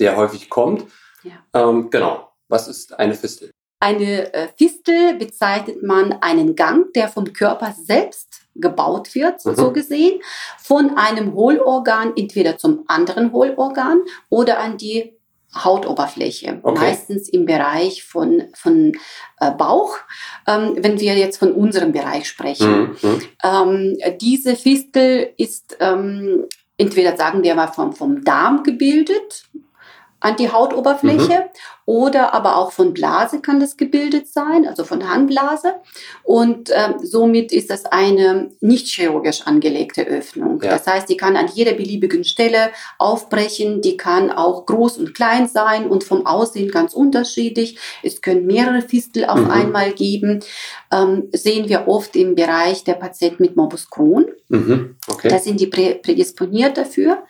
der 0.00 0.16
häufig 0.16 0.50
kommt. 0.50 0.86
Ja. 1.22 1.34
Ähm, 1.54 1.90
genau. 1.90 2.32
Was 2.48 2.66
ist 2.66 2.98
eine 2.98 3.14
Fistel? 3.14 3.51
Eine 3.82 4.32
äh, 4.32 4.46
Fistel 4.56 5.14
bezeichnet 5.14 5.82
man 5.82 6.12
einen 6.20 6.54
Gang, 6.54 6.92
der 6.92 7.08
vom 7.08 7.32
Körper 7.32 7.74
selbst 7.84 8.42
gebaut 8.54 9.12
wird, 9.16 9.44
mhm. 9.44 9.56
so 9.56 9.72
gesehen, 9.72 10.20
von 10.56 10.96
einem 10.96 11.34
Hohlorgan 11.34 12.12
entweder 12.14 12.56
zum 12.56 12.84
anderen 12.86 13.32
Hohlorgan 13.32 14.02
oder 14.28 14.60
an 14.60 14.76
die 14.76 15.18
Hautoberfläche, 15.52 16.60
okay. 16.62 16.78
meistens 16.78 17.28
im 17.28 17.44
Bereich 17.44 18.04
von, 18.04 18.44
von 18.54 18.92
äh, 19.40 19.50
Bauch, 19.50 19.96
ähm, 20.46 20.76
wenn 20.76 21.00
wir 21.00 21.16
jetzt 21.16 21.38
von 21.38 21.50
unserem 21.50 21.90
Bereich 21.90 22.28
sprechen. 22.28 22.96
Mhm. 23.02 23.22
Ähm, 23.42 23.98
diese 24.20 24.54
Fistel 24.54 25.34
ist 25.38 25.76
ähm, 25.80 26.44
entweder 26.76 27.16
sagen 27.16 27.42
wir 27.42 27.56
mal 27.56 27.66
vom, 27.66 27.92
vom 27.92 28.22
Darm 28.22 28.62
gebildet, 28.62 29.44
an 30.22 30.36
die 30.36 30.50
Hautoberfläche 30.50 31.32
mhm. 31.32 31.48
oder 31.84 32.32
aber 32.32 32.56
auch 32.56 32.70
von 32.70 32.94
Blase 32.94 33.40
kann 33.40 33.58
das 33.58 33.76
gebildet 33.76 34.28
sein, 34.28 34.66
also 34.66 34.84
von 34.84 35.08
Harnblase. 35.08 35.74
Und 36.22 36.70
ähm, 36.70 36.94
somit 37.02 37.50
ist 37.50 37.70
das 37.70 37.86
eine 37.86 38.50
nicht 38.60 38.86
chirurgisch 38.86 39.42
angelegte 39.42 40.06
Öffnung. 40.06 40.60
Ja. 40.62 40.70
Das 40.70 40.86
heißt, 40.86 41.08
die 41.08 41.16
kann 41.16 41.36
an 41.36 41.48
jeder 41.52 41.72
beliebigen 41.72 42.22
Stelle 42.22 42.70
aufbrechen, 42.98 43.80
die 43.82 43.96
kann 43.96 44.30
auch 44.30 44.64
groß 44.66 44.98
und 44.98 45.14
klein 45.14 45.48
sein 45.48 45.88
und 45.88 46.04
vom 46.04 46.24
Aussehen 46.24 46.70
ganz 46.70 46.94
unterschiedlich. 46.94 47.78
Es 48.04 48.22
können 48.22 48.46
mehrere 48.46 48.82
Fistel 48.82 49.24
auf 49.24 49.40
mhm. 49.40 49.50
einmal 49.50 49.92
geben. 49.92 50.38
Ähm, 50.92 51.28
sehen 51.32 51.68
wir 51.68 51.88
oft 51.88 52.14
im 52.14 52.36
Bereich 52.36 52.84
der 52.84 52.94
Patienten 52.94 53.42
mit 53.42 53.56
Morbus 53.56 53.90
Crohn. 53.90 54.26
Mhm. 54.48 54.96
Okay. 55.10 55.28
Da 55.28 55.40
sind 55.40 55.58
die 55.58 55.66
prädisponiert 55.66 56.78
dafür. 56.78 57.24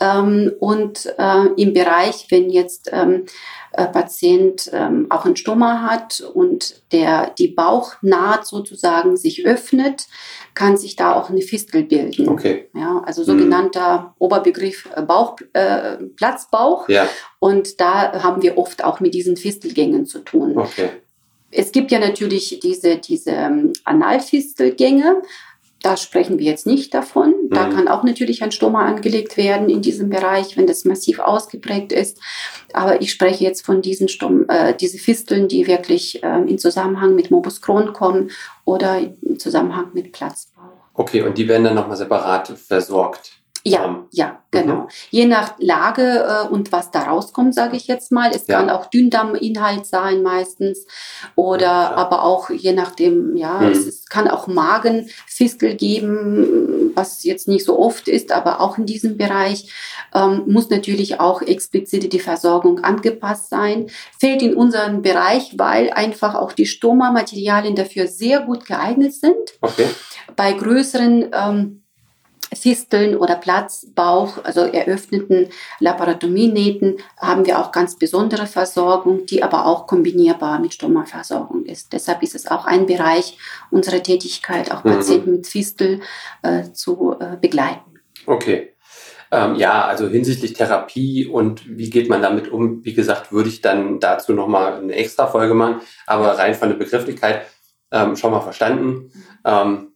Ähm, 0.00 0.52
und 0.60 1.06
äh, 1.18 1.46
im 1.56 1.72
Bereich, 1.72 2.26
wenn 2.30 2.50
jetzt 2.50 2.90
ähm, 2.92 3.24
äh, 3.72 3.86
Patient 3.86 4.70
ähm, 4.72 5.06
auch 5.10 5.24
ein 5.24 5.36
Stoma 5.36 5.82
hat 5.82 6.20
und 6.34 6.82
der 6.92 7.30
die 7.38 7.48
Bauchnaht 7.48 8.46
sozusagen 8.46 9.16
sich 9.16 9.46
öffnet, 9.46 10.06
kann 10.54 10.76
sich 10.76 10.96
da 10.96 11.14
auch 11.14 11.30
eine 11.30 11.42
Fistel 11.42 11.82
bilden. 11.82 12.28
Okay. 12.28 12.68
Ja, 12.74 13.02
also 13.04 13.22
sogenannter 13.22 13.98
mhm. 13.98 14.06
Oberbegriff 14.18 14.88
äh, 14.94 15.02
Bauch, 15.02 15.36
äh, 15.52 15.96
Platzbauch. 16.16 16.88
Ja. 16.88 17.08
Und 17.38 17.80
da 17.80 18.22
haben 18.22 18.42
wir 18.42 18.56
oft 18.56 18.82
auch 18.82 19.00
mit 19.00 19.14
diesen 19.14 19.36
Fistelgängen 19.36 20.06
zu 20.06 20.20
tun. 20.20 20.56
Okay. 20.56 20.88
Es 21.50 21.72
gibt 21.72 21.90
ja 21.90 21.98
natürlich 21.98 22.60
diese, 22.62 22.96
diese 22.96 23.30
ähm, 23.30 23.72
Analfistelgänge, 23.84 25.22
da 25.82 25.96
sprechen 25.96 26.38
wir 26.38 26.46
jetzt 26.46 26.66
nicht 26.66 26.94
davon. 26.94 27.34
Da 27.50 27.66
mhm. 27.66 27.72
kann 27.72 27.88
auch 27.88 28.02
natürlich 28.02 28.42
ein 28.42 28.50
Stoma 28.50 28.86
angelegt 28.86 29.36
werden 29.36 29.68
in 29.68 29.82
diesem 29.82 30.08
Bereich, 30.08 30.56
wenn 30.56 30.66
das 30.66 30.84
massiv 30.84 31.18
ausgeprägt 31.18 31.92
ist. 31.92 32.18
Aber 32.72 33.00
ich 33.00 33.10
spreche 33.10 33.44
jetzt 33.44 33.64
von 33.64 33.82
diesen 33.82 34.08
Stom 34.08 34.46
äh, 34.48 34.74
diese 34.74 34.98
Fisteln, 34.98 35.48
die 35.48 35.66
wirklich 35.66 36.22
äh, 36.22 36.42
in 36.42 36.58
Zusammenhang 36.58 37.14
mit 37.14 37.30
Morbus 37.30 37.60
Crohn 37.60 37.92
kommen 37.92 38.30
oder 38.64 38.98
im 38.98 39.38
Zusammenhang 39.38 39.90
mit 39.92 40.12
Platzbau. 40.12 40.62
Okay, 40.94 41.22
und 41.22 41.36
die 41.36 41.46
werden 41.46 41.64
dann 41.64 41.74
nochmal 41.74 41.96
separat 41.96 42.48
versorgt. 42.48 43.35
Ja, 43.66 44.06
ja, 44.12 44.38
genau. 44.52 44.82
Mhm. 44.82 44.88
Je 45.10 45.26
nach 45.26 45.54
Lage 45.58 46.24
äh, 46.24 46.48
und 46.48 46.70
was 46.70 46.92
da 46.92 47.00
rauskommt, 47.00 47.52
sage 47.52 47.76
ich 47.76 47.88
jetzt 47.88 48.12
mal. 48.12 48.30
Es 48.32 48.46
ja. 48.46 48.58
kann 48.58 48.70
auch 48.70 48.86
Dünndarminhalt 48.86 49.86
sein 49.86 50.22
meistens 50.22 50.86
oder 51.34 51.66
ja, 51.66 51.94
aber 51.96 52.22
auch 52.22 52.48
je 52.48 52.72
nachdem, 52.72 53.34
ja, 53.34 53.54
mhm. 53.58 53.72
es, 53.72 53.86
es, 53.86 54.06
kann 54.06 54.28
auch 54.28 54.46
Magenfistel 54.46 55.74
geben, 55.74 56.92
was 56.94 57.24
jetzt 57.24 57.48
nicht 57.48 57.64
so 57.64 57.76
oft 57.76 58.06
ist, 58.06 58.30
aber 58.30 58.60
auch 58.60 58.78
in 58.78 58.86
diesem 58.86 59.16
Bereich 59.16 59.72
ähm, 60.14 60.44
muss 60.46 60.70
natürlich 60.70 61.18
auch 61.18 61.42
explizit 61.42 62.12
die 62.12 62.20
Versorgung 62.20 62.84
angepasst 62.84 63.50
sein. 63.50 63.90
Fällt 64.20 64.42
in 64.42 64.54
unseren 64.54 65.02
Bereich, 65.02 65.54
weil 65.58 65.90
einfach 65.90 66.36
auch 66.36 66.52
die 66.52 66.66
Stoma-Materialien 66.66 67.74
dafür 67.74 68.06
sehr 68.06 68.42
gut 68.42 68.64
geeignet 68.64 69.12
sind. 69.12 69.34
Okay. 69.60 69.88
Bei 70.36 70.52
größeren 70.52 71.30
ähm, 71.32 71.82
Fisteln 72.54 73.16
oder 73.16 73.36
Platzbauch, 73.36 74.44
also 74.44 74.60
eröffneten 74.60 75.48
Laparotomienähten, 75.80 76.98
haben 77.18 77.46
wir 77.46 77.58
auch 77.58 77.72
ganz 77.72 77.96
besondere 77.96 78.46
Versorgung, 78.46 79.26
die 79.26 79.42
aber 79.42 79.66
auch 79.66 79.86
kombinierbar 79.86 80.58
mit 80.60 80.74
Stomaversorgung 80.74 81.64
ist. 81.64 81.92
Deshalb 81.92 82.22
ist 82.22 82.34
es 82.34 82.46
auch 82.46 82.66
ein 82.66 82.86
Bereich 82.86 83.36
unserer 83.70 84.02
Tätigkeit, 84.02 84.70
auch 84.70 84.84
mhm. 84.84 84.90
Patienten 84.90 85.32
mit 85.32 85.46
Fistel 85.46 86.00
äh, 86.42 86.72
zu 86.72 87.16
äh, 87.18 87.36
begleiten. 87.40 88.00
Okay. 88.26 88.72
Ähm, 89.32 89.56
ja, 89.56 89.84
also 89.84 90.08
hinsichtlich 90.08 90.52
Therapie 90.52 91.26
und 91.26 91.76
wie 91.76 91.90
geht 91.90 92.08
man 92.08 92.22
damit 92.22 92.48
um, 92.48 92.84
wie 92.84 92.94
gesagt, 92.94 93.32
würde 93.32 93.48
ich 93.48 93.60
dann 93.60 93.98
dazu 93.98 94.32
nochmal 94.32 94.74
eine 94.74 94.94
extra 94.94 95.26
Folge 95.26 95.54
machen, 95.54 95.80
aber 96.06 96.38
rein 96.38 96.54
von 96.54 96.68
der 96.68 96.76
Begrifflichkeit 96.76 97.46
ähm, 97.90 98.14
schon 98.14 98.30
mal 98.30 98.40
verstanden. 98.40 99.10
Ähm, 99.44 99.95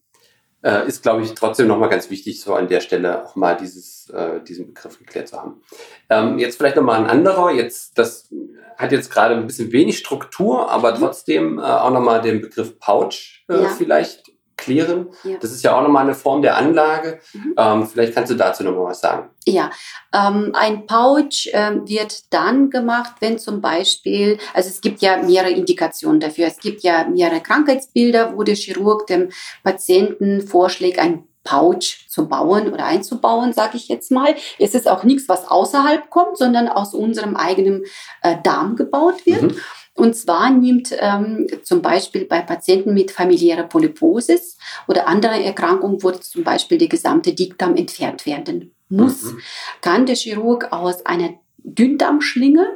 äh, 0.63 0.87
ist, 0.87 1.03
glaube 1.03 1.23
ich, 1.23 1.35
trotzdem 1.35 1.67
nochmal 1.67 1.89
ganz 1.89 2.11
wichtig, 2.11 2.41
so 2.41 2.55
an 2.55 2.69
der 2.69 2.81
Stelle 2.81 3.25
auch 3.25 3.37
mal 3.37 3.57
dieses, 3.57 4.11
äh, 4.11 4.41
diesen 4.43 4.67
Begriff 4.67 4.99
geklärt 4.99 5.29
zu 5.29 5.39
haben. 5.39 5.63
Ähm, 6.09 6.39
jetzt 6.39 6.57
vielleicht 6.57 6.77
nochmal 6.77 7.01
ein 7.01 7.07
anderer, 7.07 7.51
jetzt, 7.53 7.99
das 7.99 8.29
hat 8.77 8.93
jetzt 8.93 9.11
gerade 9.11 9.35
ein 9.37 9.47
bisschen 9.47 9.73
wenig 9.73 9.99
Struktur, 9.99 10.71
aber 10.71 10.93
mhm. 10.93 10.99
trotzdem 10.99 11.59
äh, 11.59 11.63
auch 11.63 11.91
nochmal 11.91 12.21
den 12.21 12.41
Begriff 12.41 12.79
Pouch 12.79 13.45
äh, 13.49 13.63
ja. 13.63 13.69
vielleicht 13.69 14.30
klären. 14.61 15.09
Ja. 15.25 15.37
Das 15.41 15.51
ist 15.51 15.65
ja 15.65 15.77
auch 15.77 15.83
nochmal 15.83 16.05
eine 16.05 16.15
Form 16.15 16.43
der 16.43 16.57
Anlage. 16.57 17.21
Mhm. 17.33 17.55
Ähm, 17.57 17.87
vielleicht 17.87 18.15
kannst 18.15 18.31
du 18.31 18.37
dazu 18.37 18.63
nochmal 18.63 18.87
was 18.87 19.01
sagen. 19.01 19.31
Ja, 19.47 19.71
ähm, 20.15 20.53
ein 20.55 20.87
Pouch 20.87 21.49
ähm, 21.53 21.89
wird 21.89 22.33
dann 22.33 22.71
gemacht, 22.71 23.15
wenn 23.21 23.39
zum 23.39 23.61
Beispiel, 23.61 24.39
also 24.55 24.69
es 24.69 24.81
gibt 24.81 25.01
ja 25.03 25.17
mehrere 25.23 25.51
Indikationen 25.51 26.21
dafür. 26.21 26.47
Es 26.47 26.59
gibt 26.59 26.83
ja 26.83 27.07
mehrere 27.09 27.41
Krankheitsbilder, 27.41 28.37
wo 28.37 28.43
der 28.43 28.55
Chirurg 28.55 29.07
dem 29.07 29.31
Patienten 29.65 30.43
vorschlägt, 30.47 30.99
ein 30.99 31.25
Pouch 31.43 32.07
zu 32.09 32.29
bauen 32.29 32.73
oder 32.73 32.85
einzubauen, 32.85 33.53
sage 33.53 33.77
ich 33.77 33.89
jetzt 33.89 34.11
mal. 34.11 34.35
Es 34.59 34.75
ist 34.75 34.89
auch 34.89 35.05
nichts, 35.05 35.29
was 35.29 35.49
außerhalb 35.49 36.11
kommt, 36.11 36.37
sondern 36.37 36.69
aus 36.69 36.95
unserem 36.95 37.35
eigenen 37.35 37.85
äh, 38.23 38.37
Darm 38.43 38.77
gebaut 38.77 39.25
wird. 39.25 39.43
Mhm. 39.43 39.57
Und 39.95 40.15
zwar 40.17 40.51
nimmt 40.51 40.95
ähm, 40.99 41.47
zum 41.63 41.83
Beispiel 41.83 42.25
bei 42.25 42.41
Patienten 42.41 42.95
mit 42.95 43.11
familiärer 43.11 43.65
Polyposis 43.65 44.57
oder 44.87 45.07
anderen 45.09 45.43
Erkrankungen, 45.43 46.03
wo 46.03 46.11
zum 46.13 46.45
Beispiel 46.45 46.79
der 46.79 46.89
gesamte 46.89 47.33
Dickdarm 47.33 47.77
entfernt 47.77 48.25
werden 48.25 48.73
muss, 48.89 49.25
mhm. 49.25 49.41
kann 49.81 50.07
der 50.07 50.17
Chirurg 50.17 50.73
aus 50.73 51.05
einer 51.05 51.31
Dünndarmschlinge 51.59 52.67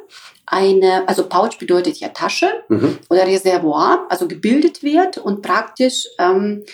eine, 0.46 1.08
also 1.08 1.26
Pouch 1.26 1.58
bedeutet 1.58 1.96
ja 1.96 2.08
Tasche 2.08 2.48
mhm. 2.68 2.98
oder 3.08 3.26
Reservoir, 3.26 4.06
also 4.10 4.28
gebildet 4.28 4.82
wird 4.82 5.16
und 5.16 5.40
praktisch 5.42 6.06
ähm, 6.18 6.64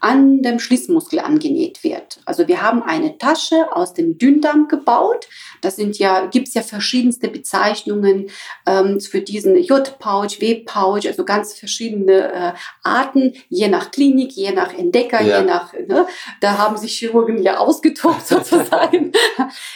an 0.00 0.42
dem 0.42 0.58
Schließmuskel 0.58 1.18
angenäht 1.18 1.84
wird. 1.84 2.20
Also 2.24 2.48
wir 2.48 2.62
haben 2.62 2.82
eine 2.82 3.18
Tasche 3.18 3.74
aus 3.74 3.94
dem 3.94 4.18
Dünndarm 4.18 4.68
gebaut. 4.68 5.28
Das 5.60 5.76
sind 5.76 5.98
ja, 5.98 6.26
gibt 6.26 6.48
es 6.48 6.54
ja 6.54 6.62
verschiedenste 6.62 7.28
Bezeichnungen 7.28 8.30
ähm, 8.66 9.00
für 9.00 9.20
diesen 9.20 9.56
J-Pouch, 9.56 10.40
W-Pouch, 10.40 11.06
also 11.06 11.24
ganz 11.24 11.54
verschiedene 11.54 12.32
äh, 12.32 12.52
Arten, 12.82 13.34
je 13.48 13.68
nach 13.68 13.90
Klinik, 13.90 14.32
je 14.32 14.52
nach 14.52 14.76
Entdecker, 14.76 15.22
ja. 15.22 15.40
je 15.40 15.46
nach, 15.46 15.72
ne, 15.72 16.06
da 16.40 16.58
haben 16.58 16.76
sich 16.76 16.98
Chirurgen 16.98 17.42
ja 17.42 17.58
ausgetobt 17.58 18.26
sozusagen. 18.26 19.12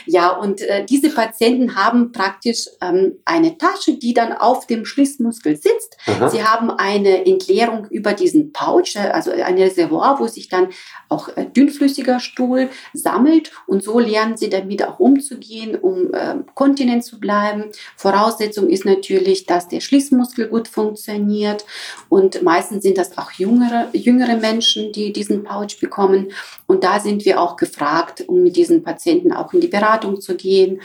ja, 0.07 0.31
und 0.31 0.61
äh, 0.63 0.85
diese 0.85 1.11
Patienten 1.11 1.77
haben 1.77 2.13
praktisch 2.13 2.67
ähm, 2.81 3.19
eine 3.25 3.59
Tasche, 3.59 3.97
die 3.97 4.15
dann 4.15 4.33
auf 4.33 4.67
dem 4.67 4.85
Schließmuskel 4.85 5.57
sitzt. 5.57 5.97
Aha. 6.07 6.29
Sie 6.29 6.43
haben 6.43 6.71
eine 6.71 7.27
Entleerung 7.27 7.87
über 7.91 8.13
diesen 8.13 8.53
Pouch, 8.53 8.97
äh, 8.97 9.11
also 9.11 9.31
eine 9.31 9.65
Reservoir 9.65 9.96
Reservoir, 9.97 10.21
wo 10.21 10.27
sich 10.27 10.49
dann 10.49 10.69
auch 11.09 11.29
äh, 11.37 11.47
dünnflüssiger 11.47 12.21
Stuhl 12.21 12.69
sammelt 12.93 13.53
und 13.67 13.83
so 13.83 13.99
lernen 13.99 14.37
sie 14.37 14.49
damit 14.49 14.83
auch 14.85 14.99
umzugehen, 14.99 15.77
um 15.77 16.13
äh, 16.13 16.37
kontinent 16.55 17.05
zu 17.05 17.19
bleiben. 17.19 17.65
Voraussetzung 17.97 18.69
ist 18.69 18.85
natürlich, 18.85 19.47
dass 19.47 19.69
der 19.69 19.81
Schließmuskel 19.81 20.49
gut 20.49 20.69
funktioniert 20.69 21.65
und 22.09 22.43
meistens 22.43 22.83
sind 22.83 22.99
das 22.99 23.17
auch 23.19 23.33
jüngere, 23.33 23.89
jüngere 23.93 24.37
Menschen, 24.37 24.93
die 24.93 25.13
diesen 25.13 25.45
Pouch 25.45 25.79
bekommen 25.81 26.33
und 26.67 26.85
da 26.85 27.01
sind 27.01 27.25
wir 27.25 27.41
auch 27.41 27.57
gefragt, 27.57 28.25
um 28.27 28.43
mit 28.43 28.57
diesen 28.57 28.83
Patienten 28.83 29.33
auch 29.33 29.53
in 29.53 29.61
die 29.61 29.69
Beratung 29.69 30.21
zu 30.21 30.37
gehen. 30.37 30.81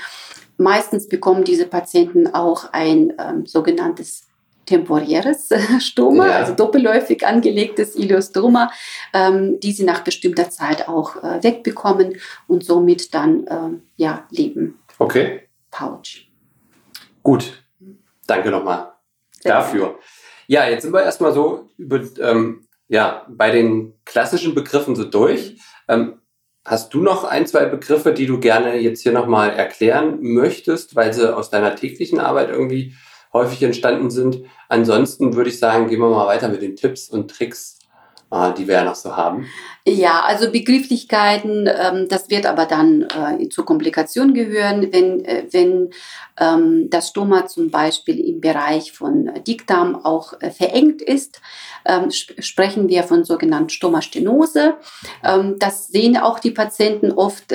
Meistens 0.57 1.07
bekommen 1.07 1.43
diese 1.43 1.65
Patienten 1.65 2.27
auch 2.27 2.71
ein 2.71 3.13
ähm, 3.17 3.47
sogenanntes 3.47 4.30
temporäres 4.71 5.49
Stoma, 5.79 6.27
ja. 6.27 6.37
also 6.37 6.53
doppelläufig 6.53 7.27
angelegtes 7.27 7.95
Ileostoma, 7.95 8.71
ähm, 9.13 9.59
die 9.59 9.73
sie 9.73 9.83
nach 9.83 10.01
bestimmter 10.01 10.49
Zeit 10.49 10.87
auch 10.87 11.21
äh, 11.21 11.43
wegbekommen 11.43 12.17
und 12.47 12.63
somit 12.63 13.13
dann 13.13 13.47
äh, 13.47 13.79
ja, 13.97 14.25
leben. 14.31 14.79
Okay. 14.97 15.41
Pouch. 15.69 16.27
Gut, 17.21 17.63
danke 18.27 18.49
nochmal 18.49 18.93
dafür. 19.43 19.99
Ja, 20.47 20.67
jetzt 20.67 20.83
sind 20.83 20.93
wir 20.93 21.03
erstmal 21.03 21.33
so 21.33 21.69
über, 21.77 22.01
ähm, 22.19 22.67
ja, 22.87 23.25
bei 23.29 23.51
den 23.51 23.93
klassischen 24.05 24.55
Begriffen 24.55 24.95
so 24.95 25.03
durch. 25.03 25.57
Ähm, 25.87 26.19
hast 26.65 26.93
du 26.93 27.01
noch 27.01 27.23
ein, 27.23 27.47
zwei 27.47 27.65
Begriffe, 27.65 28.13
die 28.13 28.25
du 28.25 28.39
gerne 28.39 28.77
jetzt 28.77 29.01
hier 29.01 29.11
nochmal 29.11 29.51
erklären 29.51 30.19
möchtest, 30.21 30.95
weil 30.95 31.13
sie 31.13 31.35
aus 31.35 31.49
deiner 31.49 31.75
täglichen 31.75 32.19
Arbeit 32.19 32.49
irgendwie 32.49 32.95
häufig 33.33 33.63
entstanden 33.63 34.09
sind. 34.09 34.41
Ansonsten 34.69 35.35
würde 35.35 35.49
ich 35.49 35.59
sagen, 35.59 35.87
gehen 35.87 35.99
wir 35.99 36.09
mal 36.09 36.27
weiter 36.27 36.49
mit 36.49 36.61
den 36.61 36.75
Tipps 36.75 37.09
und 37.09 37.31
Tricks, 37.31 37.79
äh, 38.31 38.53
die 38.53 38.67
wir 38.67 38.75
ja 38.75 38.83
noch 38.83 38.95
so 38.95 39.15
haben. 39.15 39.47
Ja, 39.87 40.21
also 40.27 40.51
Begrifflichkeiten, 40.51 41.67
ähm, 41.67 42.07
das 42.07 42.29
wird 42.29 42.45
aber 42.45 42.67
dann 42.67 43.01
äh, 43.01 43.49
zu 43.49 43.63
Komplikationen 43.63 44.35
gehören, 44.35 44.93
wenn, 44.93 45.25
äh, 45.25 45.45
wenn 45.49 45.89
ähm, 46.39 46.87
das 46.91 47.09
Stoma 47.09 47.47
zum 47.47 47.71
Beispiel 47.71 48.19
im 48.19 48.41
Bereich 48.41 48.91
von 48.91 49.31
Dickdarm 49.47 49.95
auch 50.05 50.33
verengt 50.55 51.01
ist, 51.01 51.41
ähm, 51.83 52.11
sp 52.13 52.37
sprechen 52.39 52.89
wir 52.89 53.01
von 53.03 53.23
sogenannten 53.23 53.69
Stomastenose. 53.69 54.75
Das 55.57 55.87
sehen 55.87 56.17
auch 56.17 56.39
die 56.39 56.51
Patienten 56.51 57.11
oft, 57.11 57.51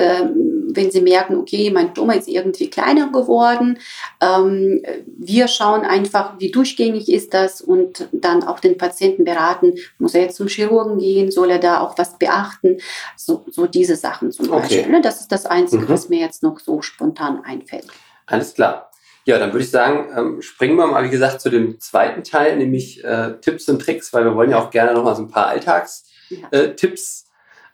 wenn 0.73 0.91
sie 0.91 1.01
merken, 1.01 1.35
okay, 1.35 1.71
mein 1.71 1.91
Stoma 1.91 2.13
ist 2.13 2.27
irgendwie 2.27 2.69
kleiner 2.69 3.11
geworden. 3.11 3.79
Ähm, 4.21 4.83
wir 5.17 5.47
schauen 5.47 5.81
einfach, 5.81 6.33
wie 6.39 6.51
durchgängig 6.51 7.09
ist 7.09 7.33
das 7.33 7.61
und 7.61 8.07
dann 8.11 8.43
auch 8.43 8.59
den 8.59 8.77
Patienten 8.77 9.23
beraten, 9.23 9.73
muss 9.97 10.13
er 10.13 10.23
jetzt 10.23 10.37
zum 10.37 10.47
Chirurgen 10.47 10.97
gehen, 10.97 11.31
soll 11.31 11.51
er 11.51 11.59
da 11.59 11.81
auch 11.81 11.97
was 11.97 12.17
beachten. 12.17 12.77
So, 13.15 13.45
so 13.49 13.67
diese 13.67 13.95
Sachen 13.95 14.31
zum 14.31 14.51
okay. 14.51 14.61
Beispiel. 14.61 14.89
Ne? 14.89 15.01
Das 15.01 15.21
ist 15.21 15.31
das 15.31 15.45
Einzige, 15.45 15.83
mhm. 15.83 15.89
was 15.89 16.09
mir 16.09 16.19
jetzt 16.19 16.43
noch 16.43 16.59
so 16.59 16.81
spontan 16.81 17.43
einfällt. 17.43 17.87
Alles 18.25 18.53
klar. 18.53 18.91
Ja, 19.25 19.37
dann 19.39 19.51
würde 19.51 19.65
ich 19.65 19.71
sagen, 19.71 20.07
ähm, 20.15 20.41
springen 20.41 20.77
wir 20.77 20.87
mal, 20.87 21.03
wie 21.03 21.09
gesagt, 21.09 21.41
zu 21.41 21.49
dem 21.49 21.81
zweiten 21.81 22.23
Teil, 22.23 22.55
nämlich 22.55 23.03
äh, 23.03 23.33
Tipps 23.41 23.67
und 23.67 23.81
Tricks, 23.81 24.13
weil 24.13 24.23
wir 24.23 24.35
wollen 24.35 24.51
ja 24.51 24.57
auch 24.57 24.69
gerne 24.69 24.93
noch 24.93 25.03
mal 25.03 25.15
so 25.15 25.23
ein 25.23 25.27
paar 25.27 25.47
Alltagstipps 25.47 26.05
ja. 26.29 26.47
äh, 26.51 26.75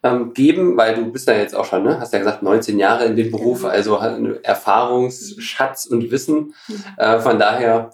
ähm, 0.04 0.34
geben, 0.34 0.78
weil 0.78 0.96
du 0.96 1.12
bist 1.12 1.28
ja 1.28 1.36
jetzt 1.36 1.56
auch 1.56 1.66
schon, 1.66 1.84
ne, 1.84 2.00
hast 2.00 2.14
ja 2.14 2.20
gesagt, 2.20 2.44
19 2.44 2.78
Jahre 2.78 3.06
in 3.06 3.16
dem 3.16 3.32
Beruf, 3.32 3.62
genau. 3.62 3.72
also 3.72 3.96
Erfahrungsschatz 4.44 5.86
und 5.86 6.12
Wissen. 6.12 6.54
Mhm. 6.68 6.84
Äh, 6.98 7.20
von 7.20 7.40
daher, 7.40 7.92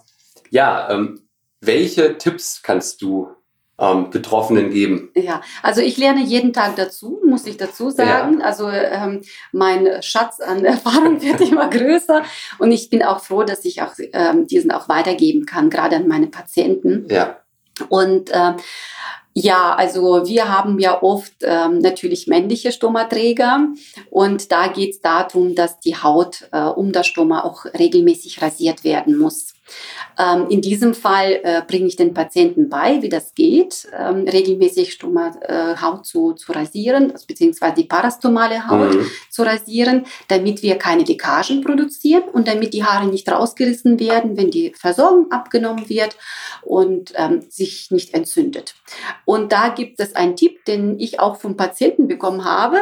ja, 0.50 0.90
ähm, 0.90 1.20
welche 1.60 2.18
Tipps 2.18 2.62
kannst 2.62 3.02
du 3.02 3.28
ähm, 3.78 4.10
Betroffenen 4.10 4.70
geben? 4.70 5.10
Ja, 5.14 5.40
also 5.62 5.80
ich 5.80 5.96
lerne 5.96 6.22
jeden 6.22 6.52
Tag 6.52 6.76
dazu, 6.76 7.20
muss 7.24 7.46
ich 7.46 7.56
dazu 7.56 7.90
sagen. 7.90 8.40
Ja. 8.40 8.44
Also 8.46 8.68
ähm, 8.68 9.22
mein 9.52 10.02
Schatz 10.02 10.40
an 10.40 10.64
Erfahrung 10.64 11.22
wird 11.22 11.40
immer 11.40 11.70
größer 11.70 12.22
und 12.58 12.72
ich 12.72 12.90
bin 12.90 13.02
auch 13.02 13.20
froh, 13.20 13.44
dass 13.44 13.64
ich 13.64 13.82
auch 13.82 13.92
ähm, 14.12 14.46
diesen 14.46 14.70
auch 14.70 14.88
weitergeben 14.88 15.46
kann, 15.46 15.70
gerade 15.70 15.96
an 15.96 16.08
meine 16.08 16.26
Patienten. 16.26 17.06
Ja. 17.08 17.38
Und 17.88 18.30
äh, 18.30 18.52
ja, 19.32 19.74
also 19.74 20.26
wir 20.26 20.48
haben 20.48 20.78
ja 20.78 21.02
oft 21.02 21.34
ähm, 21.42 21.78
natürlich 21.78 22.26
männliche 22.26 22.72
Stomaträger 22.72 23.68
und 24.10 24.50
da 24.50 24.66
geht 24.66 24.94
es 24.94 25.00
darum, 25.00 25.54
dass 25.54 25.78
die 25.78 25.96
Haut 25.96 26.48
äh, 26.52 26.62
um 26.62 26.92
das 26.92 27.06
Stoma 27.06 27.44
auch 27.44 27.64
regelmäßig 27.66 28.42
rasiert 28.42 28.82
werden 28.82 29.16
muss. 29.16 29.54
Ähm, 30.18 30.46
in 30.48 30.60
diesem 30.60 30.94
Fall 30.94 31.40
äh, 31.42 31.62
bringe 31.66 31.86
ich 31.86 31.96
den 31.96 32.14
Patienten 32.14 32.68
bei, 32.68 33.02
wie 33.02 33.08
das 33.08 33.34
geht, 33.34 33.88
ähm, 33.96 34.26
regelmäßig 34.28 34.92
Stoma, 34.92 35.32
äh, 35.42 35.76
Haut 35.80 36.06
zu, 36.06 36.32
zu 36.34 36.52
rasieren, 36.52 37.12
beziehungsweise 37.26 37.74
die 37.74 37.84
parastomale 37.84 38.68
Haut 38.68 38.94
mhm. 38.94 39.10
zu 39.30 39.42
rasieren, 39.42 40.06
damit 40.28 40.62
wir 40.62 40.76
keine 40.76 41.04
Leckagen 41.04 41.62
produzieren 41.62 42.24
und 42.24 42.48
damit 42.48 42.74
die 42.74 42.84
Haare 42.84 43.06
nicht 43.06 43.30
rausgerissen 43.30 43.98
werden, 43.98 44.36
wenn 44.36 44.50
die 44.50 44.72
Versorgung 44.74 45.30
abgenommen 45.30 45.88
wird 45.88 46.16
und 46.62 47.12
ähm, 47.16 47.42
sich 47.48 47.90
nicht 47.90 48.14
entzündet. 48.14 48.74
Und 49.24 49.52
da 49.52 49.68
gibt 49.68 50.00
es 50.00 50.14
einen 50.16 50.36
Tipp, 50.36 50.64
den 50.64 50.98
ich 50.98 51.20
auch 51.20 51.36
vom 51.36 51.56
Patienten 51.56 52.08
bekommen 52.08 52.44
habe 52.44 52.78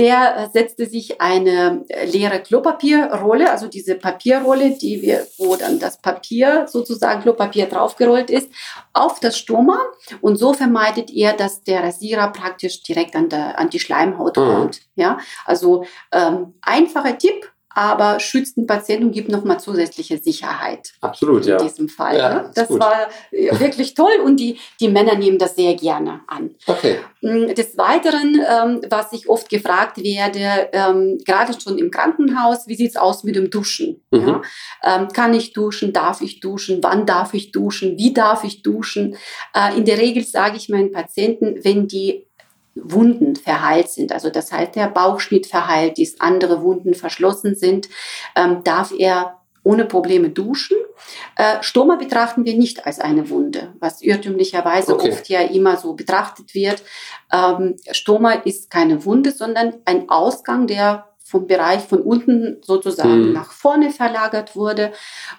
der 0.00 0.48
setzte 0.52 0.86
sich 0.86 1.20
eine 1.20 1.84
äh, 1.88 2.06
leere 2.06 2.40
Klopapierrolle, 2.40 3.50
also 3.50 3.68
diese 3.68 3.96
Papierrolle, 3.96 4.70
die 4.70 5.02
wir, 5.02 5.26
wo 5.36 5.56
dann 5.56 5.78
das 5.78 6.00
Papier 6.00 6.66
sozusagen 6.66 7.20
Klopapier 7.20 7.66
draufgerollt 7.66 8.30
ist, 8.30 8.50
auf 8.94 9.20
das 9.20 9.36
Stoma 9.36 9.78
und 10.22 10.36
so 10.36 10.54
vermeidet 10.54 11.10
er, 11.10 11.34
dass 11.34 11.62
der 11.64 11.82
Rasierer 11.82 12.32
praktisch 12.32 12.82
direkt 12.82 13.14
an, 13.14 13.28
der, 13.28 13.58
an 13.58 13.68
die 13.68 13.78
Schleimhaut 13.78 14.38
mhm. 14.38 14.40
kommt. 14.40 14.80
Ja, 14.94 15.18
also 15.44 15.84
ähm, 16.12 16.54
einfacher 16.62 17.18
Tipp, 17.18 17.52
aber 17.80 18.20
schützt 18.20 18.58
den 18.58 18.66
Patienten 18.66 19.06
und 19.06 19.12
gibt 19.12 19.30
nochmal 19.30 19.58
zusätzliche 19.58 20.18
Sicherheit. 20.18 20.92
Absolut, 21.00 21.46
in 21.46 21.52
ja. 21.52 21.56
In 21.56 21.66
diesem 21.66 21.88
Fall. 21.88 22.18
Ja, 22.18 22.34
ne? 22.34 22.50
Das 22.54 22.68
gut. 22.68 22.78
war 22.78 23.08
äh, 23.30 23.58
wirklich 23.58 23.94
toll 23.94 24.20
und 24.22 24.36
die, 24.36 24.58
die 24.80 24.88
Männer 24.88 25.14
nehmen 25.14 25.38
das 25.38 25.56
sehr 25.56 25.74
gerne 25.76 26.20
an. 26.26 26.54
Okay. 26.66 26.98
Mm, 27.22 27.54
Des 27.54 27.78
Weiteren, 27.78 28.34
ähm, 28.34 28.82
was 28.90 29.14
ich 29.14 29.30
oft 29.30 29.48
gefragt 29.48 29.96
werde, 29.96 30.68
ähm, 30.74 31.16
gerade 31.24 31.58
schon 31.58 31.78
im 31.78 31.90
Krankenhaus, 31.90 32.68
wie 32.68 32.76
sieht's 32.76 32.96
aus 32.96 33.24
mit 33.24 33.34
dem 33.34 33.48
Duschen? 33.48 34.02
Mhm. 34.10 34.28
Ja? 34.28 34.42
Ähm, 34.84 35.08
kann 35.08 35.32
ich 35.32 35.54
duschen? 35.54 35.94
Darf 35.94 36.20
ich 36.20 36.40
duschen? 36.40 36.80
Wann 36.82 37.06
darf 37.06 37.32
ich 37.32 37.50
duschen? 37.50 37.96
Wie 37.96 38.12
darf 38.12 38.44
ich 38.44 38.60
duschen? 38.60 39.16
Äh, 39.54 39.78
in 39.78 39.86
der 39.86 39.96
Regel 39.96 40.22
sage 40.22 40.58
ich 40.58 40.68
meinen 40.68 40.92
Patienten, 40.92 41.64
wenn 41.64 41.88
die 41.88 42.26
Wunden 42.74 43.36
verheilt 43.36 43.88
sind, 43.90 44.12
also 44.12 44.30
das 44.30 44.52
heißt, 44.52 44.76
der 44.76 44.88
Bauchschnitt 44.88 45.46
verheilt 45.46 45.98
ist, 45.98 46.20
andere 46.22 46.62
Wunden 46.62 46.94
verschlossen 46.94 47.54
sind, 47.56 47.88
ähm, 48.36 48.62
darf 48.64 48.92
er 48.96 49.38
ohne 49.62 49.84
Probleme 49.84 50.30
duschen. 50.30 50.76
Äh, 51.36 51.62
Stoma 51.62 51.96
betrachten 51.96 52.44
wir 52.46 52.56
nicht 52.56 52.86
als 52.86 52.98
eine 52.98 53.28
Wunde, 53.28 53.74
was 53.78 54.00
irrtümlicherweise 54.00 54.94
Okay. 54.94 55.10
oft 55.10 55.28
ja 55.28 55.40
immer 55.42 55.76
so 55.76 55.94
betrachtet 55.94 56.54
wird. 56.54 56.82
Ähm, 57.32 57.76
Stoma 57.90 58.32
ist 58.32 58.70
keine 58.70 59.04
Wunde, 59.04 59.32
sondern 59.32 59.74
ein 59.84 60.08
Ausgang, 60.08 60.66
der 60.66 61.06
vom 61.22 61.46
Bereich 61.46 61.82
von 61.82 62.00
unten 62.00 62.56
sozusagen 62.62 63.28
Mhm. 63.28 63.32
nach 63.34 63.52
vorne 63.52 63.90
verlagert 63.90 64.56
wurde. 64.56 64.92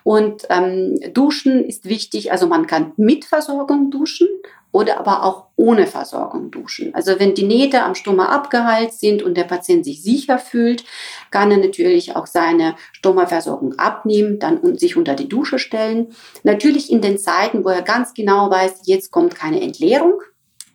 Und 0.03 0.45
ähm, 0.49 0.97
Duschen 1.13 1.65
ist 1.65 1.85
wichtig, 1.85 2.31
also 2.31 2.47
man 2.47 2.65
kann 2.67 2.93
mit 2.95 3.25
Versorgung 3.25 3.91
duschen 3.91 4.29
oder 4.71 4.99
aber 4.99 5.23
auch 5.23 5.47
ohne 5.55 5.85
Versorgung 5.85 6.49
duschen. 6.49 6.93
Also 6.95 7.19
wenn 7.19 7.35
die 7.35 7.43
Nähte 7.43 7.83
am 7.83 7.95
Stoma 7.95 8.27
abgeheilt 8.27 8.93
sind 8.93 9.21
und 9.21 9.35
der 9.35 9.43
Patient 9.43 9.85
sich 9.85 10.01
sicher 10.01 10.39
fühlt, 10.39 10.83
kann 11.29 11.51
er 11.51 11.57
natürlich 11.57 12.15
auch 12.15 12.25
seine 12.25 12.75
Stomaversorgung 12.93 13.77
abnehmen, 13.77 14.39
dann 14.39 14.77
sich 14.77 14.95
unter 14.95 15.15
die 15.15 15.29
Dusche 15.29 15.59
stellen. 15.59 16.07
Natürlich 16.43 16.91
in 16.91 17.01
den 17.01 17.17
Zeiten, 17.17 17.63
wo 17.63 17.69
er 17.69 17.81
ganz 17.81 18.13
genau 18.13 18.49
weiß, 18.49 18.81
jetzt 18.85 19.11
kommt 19.11 19.35
keine 19.35 19.61
Entleerung. 19.61 20.21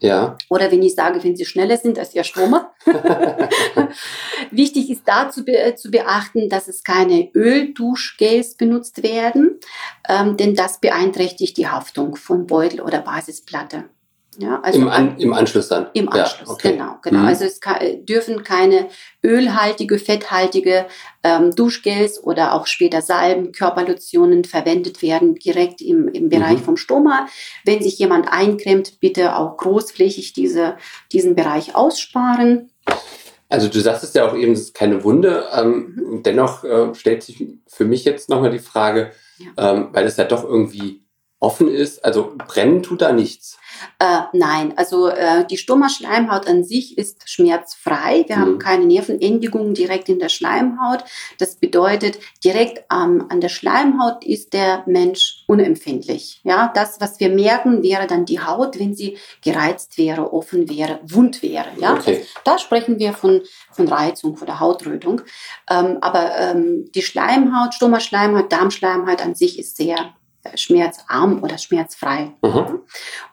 Ja. 0.00 0.36
Oder 0.50 0.70
wenn 0.70 0.82
ich 0.82 0.94
sage, 0.94 1.22
wenn 1.24 1.36
sie 1.36 1.44
schneller 1.44 1.76
sind 1.76 1.98
als 1.98 2.14
ihr 2.14 2.24
Stoma. 2.24 2.74
Wichtig 4.50 4.90
ist 4.90 5.02
da 5.06 5.30
zu, 5.30 5.44
be 5.44 5.74
zu 5.76 5.90
beachten, 5.90 6.48
dass 6.48 6.68
es 6.68 6.84
keine 6.84 7.30
Ölduschgels 7.34 8.56
benutzt 8.56 9.02
werden, 9.02 9.58
ähm, 10.08 10.36
denn 10.36 10.54
das 10.54 10.80
beeinträchtigt 10.80 11.56
die 11.56 11.68
Haftung 11.68 12.16
von 12.16 12.46
Beutel 12.46 12.80
oder 12.80 13.00
Basisplatte. 13.00 13.84
Ja, 14.38 14.60
also 14.62 14.78
Im, 14.80 14.88
An 14.88 15.18
im 15.18 15.32
Anschluss 15.32 15.68
dann. 15.68 15.86
im 15.94 16.04
Ja, 16.14 16.24
Anschluss, 16.24 16.48
okay. 16.50 16.72
genau, 16.72 16.96
genau. 17.02 17.20
Mhm. 17.20 17.26
Also 17.26 17.44
es 17.44 17.60
ka- 17.60 17.80
dürfen 18.00 18.42
keine 18.44 18.88
ölhaltige, 19.24 19.98
fetthaltige 19.98 20.86
ähm, 21.22 21.52
Duschgels 21.54 22.22
oder 22.22 22.52
auch 22.52 22.66
später 22.66 23.00
Salben, 23.00 23.52
Körperlotionen 23.52 24.44
verwendet 24.44 25.00
werden, 25.00 25.34
direkt 25.36 25.80
im, 25.80 26.08
im 26.08 26.28
Bereich 26.28 26.58
Mhm. 26.58 26.64
vom 26.64 26.76
Stoma. 26.76 27.26
Wenn 27.64 27.82
sich 27.82 27.98
jemand 27.98 28.28
eincremt, 28.30 29.00
bitte 29.00 29.36
auch 29.36 29.56
großflächig 29.56 30.34
diese, 30.34 30.76
diesen 31.12 31.34
Bereich 31.34 31.74
aussparen. 31.74 32.70
Also 33.48 33.68
du 33.68 33.80
sagst 33.80 34.04
es 34.04 34.12
ja 34.12 34.28
auch 34.28 34.34
eben, 34.36 34.52
es 34.52 34.60
ist 34.60 34.74
keine 34.74 35.02
Wunde. 35.04 35.46
Ähm, 35.54 35.94
Mhm. 35.96 36.22
Dennoch 36.24 36.62
äh, 36.64 36.94
stellt 36.94 37.22
sich 37.22 37.42
für 37.68 37.84
mich 37.84 38.04
jetzt 38.04 38.28
nochmal 38.28 38.50
die 38.50 38.58
Frage, 38.58 39.12
ähm, 39.56 39.88
weil 39.92 40.04
es 40.06 40.16
ja 40.16 40.24
doch 40.24 40.44
irgendwie 40.44 41.05
offen 41.38 41.68
ist. 41.68 42.04
Also 42.04 42.32
brennen 42.48 42.82
tut 42.82 43.02
da 43.02 43.12
nichts. 43.12 43.58
Äh, 43.98 44.20
nein, 44.32 44.72
also 44.76 45.08
äh, 45.08 45.46
die 45.46 45.58
Stomaschleimhaut 45.58 46.46
an 46.48 46.64
sich 46.64 46.96
ist 46.96 47.28
schmerzfrei. 47.28 48.24
Wir 48.26 48.36
Mhm. 48.36 48.40
haben 48.40 48.58
keine 48.58 48.86
Nervenendigungen 48.86 49.74
direkt 49.74 50.08
in 50.08 50.18
der 50.18 50.30
Schleimhaut. 50.30 51.04
Das 51.38 51.56
bedeutet, 51.56 52.18
direkt 52.42 52.84
ähm, 52.90 53.26
an 53.28 53.42
der 53.42 53.50
Schleimhaut 53.50 54.24
ist 54.24 54.54
der 54.54 54.82
Mensch 54.86 55.44
unempfindlich. 55.46 56.40
Ja, 56.42 56.72
das, 56.74 57.00
was 57.02 57.20
wir 57.20 57.28
merken, 57.28 57.82
wäre 57.82 58.06
dann 58.06 58.24
die 58.24 58.40
Haut, 58.40 58.78
wenn 58.78 58.94
sie 58.94 59.18
gereizt 59.42 59.98
wäre, 59.98 60.32
offen 60.32 60.70
wäre, 60.70 61.00
wund 61.04 61.42
wäre. 61.42 61.66
Ja, 61.78 61.94
Okay. 61.94 62.24
da 62.44 62.58
sprechen 62.58 62.98
wir 62.98 63.12
von, 63.12 63.42
von 63.72 63.88
Reizung, 63.88 64.36
von 64.36 64.46
der 64.46 64.58
Hautrötung. 64.60 65.20
Ähm, 65.68 65.98
aber 66.00 66.34
ähm, 66.38 66.90
die 66.94 67.02
Schleimhaut, 67.02 67.74
Stomaschleimhaut, 67.74 68.50
Darmschleimhaut 68.50 69.20
an 69.22 69.34
sich 69.34 69.58
ist 69.58 69.76
sehr 69.76 70.14
schmerzarm 70.54 71.42
oder 71.42 71.58
schmerzfrei. 71.58 72.32
Mhm. 72.42 72.80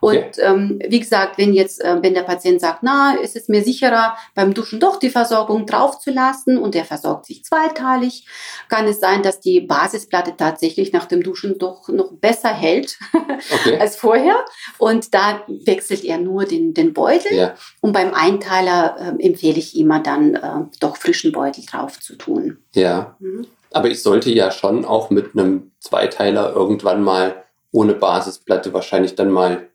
Und 0.00 0.38
ähm, 0.38 0.80
wie 0.86 1.00
gesagt, 1.00 1.38
wenn 1.38 1.52
jetzt, 1.52 1.82
äh, 1.82 2.02
wenn 2.02 2.14
der 2.14 2.22
Patient 2.22 2.60
sagt, 2.60 2.82
na, 2.82 3.16
es 3.22 3.36
ist 3.36 3.48
mir 3.48 3.62
sicherer, 3.62 4.16
beim 4.34 4.54
Duschen 4.54 4.80
doch 4.80 4.98
die 4.98 5.10
Versorgung 5.10 5.66
draufzulassen 5.66 6.58
und 6.58 6.74
er 6.74 6.84
versorgt 6.84 7.26
sich 7.26 7.44
zweiteilig, 7.44 8.26
kann 8.68 8.86
es 8.86 9.00
sein, 9.00 9.22
dass 9.22 9.40
die 9.40 9.60
Basisplatte 9.60 10.36
tatsächlich 10.36 10.92
nach 10.92 11.06
dem 11.06 11.22
Duschen 11.22 11.58
doch 11.58 11.88
noch 11.88 12.12
besser 12.12 12.52
hält 12.52 12.98
Okay. 13.52 13.78
als 13.78 13.96
vorher. 13.96 14.44
Und 14.78 15.14
da 15.14 15.42
wechselt 15.46 16.04
er 16.04 16.18
nur 16.18 16.44
den, 16.44 16.74
den 16.74 16.92
Beutel. 16.92 17.34
Ja. 17.34 17.54
Und 17.80 17.92
beim 17.92 18.14
Einteiler 18.14 18.96
äh, 18.98 19.26
empfehle 19.26 19.58
ich 19.58 19.76
immer 19.76 20.00
dann 20.00 20.34
äh, 20.34 20.40
doch 20.80 20.96
frischen 20.96 21.32
Beutel 21.32 21.64
drauf 21.64 22.00
zu 22.00 22.16
tun. 22.16 22.58
Ja. 22.72 23.16
Mhm. 23.18 23.46
Aber 23.74 23.88
ich 23.88 24.02
sollte 24.02 24.30
ja 24.30 24.52
schon 24.52 24.84
auch 24.84 25.10
mit 25.10 25.34
einem 25.34 25.72
Zweiteiler 25.80 26.52
irgendwann 26.54 27.02
mal 27.02 27.44
ohne 27.72 27.94
Basisplatte 27.94 28.72
wahrscheinlich 28.72 29.16
dann 29.16 29.32
mal 29.32 29.68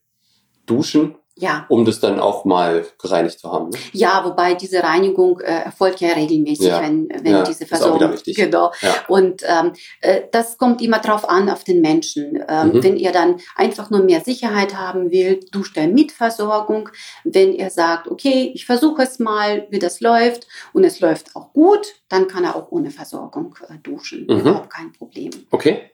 duschen, 0.65 1.15
Ja, 1.39 1.65
um 1.69 1.85
das 1.85 1.99
dann 1.99 2.19
auch 2.19 2.45
mal 2.45 2.85
gereinigt 3.01 3.39
zu 3.39 3.51
haben. 3.51 3.69
Ne? 3.69 3.77
ja, 3.93 4.23
wobei 4.25 4.53
diese 4.55 4.83
Reinigung 4.83 5.39
äh, 5.39 5.63
erfolgt 5.65 6.01
ja 6.01 6.09
regelmäßig, 6.13 6.67
Ja. 6.67 6.81
wenn, 6.81 7.09
wenn 7.09 7.31
Ja, 7.31 7.43
diese 7.43 7.63
ist 7.63 7.73
auch 7.73 7.77
Versorgung. 7.77 7.99
wieder 7.99 8.13
richtig. 8.13 8.35
Genau. 8.35 8.71
Ja. 8.81 8.93
Und 9.07 9.41
ähm, 9.47 9.73
äh, 10.01 10.21
das 10.31 10.57
kommt 10.57 10.81
immer 10.81 10.99
drauf 10.99 11.27
an, 11.27 11.49
auf 11.49 11.63
den 11.63 11.81
Menschen. 11.81 12.43
Ähm, 12.47 12.69
Mhm. 12.69 12.83
Wenn 12.83 12.97
ihr 12.97 13.11
dann 13.11 13.39
einfach 13.55 13.89
nur 13.89 14.01
mehr 14.03 14.21
Sicherheit 14.21 14.75
haben 14.77 15.11
will, 15.11 15.39
duscht 15.51 15.75
er 15.77 15.87
mit 15.87 16.11
Versorgung. 16.11 16.89
Wenn 17.23 17.53
er 17.55 17.69
sagt, 17.69 18.07
okay, 18.09 18.51
ich 18.53 18.65
versuche 18.65 19.01
es 19.03 19.17
mal, 19.19 19.65
wie 19.69 19.79
das 19.79 20.01
läuft 20.01 20.45
und 20.73 20.83
es 20.83 20.99
läuft 20.99 21.35
auch 21.35 21.53
gut, 21.53 21.87
dann 22.09 22.27
kann 22.27 22.43
er 22.43 22.55
auch 22.55 22.71
ohne 22.71 22.91
Versorgung 22.91 23.55
äh, 23.69 23.77
duschen. 23.81 24.25
Mhm. 24.29 24.39
Überhaupt 24.41 24.69
kein 24.71 24.91
Problem. 24.93 25.31
Okay. 25.51 25.91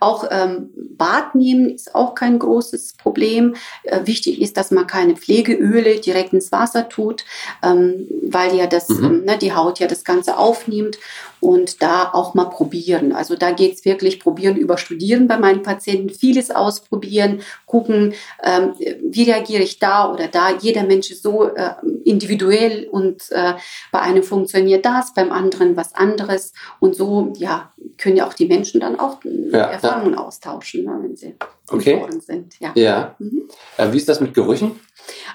Auch 0.00 0.26
ähm, 0.30 0.70
Bad 0.96 1.34
nehmen 1.34 1.70
ist 1.70 1.94
auch 1.94 2.14
kein 2.14 2.38
großes 2.38 2.94
Problem. 2.94 3.54
Äh, 3.84 4.00
wichtig 4.06 4.40
ist, 4.40 4.56
dass 4.56 4.70
man 4.70 4.86
keine 4.86 5.16
Pflegeöle 5.16 6.00
direkt 6.00 6.32
ins 6.32 6.52
Wasser 6.52 6.88
tut, 6.88 7.24
ähm, 7.62 8.06
weil 8.28 8.54
ja 8.56 8.66
das, 8.66 8.88
Mhm. 8.88 9.04
ähm, 9.04 9.24
ne, 9.24 9.38
die 9.38 9.54
Haut 9.54 9.78
ja 9.78 9.86
das 9.86 10.04
Ganze 10.04 10.36
aufnimmt 10.38 10.98
und 11.40 11.82
da 11.82 12.10
auch 12.12 12.34
mal 12.34 12.44
probieren. 12.44 13.12
Also 13.12 13.34
da 13.34 13.50
geht's 13.50 13.84
wirklich 13.84 14.20
probieren 14.20 14.56
über 14.56 14.78
Studieren 14.78 15.26
bei 15.26 15.38
meinen 15.38 15.62
Patienten, 15.62 16.10
vieles 16.10 16.50
ausprobieren, 16.52 17.40
gucken, 17.66 18.14
ähm, 18.44 18.74
wie 19.02 19.24
reagiere 19.24 19.62
ich 19.62 19.80
da 19.80 20.12
oder 20.12 20.28
da. 20.28 20.50
Jeder 20.60 20.84
Mensch 20.84 21.10
ist 21.10 21.22
so 21.24 21.48
äh, 21.48 21.74
individuell 22.04 22.86
und 22.90 23.22
äh, 23.30 23.54
bei 23.90 24.00
einem 24.00 24.22
funktioniert 24.22 24.84
das, 24.84 25.14
beim 25.14 25.32
anderen 25.32 25.76
was 25.76 25.94
anderes 25.94 26.52
und 26.78 26.94
so, 26.94 27.32
ja, 27.36 27.72
können 27.98 28.16
ja 28.16 28.28
auch 28.28 28.34
die 28.34 28.46
Menschen 28.46 28.80
dann 28.80 29.00
auch 29.00 29.18
Ja, 29.52 29.66
Erfahrungen 29.70 30.14
austauschen, 30.14 30.84
ne, 30.84 30.98
wenn 31.02 31.16
sie 31.16 31.34
Okay. 31.70 31.92
im 31.94 32.00
Foren 32.00 32.20
sind. 32.20 32.60
Ja. 32.60 32.72
Ja. 32.74 33.14
Mhm. 33.18 33.48
Äh, 33.76 33.92
wie 33.92 33.96
ist 33.96 34.08
das 34.08 34.20
mit 34.20 34.34
Gerüchen? 34.34 34.80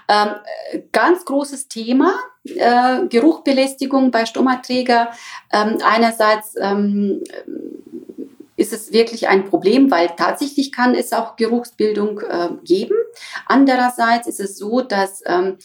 Ähm, 0.07 0.29
äh, 0.71 0.81
ganz 0.91 1.25
großes 1.25 1.67
Thema, 1.67 2.13
äh, 2.45 3.05
Geruchbelästigung 3.07 4.11
bei 4.11 4.25
Stomaträger. 4.25 5.11
Ähm, 5.51 5.77
einerseits 5.83 6.55
ähm, 6.59 7.23
ist 8.55 8.73
es 8.73 8.91
wirklich 8.91 9.27
ein 9.27 9.45
Problem, 9.45 9.91
weil 9.91 10.09
tatsächlich 10.17 10.71
kann 10.71 10.95
es 10.95 11.13
auch 11.13 11.35
Geruchsbildung 11.35 12.19
äh, 12.21 12.49
geben. 12.63 12.95
Andererseits 13.45 14.27
ist 14.27 14.39
es 14.39 14.57
so, 14.57 14.81
dass 14.81 15.21
ähm, 15.25 15.57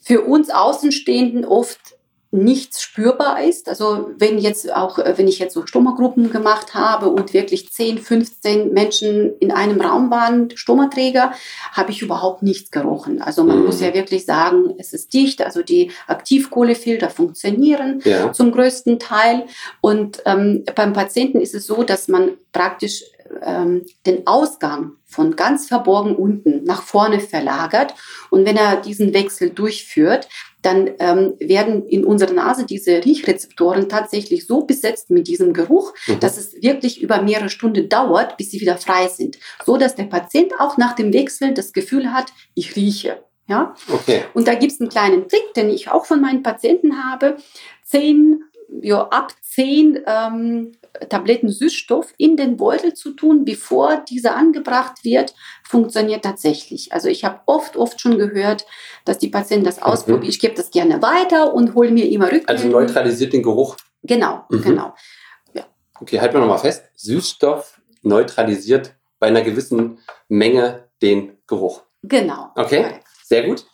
für 0.00 0.22
uns 0.22 0.50
Außenstehenden 0.50 1.44
oft 1.44 1.95
nichts 2.36 2.82
spürbar 2.82 3.42
ist. 3.42 3.68
Also 3.68 4.10
wenn 4.18 4.38
jetzt 4.38 4.72
auch, 4.74 4.98
äh, 4.98 5.14
wenn 5.16 5.26
ich 5.28 5.38
jetzt 5.38 5.54
so 5.54 5.66
Stomagruppen 5.66 6.30
gemacht 6.30 6.74
habe 6.74 7.08
und 7.08 7.32
wirklich 7.32 7.70
10, 7.72 7.98
15 7.98 8.72
Menschen 8.72 9.32
in 9.40 9.50
einem 9.50 9.80
Raum 9.80 10.10
waren, 10.10 10.50
Stomaträger, 10.54 11.32
habe 11.72 11.90
ich 11.90 12.02
überhaupt 12.02 12.42
nichts 12.42 12.70
gerochen. 12.70 13.20
Also 13.22 13.42
man 13.44 13.58
Mhm. 13.60 13.64
muss 13.66 13.80
ja 13.80 13.92
wirklich 13.94 14.24
sagen, 14.24 14.74
es 14.78 14.92
ist 14.92 15.12
dicht, 15.14 15.42
also 15.42 15.62
die 15.62 15.90
Aktivkohlefilter 16.06 17.10
funktionieren 17.10 18.00
Ja. 18.04 18.32
zum 18.32 18.52
größten 18.52 18.98
Teil. 18.98 19.44
Und 19.80 20.22
ähm, 20.26 20.64
beim 20.74 20.92
Patienten 20.92 21.40
ist 21.40 21.54
es 21.54 21.66
so, 21.66 21.82
dass 21.82 22.08
man 22.08 22.32
praktisch 22.52 23.02
ähm, 23.42 23.84
den 24.06 24.26
Ausgang 24.26 24.92
von 25.04 25.36
ganz 25.36 25.68
verborgen 25.68 26.16
unten 26.16 26.64
nach 26.64 26.82
vorne 26.82 27.20
verlagert. 27.20 27.94
Und 28.30 28.44
wenn 28.44 28.56
er 28.56 28.76
diesen 28.80 29.14
Wechsel 29.14 29.50
durchführt, 29.50 30.28
dann 30.62 30.90
ähm, 30.98 31.34
werden 31.38 31.86
in 31.86 32.04
unserer 32.04 32.32
Nase 32.32 32.66
diese 32.66 33.04
Riechrezeptoren 33.04 33.88
tatsächlich 33.88 34.46
so 34.46 34.62
besetzt 34.64 35.10
mit 35.10 35.28
diesem 35.28 35.52
Geruch, 35.52 35.92
Mhm. 36.08 36.20
dass 36.20 36.36
es 36.36 36.60
wirklich 36.60 37.00
über 37.00 37.22
mehrere 37.22 37.48
Stunden 37.48 37.88
dauert, 37.88 38.36
bis 38.36 38.50
sie 38.50 38.60
wieder 38.60 38.76
frei 38.76 39.06
sind. 39.08 39.38
So 39.64 39.76
dass 39.76 39.94
der 39.94 40.04
Patient 40.04 40.52
auch 40.58 40.76
nach 40.76 40.94
dem 40.94 41.12
Wechsel 41.12 41.54
das 41.54 41.72
Gefühl 41.72 42.12
hat, 42.12 42.32
ich 42.54 42.74
rieche. 42.74 43.22
Ja? 43.48 43.74
Okay. 43.92 44.22
Und 44.34 44.48
da 44.48 44.54
gibt 44.54 44.72
es 44.72 44.80
einen 44.80 44.90
kleinen 44.90 45.28
Trick, 45.28 45.54
den 45.54 45.70
ich 45.70 45.88
auch 45.88 46.04
von 46.04 46.20
meinen 46.20 46.42
Patienten 46.42 47.04
habe. 47.04 47.36
Zehn 47.84 48.42
ja, 48.82 49.08
ab 49.08 49.32
zehn 49.42 50.00
ähm, 50.06 50.72
Tabletten 51.08 51.48
Süßstoff 51.48 52.14
in 52.16 52.36
den 52.36 52.56
Beutel 52.56 52.94
zu 52.94 53.12
tun, 53.12 53.44
bevor 53.44 54.04
dieser 54.08 54.36
angebracht 54.36 55.04
wird, 55.04 55.34
funktioniert 55.64 56.24
tatsächlich. 56.24 56.92
Also 56.92 57.08
ich 57.08 57.24
habe 57.24 57.40
oft, 57.46 57.76
oft 57.76 58.00
schon 58.00 58.18
gehört, 58.18 58.66
dass 59.04 59.18
die 59.18 59.28
Patienten 59.28 59.64
das 59.64 59.78
mhm. 59.78 59.82
ausprobieren. 59.84 60.28
Ich 60.28 60.40
gebe 60.40 60.54
das 60.54 60.70
gerne 60.70 61.02
weiter 61.02 61.54
und 61.54 61.74
hole 61.74 61.90
mir 61.90 62.08
immer 62.08 62.26
Rückmeldungen. 62.26 62.48
Also 62.48 62.68
neutralisiert 62.68 63.32
den 63.32 63.42
Geruch. 63.42 63.76
Genau, 64.02 64.44
mhm. 64.48 64.62
genau. 64.62 64.94
Ja. 65.54 65.64
Okay, 66.00 66.20
halten 66.20 66.34
wir 66.34 66.40
nochmal 66.40 66.58
fest. 66.58 66.84
Süßstoff 66.94 67.80
neutralisiert 68.02 68.94
bei 69.18 69.28
einer 69.28 69.42
gewissen 69.42 69.98
Menge 70.28 70.88
den 71.02 71.38
Geruch. 71.46 71.82
Genau. 72.02 72.50
Okay, 72.54 73.00
sehr 73.24 73.46
gut. 73.46 73.66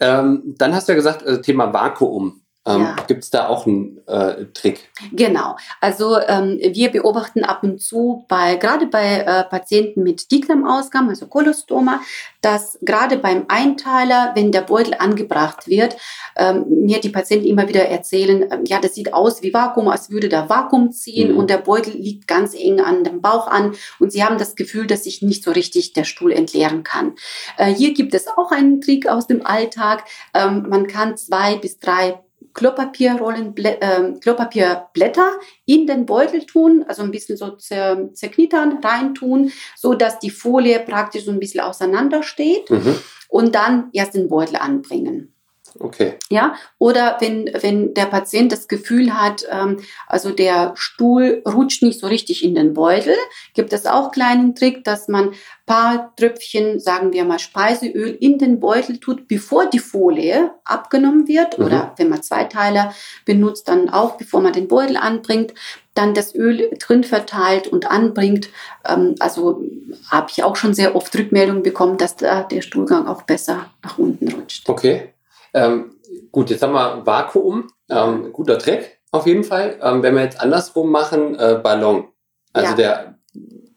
Ähm, 0.00 0.54
dann 0.58 0.74
hast 0.74 0.88
du 0.88 0.92
ja 0.92 0.96
gesagt, 0.96 1.22
äh, 1.22 1.40
Thema 1.40 1.72
Vakuum. 1.72 2.42
Ähm, 2.66 2.82
ja. 2.82 2.96
Gibt 3.06 3.22
es 3.22 3.30
da 3.30 3.48
auch 3.48 3.66
einen 3.66 4.00
äh, 4.06 4.46
Trick? 4.52 4.88
Genau. 5.12 5.56
Also 5.80 6.18
ähm, 6.20 6.58
wir 6.60 6.90
beobachten 6.90 7.44
ab 7.44 7.62
und 7.62 7.80
zu 7.80 8.24
bei 8.28 8.56
gerade 8.56 8.86
bei 8.86 9.20
äh, 9.20 9.44
Patienten 9.44 10.02
mit 10.02 10.30
Dickdarmausgang, 10.32 11.08
also 11.08 11.26
Kolostoma, 11.28 12.00
dass 12.42 12.78
gerade 12.82 13.18
beim 13.18 13.44
Einteiler, 13.48 14.32
wenn 14.34 14.50
der 14.50 14.62
Beutel 14.62 14.94
angebracht 14.98 15.68
wird, 15.68 15.96
ähm, 16.36 16.64
mir 16.68 17.00
die 17.00 17.08
Patienten 17.08 17.46
immer 17.46 17.68
wieder 17.68 17.86
erzählen, 17.86 18.50
äh, 18.50 18.58
ja, 18.64 18.80
das 18.80 18.94
sieht 18.94 19.14
aus 19.14 19.42
wie 19.42 19.54
Vakuum, 19.54 19.88
als 19.88 20.10
würde 20.10 20.28
da 20.28 20.48
Vakuum 20.48 20.90
ziehen 20.90 21.32
mhm. 21.32 21.38
und 21.38 21.50
der 21.50 21.58
Beutel 21.58 21.94
liegt 21.94 22.26
ganz 22.26 22.52
eng 22.54 22.80
an 22.80 23.04
dem 23.04 23.22
Bauch 23.22 23.46
an 23.46 23.74
und 24.00 24.10
sie 24.10 24.24
haben 24.24 24.38
das 24.38 24.56
Gefühl, 24.56 24.88
dass 24.88 25.04
sich 25.04 25.22
nicht 25.22 25.44
so 25.44 25.52
richtig 25.52 25.92
der 25.92 26.04
Stuhl 26.04 26.32
entleeren 26.32 26.82
kann. 26.82 27.14
Äh, 27.58 27.72
hier 27.72 27.94
gibt 27.94 28.12
es 28.12 28.26
auch 28.26 28.50
einen 28.50 28.80
Trick 28.80 29.08
aus 29.08 29.28
dem 29.28 29.46
Alltag. 29.46 30.04
Ähm, 30.34 30.66
man 30.68 30.88
kann 30.88 31.16
zwei 31.16 31.56
bis 31.56 31.78
drei 31.78 32.20
Klopapierrollen, 32.56 33.54
äh, 33.58 34.12
Klopapierblätter 34.18 35.32
in 35.66 35.86
den 35.86 36.06
Beutel 36.06 36.46
tun, 36.46 36.86
also 36.88 37.02
ein 37.02 37.10
bisschen 37.10 37.36
so 37.36 37.50
zer, 37.50 38.08
zerknittern, 38.14 38.78
reintun, 38.82 39.52
so 39.76 39.92
dass 39.92 40.18
die 40.18 40.30
Folie 40.30 40.80
praktisch 40.80 41.26
so 41.26 41.30
ein 41.30 41.38
bisschen 41.38 41.60
auseinander 41.60 42.22
steht 42.22 42.70
mhm. 42.70 42.96
und 43.28 43.54
dann 43.54 43.90
erst 43.92 44.14
den 44.14 44.28
Beutel 44.28 44.56
anbringen. 44.56 45.35
Okay. 45.78 46.14
Ja, 46.30 46.54
oder 46.78 47.16
wenn, 47.20 47.50
wenn 47.60 47.94
der 47.94 48.06
Patient 48.06 48.52
das 48.52 48.68
Gefühl 48.68 49.14
hat, 49.14 49.46
ähm, 49.50 49.78
also 50.06 50.30
der 50.30 50.72
Stuhl 50.76 51.42
rutscht 51.46 51.82
nicht 51.82 52.00
so 52.00 52.06
richtig 52.06 52.44
in 52.44 52.54
den 52.54 52.74
Beutel, 52.74 53.14
gibt 53.54 53.72
es 53.72 53.86
auch 53.86 54.10
kleinen 54.10 54.54
Trick, 54.54 54.84
dass 54.84 55.08
man 55.08 55.32
paar 55.66 56.14
Tröpfchen, 56.16 56.78
sagen 56.78 57.12
wir 57.12 57.24
mal 57.24 57.40
Speiseöl 57.40 58.16
in 58.20 58.38
den 58.38 58.60
Beutel 58.60 58.98
tut, 58.98 59.26
bevor 59.26 59.66
die 59.66 59.80
Folie 59.80 60.52
abgenommen 60.64 61.26
wird 61.26 61.58
mhm. 61.58 61.64
oder 61.66 61.94
wenn 61.96 62.08
man 62.08 62.22
Zweiteiler 62.22 62.94
benutzt, 63.24 63.68
dann 63.68 63.90
auch 63.90 64.16
bevor 64.16 64.40
man 64.40 64.52
den 64.52 64.68
Beutel 64.68 64.96
anbringt, 64.96 65.52
dann 65.94 66.14
das 66.14 66.34
Öl 66.34 66.70
drin 66.78 67.04
verteilt 67.04 67.66
und 67.66 67.90
anbringt. 67.90 68.48
Ähm, 68.88 69.16
also 69.18 69.64
habe 70.08 70.28
ich 70.30 70.44
auch 70.44 70.56
schon 70.56 70.74
sehr 70.74 70.94
oft 70.94 71.14
Rückmeldungen 71.16 71.62
bekommen, 71.62 71.98
dass 71.98 72.16
da 72.16 72.42
der 72.42 72.62
Stuhlgang 72.62 73.08
auch 73.08 73.22
besser 73.22 73.70
nach 73.82 73.98
unten 73.98 74.30
rutscht. 74.30 74.68
Okay. 74.68 75.12
Ähm, 75.56 75.96
gut, 76.30 76.50
jetzt 76.50 76.62
haben 76.62 76.74
wir 76.74 77.06
Vakuum, 77.06 77.68
ähm, 77.88 78.32
guter 78.32 78.58
Trick 78.58 79.00
auf 79.10 79.26
jeden 79.26 79.42
Fall. 79.42 79.78
Ähm, 79.82 80.02
wenn 80.02 80.14
wir 80.14 80.22
jetzt 80.22 80.40
andersrum 80.40 80.90
machen, 80.90 81.34
äh, 81.38 81.58
Ballon. 81.62 82.08
Also 82.52 82.70
ja. 82.70 82.76
der 82.76 83.18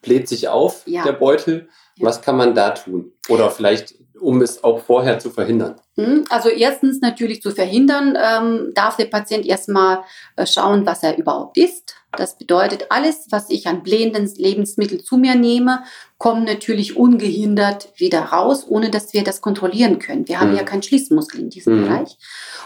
bläht 0.01 0.27
sich 0.27 0.49
auf, 0.49 0.83
ja. 0.85 1.03
der 1.03 1.13
Beutel. 1.13 1.69
Ja. 1.95 2.07
Was 2.07 2.21
kann 2.21 2.37
man 2.37 2.53
da 2.53 2.71
tun? 2.71 3.13
Oder 3.29 3.49
vielleicht, 3.49 3.95
um 4.19 4.41
es 4.41 4.63
auch 4.63 4.79
vorher 4.79 5.19
zu 5.19 5.29
verhindern? 5.29 5.79
Hm, 5.95 6.25
also 6.29 6.49
erstens 6.49 7.01
natürlich 7.01 7.41
zu 7.41 7.51
verhindern, 7.51 8.17
ähm, 8.21 8.71
darf 8.73 8.97
der 8.97 9.05
Patient 9.05 9.45
erstmal 9.45 9.99
äh, 10.35 10.45
schauen, 10.45 10.85
was 10.85 11.03
er 11.03 11.17
überhaupt 11.17 11.57
isst. 11.57 11.95
Das 12.17 12.37
bedeutet, 12.37 12.87
alles, 12.89 13.27
was 13.29 13.49
ich 13.49 13.67
an 13.67 13.83
blähenden 13.83 14.25
Lebensmitteln 14.35 15.03
zu 15.03 15.17
mir 15.17 15.35
nehme, 15.35 15.83
kommt 16.19 16.45
natürlich 16.45 16.97
ungehindert 16.97 17.93
wieder 17.95 18.19
raus, 18.19 18.65
ohne 18.67 18.91
dass 18.91 19.13
wir 19.13 19.23
das 19.23 19.39
kontrollieren 19.39 19.99
können. 19.99 20.27
Wir 20.27 20.41
haben 20.41 20.51
mhm. 20.51 20.57
ja 20.57 20.63
keinen 20.63 20.83
Schließmuskel 20.83 21.39
in 21.39 21.49
diesem 21.49 21.79
mhm. 21.79 21.85
Bereich. 21.85 22.17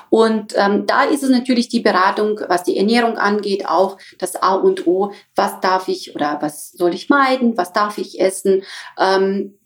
Und 0.10 0.56
ähm, 0.58 0.88
da 0.88 1.04
ist 1.04 1.22
es 1.22 1.30
natürlich 1.30 1.70
die 1.70 1.80
Beratung, 1.80 2.42
was 2.48 2.64
die 2.64 2.78
Ernährung 2.78 3.18
angeht, 3.18 3.70
auch 3.70 3.98
das 4.18 4.36
A 4.36 4.56
und 4.56 4.88
O. 4.88 5.14
Was 5.36 5.62
darf 5.62 5.88
ich 5.88 6.16
oder 6.16 6.40
was 6.42 6.72
soll 6.72 6.96
ich 6.96 7.10
meiden? 7.10 7.56
Was 7.56 7.72
darf 7.74 8.00
ich 8.00 8.20
essen? 8.20 8.64
Ähm, 9.00 9.60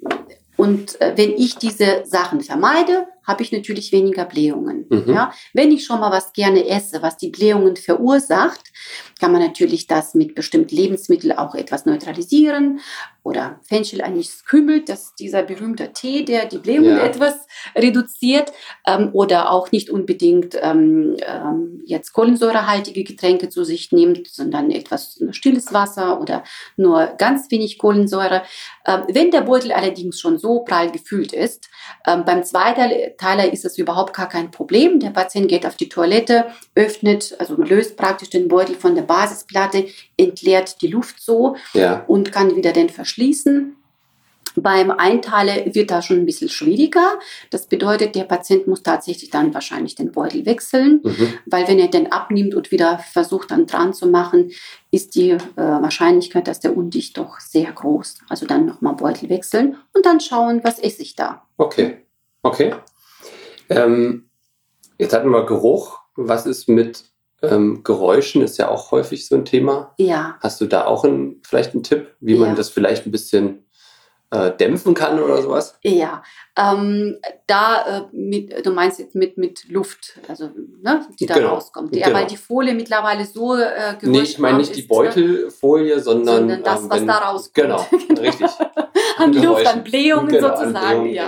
und 0.57 0.99
äh, 0.99 1.13
wenn 1.15 1.31
ich 1.31 1.55
diese 1.55 2.03
Sachen 2.03 2.41
vermeide, 2.41 3.07
habe 3.27 3.43
ich 3.43 3.51
natürlich 3.51 3.91
weniger 3.91 4.25
Blähungen. 4.25 4.85
Mhm. 4.89 5.13
Ja? 5.13 5.33
Wenn 5.53 5.71
ich 5.71 5.85
schon 5.85 5.99
mal 5.99 6.11
was 6.11 6.31
gerne 6.31 6.67
esse, 6.67 7.01
was 7.01 7.17
die 7.17 7.29
Blähungen 7.29 7.75
verursacht, 7.75 8.71
kann 9.19 9.31
man 9.31 9.41
natürlich 9.41 9.87
das 9.87 10.15
mit 10.15 10.33
bestimmten 10.33 10.75
Lebensmitteln 10.75 11.37
auch 11.37 11.53
etwas 11.53 11.85
neutralisieren. 11.85 12.79
Oder 13.23 13.59
Fenchel 13.63 14.01
eigentlich 14.01 14.31
Kümmel, 14.45 14.85
das 14.85 15.03
ist 15.03 15.15
dieser 15.19 15.43
berühmte 15.43 15.91
Tee, 15.91 16.23
der 16.23 16.45
die 16.45 16.59
Blähungen 16.59 16.95
ja. 16.97 17.03
etwas 17.03 17.35
reduziert. 17.75 18.53
Ähm, 18.85 19.09
oder 19.11 19.51
auch 19.51 19.71
nicht 19.71 19.89
unbedingt 19.89 20.57
ähm, 20.61 21.17
ähm, 21.27 21.81
jetzt 21.85 22.13
kohlensäurehaltige 22.13 23.03
Getränke 23.03 23.49
zu 23.49 23.65
sich 23.65 23.91
nimmt, 23.91 24.27
sondern 24.27 24.71
etwas 24.71 25.21
stilles 25.31 25.73
Wasser 25.73 26.21
oder 26.21 26.43
nur 26.77 27.07
ganz 27.17 27.51
wenig 27.51 27.77
Kohlensäure. 27.77 28.43
Ähm, 28.85 29.03
wenn 29.09 29.31
der 29.31 29.41
Beutel 29.41 29.73
allerdings 29.73 30.21
schon 30.21 30.37
so 30.37 30.59
prall 30.61 30.91
gefüllt 30.91 31.33
ist, 31.33 31.69
ähm, 32.05 32.23
beim 32.23 32.43
zweiten 32.43 33.16
Teiler 33.17 33.51
ist 33.51 33.65
es 33.65 33.77
überhaupt 33.77 34.15
gar 34.15 34.29
kein 34.29 34.51
Problem. 34.51 34.99
Der 34.99 35.09
Patient 35.09 35.47
geht 35.47 35.65
auf 35.65 35.75
die 35.75 35.89
Toilette, 35.89 36.45
öffnet, 36.75 37.35
also 37.39 37.55
löst 37.55 37.97
praktisch 37.97 38.29
den 38.29 38.47
Beutel 38.47 38.75
von 38.75 38.95
der 38.95 39.03
Basisplatte, 39.03 39.87
entleert 40.17 40.81
die 40.81 40.87
Luft 40.87 41.21
so 41.21 41.55
ja. 41.73 42.03
und 42.07 42.31
kann 42.31 42.55
wieder 42.55 42.71
den 42.71 42.89
verschließen. 42.89 43.77
Beim 44.59 44.89
Einteiler 44.89 45.73
wird 45.75 45.91
das 45.91 46.05
schon 46.05 46.17
ein 46.17 46.25
bisschen 46.25 46.49
schwieriger. 46.49 47.19
Das 47.51 47.67
bedeutet, 47.67 48.15
der 48.15 48.23
Patient 48.23 48.65
muss 48.65 48.81
tatsächlich 48.81 49.29
dann 49.29 49.53
wahrscheinlich 49.53 49.93
den 49.93 50.11
Beutel 50.11 50.45
wechseln, 50.47 51.01
mhm. 51.03 51.33
weil 51.45 51.67
wenn 51.67 51.77
er 51.77 51.89
den 51.89 52.11
abnimmt 52.11 52.55
und 52.55 52.71
wieder 52.71 52.97
versucht 52.97 53.51
dann 53.51 53.67
dran 53.67 53.93
zu 53.93 54.07
machen, 54.07 54.51
ist 54.89 55.13
die 55.13 55.29
äh, 55.29 55.39
Wahrscheinlichkeit, 55.55 56.47
dass 56.47 56.59
der 56.59 56.75
undicht 56.75 57.17
doch 57.19 57.39
sehr 57.39 57.71
groß. 57.71 58.17
Also 58.29 58.47
dann 58.47 58.65
nochmal 58.65 58.95
Beutel 58.95 59.29
wechseln 59.29 59.77
und 59.93 60.05
dann 60.05 60.19
schauen, 60.19 60.61
was 60.63 60.79
esse 60.79 61.03
ich 61.03 61.15
da. 61.15 61.43
Okay, 61.57 61.97
okay. 62.41 62.73
Ähm, 63.69 64.29
jetzt 64.97 65.13
hatten 65.13 65.29
wir 65.29 65.45
Geruch. 65.45 65.99
Was 66.15 66.45
ist 66.45 66.67
mit 66.67 67.05
ähm, 67.41 67.83
Geräuschen? 67.83 68.41
Ist 68.41 68.57
ja 68.57 68.69
auch 68.69 68.91
häufig 68.91 69.27
so 69.27 69.35
ein 69.35 69.45
Thema. 69.45 69.93
Ja. 69.97 70.37
Hast 70.41 70.59
du 70.61 70.65
da 70.65 70.85
auch 70.85 71.03
ein, 71.03 71.41
vielleicht 71.43 71.73
einen 71.73 71.83
Tipp, 71.83 72.15
wie 72.19 72.35
man 72.35 72.55
das 72.55 72.69
vielleicht 72.69 73.05
ein 73.05 73.11
bisschen 73.11 73.66
äh, 74.31 74.51
dämpfen 74.51 74.93
kann 74.93 75.21
oder 75.21 75.41
sowas? 75.41 75.77
Ja, 75.83 76.21
ähm, 76.57 77.17
da, 77.45 77.99
äh, 77.99 78.01
mit, 78.11 78.65
du 78.65 78.71
meinst 78.71 78.99
jetzt 78.99 79.15
mit, 79.15 79.37
mit 79.37 79.69
Luft, 79.69 80.19
also, 80.27 80.49
ne, 80.81 81.05
die 81.19 81.25
da 81.25 81.35
genau. 81.35 81.55
rauskommt. 81.55 81.95
Ja, 81.95 82.07
genau. 82.07 82.19
weil 82.19 82.27
die 82.27 82.37
Folie 82.37 82.73
mittlerweile 82.73 83.25
so 83.25 83.55
äh, 83.55 83.95
Nee, 84.01 84.21
ich 84.21 84.39
meine 84.39 84.57
nicht 84.57 84.75
die 84.75 84.81
ne? 84.81 84.87
Beutelfolie, 84.87 85.99
sondern, 85.99 86.37
sondern 86.37 86.63
das, 86.63 86.81
ähm, 86.81 86.89
was 86.89 86.99
wenn, 86.99 87.07
da 87.07 87.17
rauskommt. 87.19 87.53
Genau, 87.53 87.87
richtig. 88.19 88.49
an 89.17 89.33
Luft, 89.33 89.67
an 89.67 89.83
Blähungen 89.83 90.29
genau, 90.29 90.47
sozusagen. 90.47 90.75
An 90.75 91.03
Blähungen, 91.03 91.13
ja. 91.13 91.27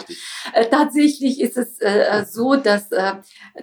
Äh, 0.53 0.65
tatsächlich 0.65 1.39
ist 1.39 1.57
es 1.57 1.79
äh, 1.79 2.25
so, 2.27 2.55
dass 2.55 2.91
äh, 2.91 3.13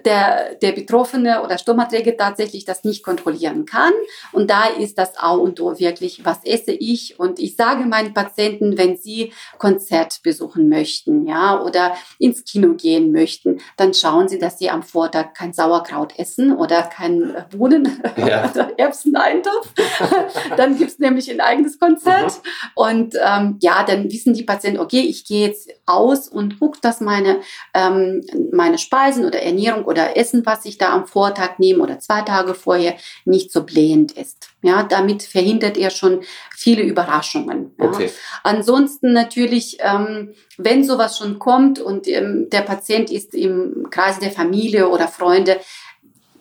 der, 0.05 0.55
der 0.55 0.71
Betroffene 0.71 1.43
oder 1.43 1.57
Stomaträger 1.57 2.15
tatsächlich 2.15 2.65
das 2.65 2.83
nicht 2.85 3.03
kontrollieren 3.03 3.65
kann. 3.65 3.93
Und 4.31 4.49
da 4.49 4.67
ist 4.67 4.97
das 4.97 5.17
A 5.17 5.31
und 5.31 5.59
O 5.59 5.77
wirklich, 5.77 6.23
was 6.23 6.43
esse 6.45 6.71
ich? 6.71 7.19
Und 7.19 7.39
ich 7.39 7.55
sage 7.55 7.85
meinen 7.85 8.13
Patienten, 8.13 8.77
wenn 8.77 8.97
sie 8.97 9.26
Konzert 9.57 10.21
besuchen 10.23 10.69
möchten, 10.69 11.25
ja, 11.25 11.61
oder 11.61 11.95
ins 12.19 12.43
Kino 12.43 12.73
gehen 12.73 13.11
möchten, 13.11 13.59
dann 13.77 13.93
schauen 13.93 14.27
sie, 14.27 14.39
dass 14.39 14.57
sie 14.57 14.69
am 14.69 14.83
Vortag 14.83 15.33
kein 15.33 15.53
Sauerkraut 15.53 16.17
essen 16.17 16.55
oder 16.55 16.83
kein 16.83 17.35
Bohnen- 17.51 18.01
ja. 18.17 18.49
oder 18.49 18.77
Erbseneintopf. 18.77 19.73
dann 20.57 20.77
gibt's 20.77 20.99
nämlich 20.99 21.29
ein 21.31 21.41
eigenes 21.41 21.79
Konzert. 21.79 22.33
Mhm. 22.33 22.69
Und 22.75 23.15
ähm, 23.23 23.57
ja, 23.61 23.83
dann 23.83 24.11
wissen 24.11 24.33
die 24.33 24.43
Patienten, 24.43 24.79
okay, 24.79 25.01
ich 25.01 25.25
gehe 25.25 25.47
jetzt 25.47 25.69
aus 25.85 26.27
und 26.27 26.59
gucke, 26.59 26.79
dass 26.81 27.01
meine, 27.01 27.41
ähm, 27.73 28.23
meine 28.51 28.77
Speisen 28.77 29.25
oder 29.25 29.41
Ernährung 29.41 29.85
oder 29.85 30.17
Essen, 30.17 30.45
was 30.45 30.65
ich 30.65 30.77
da 30.77 30.93
am 30.93 31.07
Vortag 31.07 31.59
nehme 31.59 31.81
oder 31.81 31.99
zwei 31.99 32.21
Tage 32.21 32.53
vorher, 32.53 32.95
nicht 33.25 33.51
so 33.51 33.63
blähend 33.63 34.11
ist. 34.13 34.49
Ja, 34.67 34.83
damit 34.83 35.23
verhindert 35.23 35.77
er 35.77 35.89
schon 35.91 36.23
viele 36.53 36.81
Überraschungen. 36.81 37.73
Ja. 37.79 37.85
Okay. 37.85 38.11
Ansonsten 38.43 39.13
natürlich, 39.13 39.77
ähm, 39.79 40.33
wenn 40.57 40.83
sowas 40.83 41.17
schon 41.17 41.39
kommt 41.39 41.79
und 41.79 42.05
ähm, 42.07 42.49
der 42.49 42.61
Patient 42.61 43.09
ist 43.09 43.33
im 43.33 43.87
Kreise 43.89 44.19
der 44.19 44.31
Familie 44.31 44.89
oder 44.89 45.07
Freunde, 45.07 45.61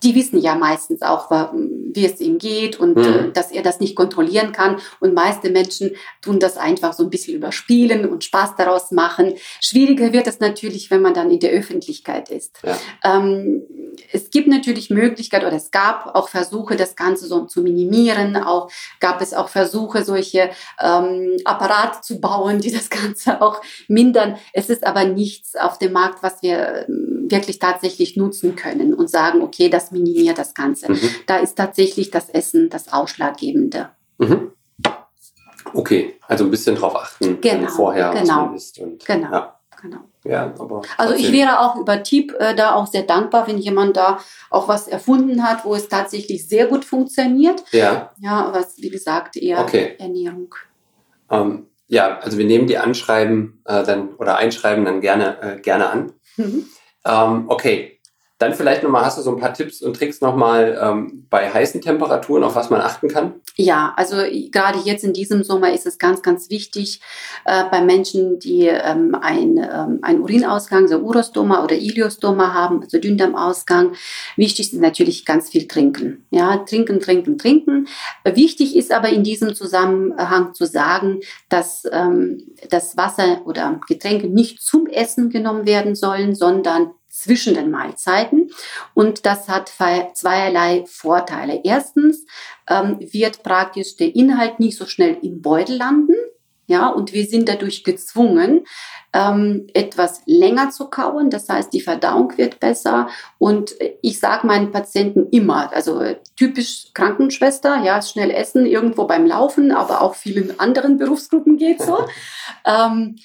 die 0.02 0.14
wissen 0.14 0.40
ja 0.40 0.54
meistens 0.54 1.02
auch, 1.02 1.30
wie 1.52 2.04
es 2.04 2.20
ihm 2.20 2.38
geht 2.38 2.78
und 2.78 2.96
mhm. 2.96 3.04
äh, 3.04 3.32
dass 3.32 3.50
er 3.50 3.62
das 3.62 3.80
nicht 3.80 3.96
kontrollieren 3.96 4.52
kann. 4.52 4.76
Und 5.00 5.14
meiste 5.14 5.50
Menschen 5.50 5.92
tun 6.20 6.38
das 6.38 6.56
einfach 6.56 6.92
so 6.92 7.04
ein 7.04 7.10
bisschen 7.10 7.34
überspielen 7.34 8.08
und 8.08 8.24
Spaß 8.24 8.56
daraus 8.56 8.90
machen. 8.90 9.34
Schwieriger 9.60 10.12
wird 10.12 10.26
es 10.26 10.40
natürlich, 10.40 10.90
wenn 10.90 11.02
man 11.02 11.14
dann 11.14 11.30
in 11.30 11.40
der 11.40 11.52
Öffentlichkeit 11.52 12.30
ist. 12.30 12.58
Ja. 12.62 12.76
Ähm, 13.04 13.62
es 14.12 14.30
gibt 14.30 14.48
natürlich 14.48 14.90
Möglichkeiten 14.90 15.46
oder 15.46 15.56
es 15.56 15.70
gab 15.70 16.14
auch 16.14 16.28
Versuche, 16.28 16.76
das 16.76 16.96
Ganze 16.96 17.26
so 17.26 17.46
zu 17.46 17.62
minimieren. 17.62 18.36
Auch 18.36 18.70
gab 19.00 19.20
es 19.22 19.32
auch 19.32 19.48
Versuche, 19.48 20.04
solche 20.04 20.50
ähm, 20.80 21.36
Apparate 21.44 22.02
zu 22.02 22.20
bauen, 22.20 22.60
die 22.60 22.72
das 22.72 22.90
Ganze 22.96 23.40
auch 23.40 23.62
mindern. 23.88 24.36
Es 24.52 24.68
ist 24.68 24.86
aber 24.86 25.04
nichts 25.04 25.56
auf 25.56 25.78
dem 25.78 25.92
Markt, 25.92 26.22
was 26.22 26.42
wir 26.42 26.86
ähm, 26.88 27.26
wirklich 27.28 27.58
tatsächlich 27.58 28.16
nutzen 28.16 28.56
können 28.56 28.94
und 28.94 29.10
sagen, 29.10 29.42
okay, 29.42 29.68
das 29.68 29.85
minimiert 29.92 30.38
das 30.38 30.54
Ganze. 30.54 30.92
Mhm. 30.92 31.10
Da 31.26 31.38
ist 31.38 31.56
tatsächlich 31.56 32.10
das 32.10 32.28
Essen 32.30 32.70
das 32.70 32.92
Ausschlaggebende. 32.92 33.90
Mhm. 34.18 34.52
Okay, 35.74 36.14
also 36.26 36.44
ein 36.44 36.50
bisschen 36.50 36.76
drauf 36.76 36.96
achten 36.96 37.40
genau, 37.40 37.68
vorher, 37.68 38.10
genau, 38.10 38.20
was 38.20 38.28
man 38.28 38.54
isst. 38.54 38.78
Und, 38.78 39.04
genau, 39.04 39.30
ja. 39.30 39.58
genau. 39.80 39.98
Ja, 40.24 40.52
also 40.96 41.14
ich 41.14 41.30
wäre 41.30 41.60
auch 41.60 41.76
über 41.76 42.02
Tipp 42.02 42.34
äh, 42.38 42.54
da 42.54 42.74
auch 42.74 42.88
sehr 42.88 43.02
dankbar, 43.02 43.46
wenn 43.46 43.58
jemand 43.58 43.96
da 43.96 44.18
auch 44.50 44.66
was 44.66 44.88
erfunden 44.88 45.44
hat, 45.44 45.64
wo 45.64 45.74
es 45.74 45.88
tatsächlich 45.88 46.48
sehr 46.48 46.66
gut 46.66 46.84
funktioniert. 46.84 47.62
Ja. 47.70 48.12
Ja, 48.18 48.48
was 48.52 48.76
wie 48.78 48.90
gesagt 48.90 49.36
eher 49.36 49.60
okay. 49.60 49.94
Ernährung. 49.98 50.52
Ähm, 51.30 51.66
ja, 51.86 52.18
also 52.18 52.38
wir 52.38 52.44
nehmen 52.44 52.66
die 52.66 52.78
Anschreiben 52.78 53.62
äh, 53.66 53.84
dann 53.84 54.14
oder 54.16 54.36
Einschreiben 54.36 54.84
dann 54.84 55.00
gerne 55.00 55.40
äh, 55.40 55.60
gerne 55.60 55.88
an. 55.90 56.12
Mhm. 56.36 56.66
Ähm, 57.04 57.44
okay, 57.48 57.95
dann 58.38 58.52
vielleicht 58.52 58.82
nochmal, 58.82 59.04
hast 59.04 59.16
du 59.16 59.22
so 59.22 59.34
ein 59.34 59.40
paar 59.40 59.54
Tipps 59.54 59.80
und 59.80 59.96
Tricks 59.96 60.20
nochmal 60.20 60.78
ähm, 60.82 61.26
bei 61.30 61.50
heißen 61.50 61.80
Temperaturen, 61.80 62.44
auf 62.44 62.54
was 62.54 62.68
man 62.68 62.82
achten 62.82 63.08
kann? 63.08 63.34
Ja, 63.56 63.94
also 63.96 64.16
gerade 64.50 64.78
jetzt 64.84 65.04
in 65.04 65.14
diesem 65.14 65.42
Sommer 65.42 65.72
ist 65.72 65.86
es 65.86 65.98
ganz, 65.98 66.20
ganz 66.20 66.50
wichtig 66.50 67.00
äh, 67.46 67.64
bei 67.70 67.80
Menschen, 67.80 68.38
die 68.38 68.66
ähm, 68.66 69.16
ein, 69.18 69.56
ähm, 69.56 70.00
einen 70.02 70.20
Urinausgang, 70.20 70.86
so 70.86 70.98
Urostoma 70.98 71.64
oder 71.64 71.76
Iliostoma 71.76 72.52
haben, 72.52 72.82
also 72.82 72.98
Dünndarmausgang. 72.98 73.94
Wichtig 74.36 74.74
ist 74.74 74.80
natürlich 74.80 75.24
ganz 75.24 75.48
viel 75.48 75.66
trinken. 75.66 76.26
Ja, 76.30 76.58
trinken, 76.58 77.00
trinken, 77.00 77.38
trinken. 77.38 77.88
Wichtig 78.24 78.76
ist 78.76 78.92
aber 78.92 79.08
in 79.08 79.24
diesem 79.24 79.54
Zusammenhang 79.54 80.52
zu 80.52 80.66
sagen, 80.66 81.20
dass 81.48 81.84
ähm, 81.90 82.42
das 82.68 82.98
Wasser 82.98 83.46
oder 83.46 83.80
Getränke 83.88 84.28
nicht 84.28 84.60
zum 84.60 84.86
Essen 84.86 85.30
genommen 85.30 85.64
werden 85.64 85.94
sollen, 85.94 86.34
sondern 86.34 86.90
zwischen 87.16 87.54
den 87.54 87.70
Mahlzeiten. 87.70 88.50
Und 88.94 89.26
das 89.26 89.48
hat 89.48 89.68
zweierlei 89.68 90.84
Vorteile. 90.86 91.60
Erstens 91.64 92.26
ähm, 92.68 92.98
wird 93.00 93.42
praktisch 93.42 93.96
der 93.96 94.14
Inhalt 94.14 94.60
nicht 94.60 94.76
so 94.76 94.86
schnell 94.86 95.18
im 95.22 95.40
Beutel 95.40 95.76
landen. 95.76 96.14
Ja, 96.68 96.88
und 96.88 97.12
wir 97.12 97.24
sind 97.26 97.48
dadurch 97.48 97.84
gezwungen, 97.84 98.64
ähm, 99.12 99.68
etwas 99.72 100.22
länger 100.26 100.70
zu 100.70 100.88
kauen. 100.90 101.30
Das 101.30 101.48
heißt, 101.48 101.72
die 101.72 101.80
Verdauung 101.80 102.36
wird 102.36 102.58
besser. 102.58 103.08
Und 103.38 103.76
ich 104.02 104.18
sage 104.18 104.48
meinen 104.48 104.72
Patienten 104.72 105.28
immer, 105.30 105.72
also 105.72 106.02
typisch 106.34 106.88
Krankenschwester, 106.92 107.84
ja, 107.84 108.02
schnell 108.02 108.32
essen 108.32 108.66
irgendwo 108.66 109.04
beim 109.04 109.26
Laufen, 109.26 109.70
aber 109.70 110.02
auch 110.02 110.16
vielen 110.16 110.58
anderen 110.58 110.98
Berufsgruppen 110.98 111.56
geht 111.56 111.80
so. 111.80 112.04
ähm, 112.64 113.16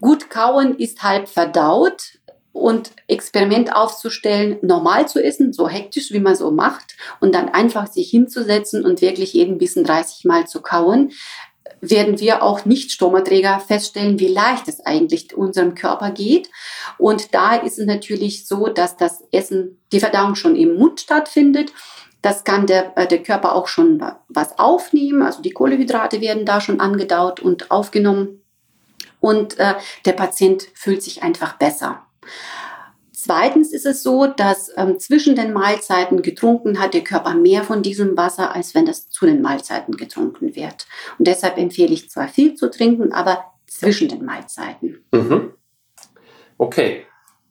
gut 0.00 0.30
kauen 0.30 0.78
ist 0.78 1.02
halb 1.02 1.28
verdaut 1.28 2.17
und 2.58 2.90
Experiment 3.06 3.74
aufzustellen, 3.74 4.58
normal 4.62 5.08
zu 5.08 5.22
essen, 5.22 5.52
so 5.52 5.68
hektisch, 5.68 6.12
wie 6.12 6.20
man 6.20 6.36
so 6.36 6.50
macht, 6.50 6.96
und 7.20 7.34
dann 7.34 7.48
einfach 7.48 7.86
sich 7.86 8.10
hinzusetzen 8.10 8.84
und 8.84 9.00
wirklich 9.00 9.32
jeden 9.32 9.58
Bissen 9.58 9.84
30 9.84 10.24
Mal 10.24 10.46
zu 10.46 10.60
kauen, 10.60 11.12
werden 11.80 12.18
wir 12.18 12.42
auch 12.42 12.64
Nicht-Stomaträger 12.64 13.60
feststellen, 13.60 14.18
wie 14.18 14.28
leicht 14.28 14.68
es 14.68 14.84
eigentlich 14.84 15.36
unserem 15.36 15.74
Körper 15.74 16.10
geht. 16.10 16.50
Und 16.98 17.34
da 17.34 17.56
ist 17.56 17.78
es 17.78 17.86
natürlich 17.86 18.46
so, 18.46 18.68
dass 18.68 18.96
das 18.96 19.22
Essen, 19.30 19.80
die 19.92 20.00
Verdauung 20.00 20.34
schon 20.34 20.56
im 20.56 20.74
Mund 20.74 21.00
stattfindet. 21.00 21.72
Das 22.20 22.42
kann 22.42 22.66
der, 22.66 22.96
äh, 22.96 23.06
der 23.06 23.22
Körper 23.22 23.54
auch 23.54 23.68
schon 23.68 24.02
was 24.28 24.58
aufnehmen. 24.58 25.22
Also 25.22 25.40
die 25.40 25.52
Kohlehydrate 25.52 26.20
werden 26.20 26.44
da 26.44 26.60
schon 26.60 26.80
angedaut 26.80 27.38
und 27.40 27.70
aufgenommen. 27.70 28.42
Und 29.20 29.58
äh, 29.58 29.74
der 30.04 30.12
Patient 30.12 30.66
fühlt 30.74 31.02
sich 31.02 31.22
einfach 31.22 31.58
besser. 31.58 32.07
Zweitens 33.12 33.72
ist 33.72 33.84
es 33.84 34.04
so, 34.04 34.28
dass 34.28 34.70
ähm, 34.76 34.98
zwischen 35.00 35.34
den 35.34 35.52
Mahlzeiten 35.52 36.22
getrunken 36.22 36.80
hat 36.80 36.94
der 36.94 37.02
Körper 37.02 37.34
mehr 37.34 37.64
von 37.64 37.82
diesem 37.82 38.16
Wasser, 38.16 38.54
als 38.54 38.76
wenn 38.76 38.86
das 38.86 39.08
zu 39.08 39.26
den 39.26 39.42
Mahlzeiten 39.42 39.96
getrunken 39.96 40.54
wird. 40.54 40.86
Und 41.18 41.26
deshalb 41.26 41.58
empfehle 41.58 41.92
ich 41.92 42.08
zwar 42.10 42.28
viel 42.28 42.54
zu 42.54 42.70
trinken, 42.70 43.12
aber 43.12 43.44
zwischen 43.66 44.08
den 44.08 44.24
Mahlzeiten. 44.24 45.04
Mhm. 45.12 45.52
Okay. 46.58 47.06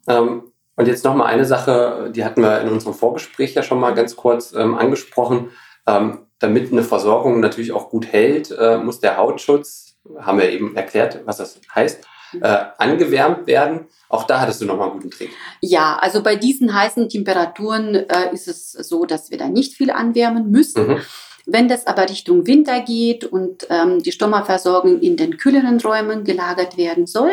Ähm, 0.08 0.52
und 0.78 0.88
jetzt 0.88 1.04
noch 1.04 1.16
mal 1.16 1.26
eine 1.26 1.46
Sache, 1.46 2.12
die 2.16 2.24
hatten 2.24 2.42
wir 2.42 2.62
in 2.62 2.70
unserem 2.70 2.94
Vorgespräch 2.94 3.54
ja 3.54 3.62
schon 3.62 3.80
mal 3.80 3.94
ganz 3.94 4.16
kurz 4.16 4.54
ähm, 4.54 4.76
angesprochen. 4.76 5.50
Ähm, 5.86 6.28
damit 6.40 6.72
eine 6.72 6.84
Versorgung 6.84 7.40
natürlich 7.40 7.72
auch 7.72 7.90
gut 7.90 8.06
hält, 8.06 8.52
äh, 8.52 8.78
muss 8.78 9.00
der 9.00 9.18
Hautschutz, 9.18 9.98
haben 10.20 10.38
wir 10.38 10.50
eben 10.50 10.76
erklärt, 10.76 11.22
was 11.26 11.38
das 11.38 11.60
heißt, 11.74 12.06
äh, 12.42 12.66
angewärmt 12.78 13.48
werden. 13.48 13.88
Auch 14.10 14.24
da 14.24 14.40
hattest 14.40 14.62
du 14.62 14.66
nochmal 14.66 14.90
einen 14.90 15.00
guten 15.00 15.12
Trick. 15.12 15.32
Ja, 15.62 15.98
also 16.00 16.24
bei 16.24 16.36
diesen 16.36 16.74
heißen 16.74 17.10
Temperaturen 17.10 17.96
äh, 17.96 18.34
ist 18.34 18.48
es 18.48 18.72
so, 18.72 19.06
dass 19.06 19.32
wir 19.32 19.38
da 19.38 19.48
nicht 19.48 19.76
viel 19.76 19.92
anwärmen 19.92 20.50
müssen. 20.50 20.88
Mhm. 20.88 21.02
Wenn 21.50 21.70
das 21.70 21.88
aber 21.88 22.10
Richtung 22.10 22.46
Winter 22.46 22.82
geht 22.82 23.24
und 23.24 23.68
ähm, 23.70 24.04
die 24.04 24.12
Stomaversorgung 24.12 25.00
in 25.00 25.16
den 25.16 25.38
kühleren 25.38 25.80
Räumen 25.80 26.26
gelagert 26.26 26.76
werden 26.76 27.08
soll, 27.08 27.32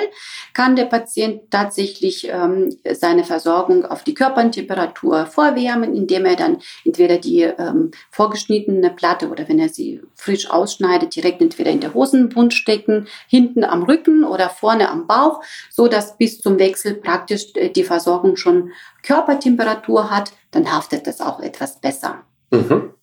kann 0.53 0.77
der 0.77 0.85
Patient 0.85 1.51
tatsächlich 1.51 2.29
ähm, 2.31 2.77
seine 2.93 3.25
Versorgung 3.25 3.85
auf 3.85 4.05
die 4.05 4.15
Körpertemperatur 4.15 5.27
vorwärmen, 5.27 5.97
indem 5.97 6.27
er 6.27 6.37
dann 6.37 6.59
entweder 6.85 7.19
die 7.19 7.43
ähm, 7.43 7.91
vorgeschnittene 8.12 8.91
Platte 8.91 9.31
oder 9.31 9.49
wenn 9.49 9.59
er 9.59 9.69
sie 9.69 10.01
frisch 10.15 10.49
ausschneidet, 10.49 11.17
direkt 11.17 11.43
entweder 11.43 11.73
in 11.73 11.81
der 11.81 11.93
Hosenbund 11.93 12.55
stecken, 12.55 13.09
hinten 13.27 13.65
am 13.65 13.83
Rücken 13.83 14.23
oder 14.23 14.49
vorne 14.49 14.91
am 14.91 15.09
Bauch, 15.09 15.43
so 15.71 15.89
dass 15.89 16.17
bis 16.17 16.41
zum 16.41 16.61
Wechsel 16.61 16.95
praktisch 16.95 17.47
äh, 17.57 17.69
die 17.69 17.83
Versorgung 17.83 18.37
schon 18.37 18.71
Körpertemperatur 19.03 20.09
hat, 20.09 20.33
dann 20.53 20.73
haftet 20.73 21.09
das 21.09 21.21
auch 21.21 21.41
etwas 21.41 21.81
besser. 21.81 22.23
Mhm. 22.53 22.95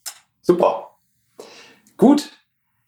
Super. 0.41 0.90
Gut. 2.01 2.31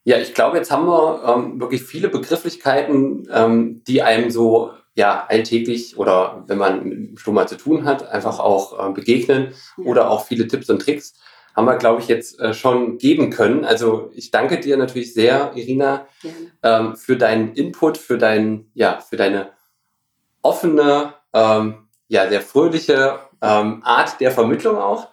Ja, 0.05 0.17
ich 0.17 0.33
glaube, 0.33 0.57
jetzt 0.57 0.71
haben 0.71 0.87
wir 0.87 1.23
ähm, 1.23 1.61
wirklich 1.61 1.83
viele 1.83 2.09
Begrifflichkeiten, 2.09 3.27
ähm, 3.31 3.83
die 3.83 4.01
einem 4.01 4.31
so 4.31 4.71
ja 4.95 5.27
alltäglich 5.29 5.99
oder 5.99 6.43
wenn 6.47 6.57
man 6.57 6.83
mit 6.83 7.19
Stoma 7.19 7.45
zu 7.45 7.55
tun 7.55 7.85
hat, 7.85 8.09
einfach 8.09 8.39
auch 8.39 8.89
äh, 8.89 8.91
begegnen 8.91 9.53
ja. 9.77 9.85
oder 9.85 10.09
auch 10.09 10.25
viele 10.25 10.47
Tipps 10.47 10.67
und 10.71 10.81
Tricks 10.81 11.13
haben 11.55 11.65
wir, 11.65 11.77
glaube 11.77 12.01
ich, 12.01 12.07
jetzt 12.07 12.39
äh, 12.39 12.55
schon 12.55 12.97
geben 12.97 13.29
können. 13.29 13.65
Also 13.65 14.09
ich 14.15 14.31
danke 14.31 14.59
dir 14.59 14.77
natürlich 14.77 15.13
sehr, 15.13 15.51
Irina, 15.53 16.07
ähm, 16.63 16.95
für 16.95 17.15
deinen 17.15 17.53
Input, 17.53 17.99
für 17.99 18.17
dein, 18.17 18.71
ja, 18.73 18.99
für 18.99 19.17
deine 19.17 19.51
offene, 20.41 21.13
ähm, 21.33 21.87
ja, 22.07 22.27
sehr 22.29 22.41
fröhliche 22.41 23.19
ähm, 23.43 23.83
Art 23.83 24.19
der 24.19 24.31
Vermittlung 24.31 24.79
auch. 24.79 25.09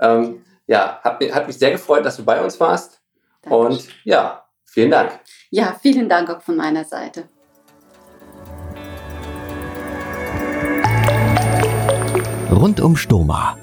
Ähm, 0.00 0.46
ja, 0.66 0.98
hat, 1.04 1.22
hat 1.30 1.46
mich 1.46 1.58
sehr 1.58 1.72
gefreut, 1.72 2.06
dass 2.06 2.16
du 2.16 2.24
bei 2.24 2.42
uns 2.42 2.58
warst. 2.58 3.03
Und 3.50 3.88
ja, 4.04 4.44
vielen 4.64 4.90
Dank. 4.90 5.20
Ja, 5.50 5.76
vielen 5.80 6.08
Dank 6.08 6.30
auch 6.30 6.40
von 6.40 6.56
meiner 6.56 6.84
Seite. 6.84 7.28
Rund 12.50 12.80
um 12.80 12.96
Stoma. 12.96 13.58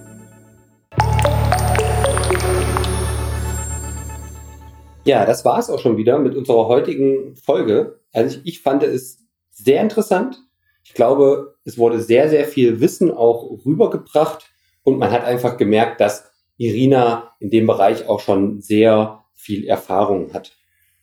Ja, 5.04 5.26
das 5.26 5.44
war 5.44 5.58
es 5.58 5.70
auch 5.70 5.80
schon 5.80 5.98
wieder 5.98 6.20
mit 6.20 6.36
unserer 6.36 6.68
heutigen 6.68 7.36
Folge. 7.36 8.00
Also 8.14 8.38
ich, 8.38 8.46
ich 8.46 8.62
fand 8.62 8.84
es 8.84 9.20
sehr 9.50 9.82
interessant. 9.82 10.38
Ich 10.84 10.94
glaube, 10.94 11.56
es 11.64 11.78
wurde 11.78 12.02
sehr, 12.02 12.30
sehr 12.30 12.46
viel 12.46 12.80
Wissen 12.80 13.12
auch 13.12 13.50
rübergebracht 13.66 14.52
und 14.84 15.00
man 15.00 15.12
hat 15.12 15.24
einfach 15.24 15.58
gemerkt, 15.58 16.00
dass 16.02 16.30
Irina 16.58 17.32
in 17.40 17.50
dem 17.50 17.66
Bereich 17.66 18.08
auch 18.08 18.20
schon 18.20 18.62
sehr 18.62 19.21
viel 19.42 19.68
Erfahrung 19.68 20.34
hat. 20.34 20.54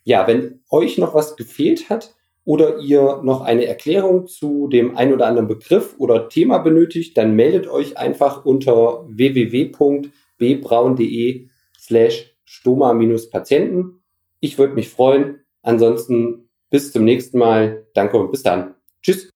Ja, 0.04 0.26
wenn 0.26 0.60
euch 0.70 0.96
noch 0.98 1.14
was 1.14 1.36
gefehlt 1.36 1.88
hat 1.90 2.14
oder 2.44 2.78
ihr 2.78 3.20
noch 3.22 3.42
eine 3.42 3.66
Erklärung 3.66 4.26
zu 4.26 4.66
dem 4.68 4.96
ein 4.96 5.12
oder 5.12 5.26
anderen 5.26 5.48
Begriff 5.48 5.96
oder 5.98 6.28
Thema 6.28 6.58
benötigt, 6.58 7.16
dann 7.18 7.34
meldet 7.34 7.66
euch 7.66 7.98
einfach 7.98 8.44
unter 8.44 9.04
www.bbraun.de 9.08 11.48
slash 11.78 12.36
stoma-patienten. 12.44 14.02
Ich 14.40 14.58
würde 14.58 14.74
mich 14.74 14.88
freuen. 14.88 15.40
Ansonsten 15.62 16.48
bis 16.70 16.92
zum 16.92 17.04
nächsten 17.04 17.38
Mal. 17.38 17.86
Danke 17.94 18.18
und 18.18 18.30
bis 18.30 18.42
dann. 18.42 18.74
Tschüss. 19.02 19.30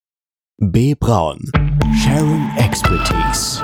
B. 0.59 0.95
Braun. 0.95 1.51
Sharing 2.03 2.49
Expertise. 2.57 3.63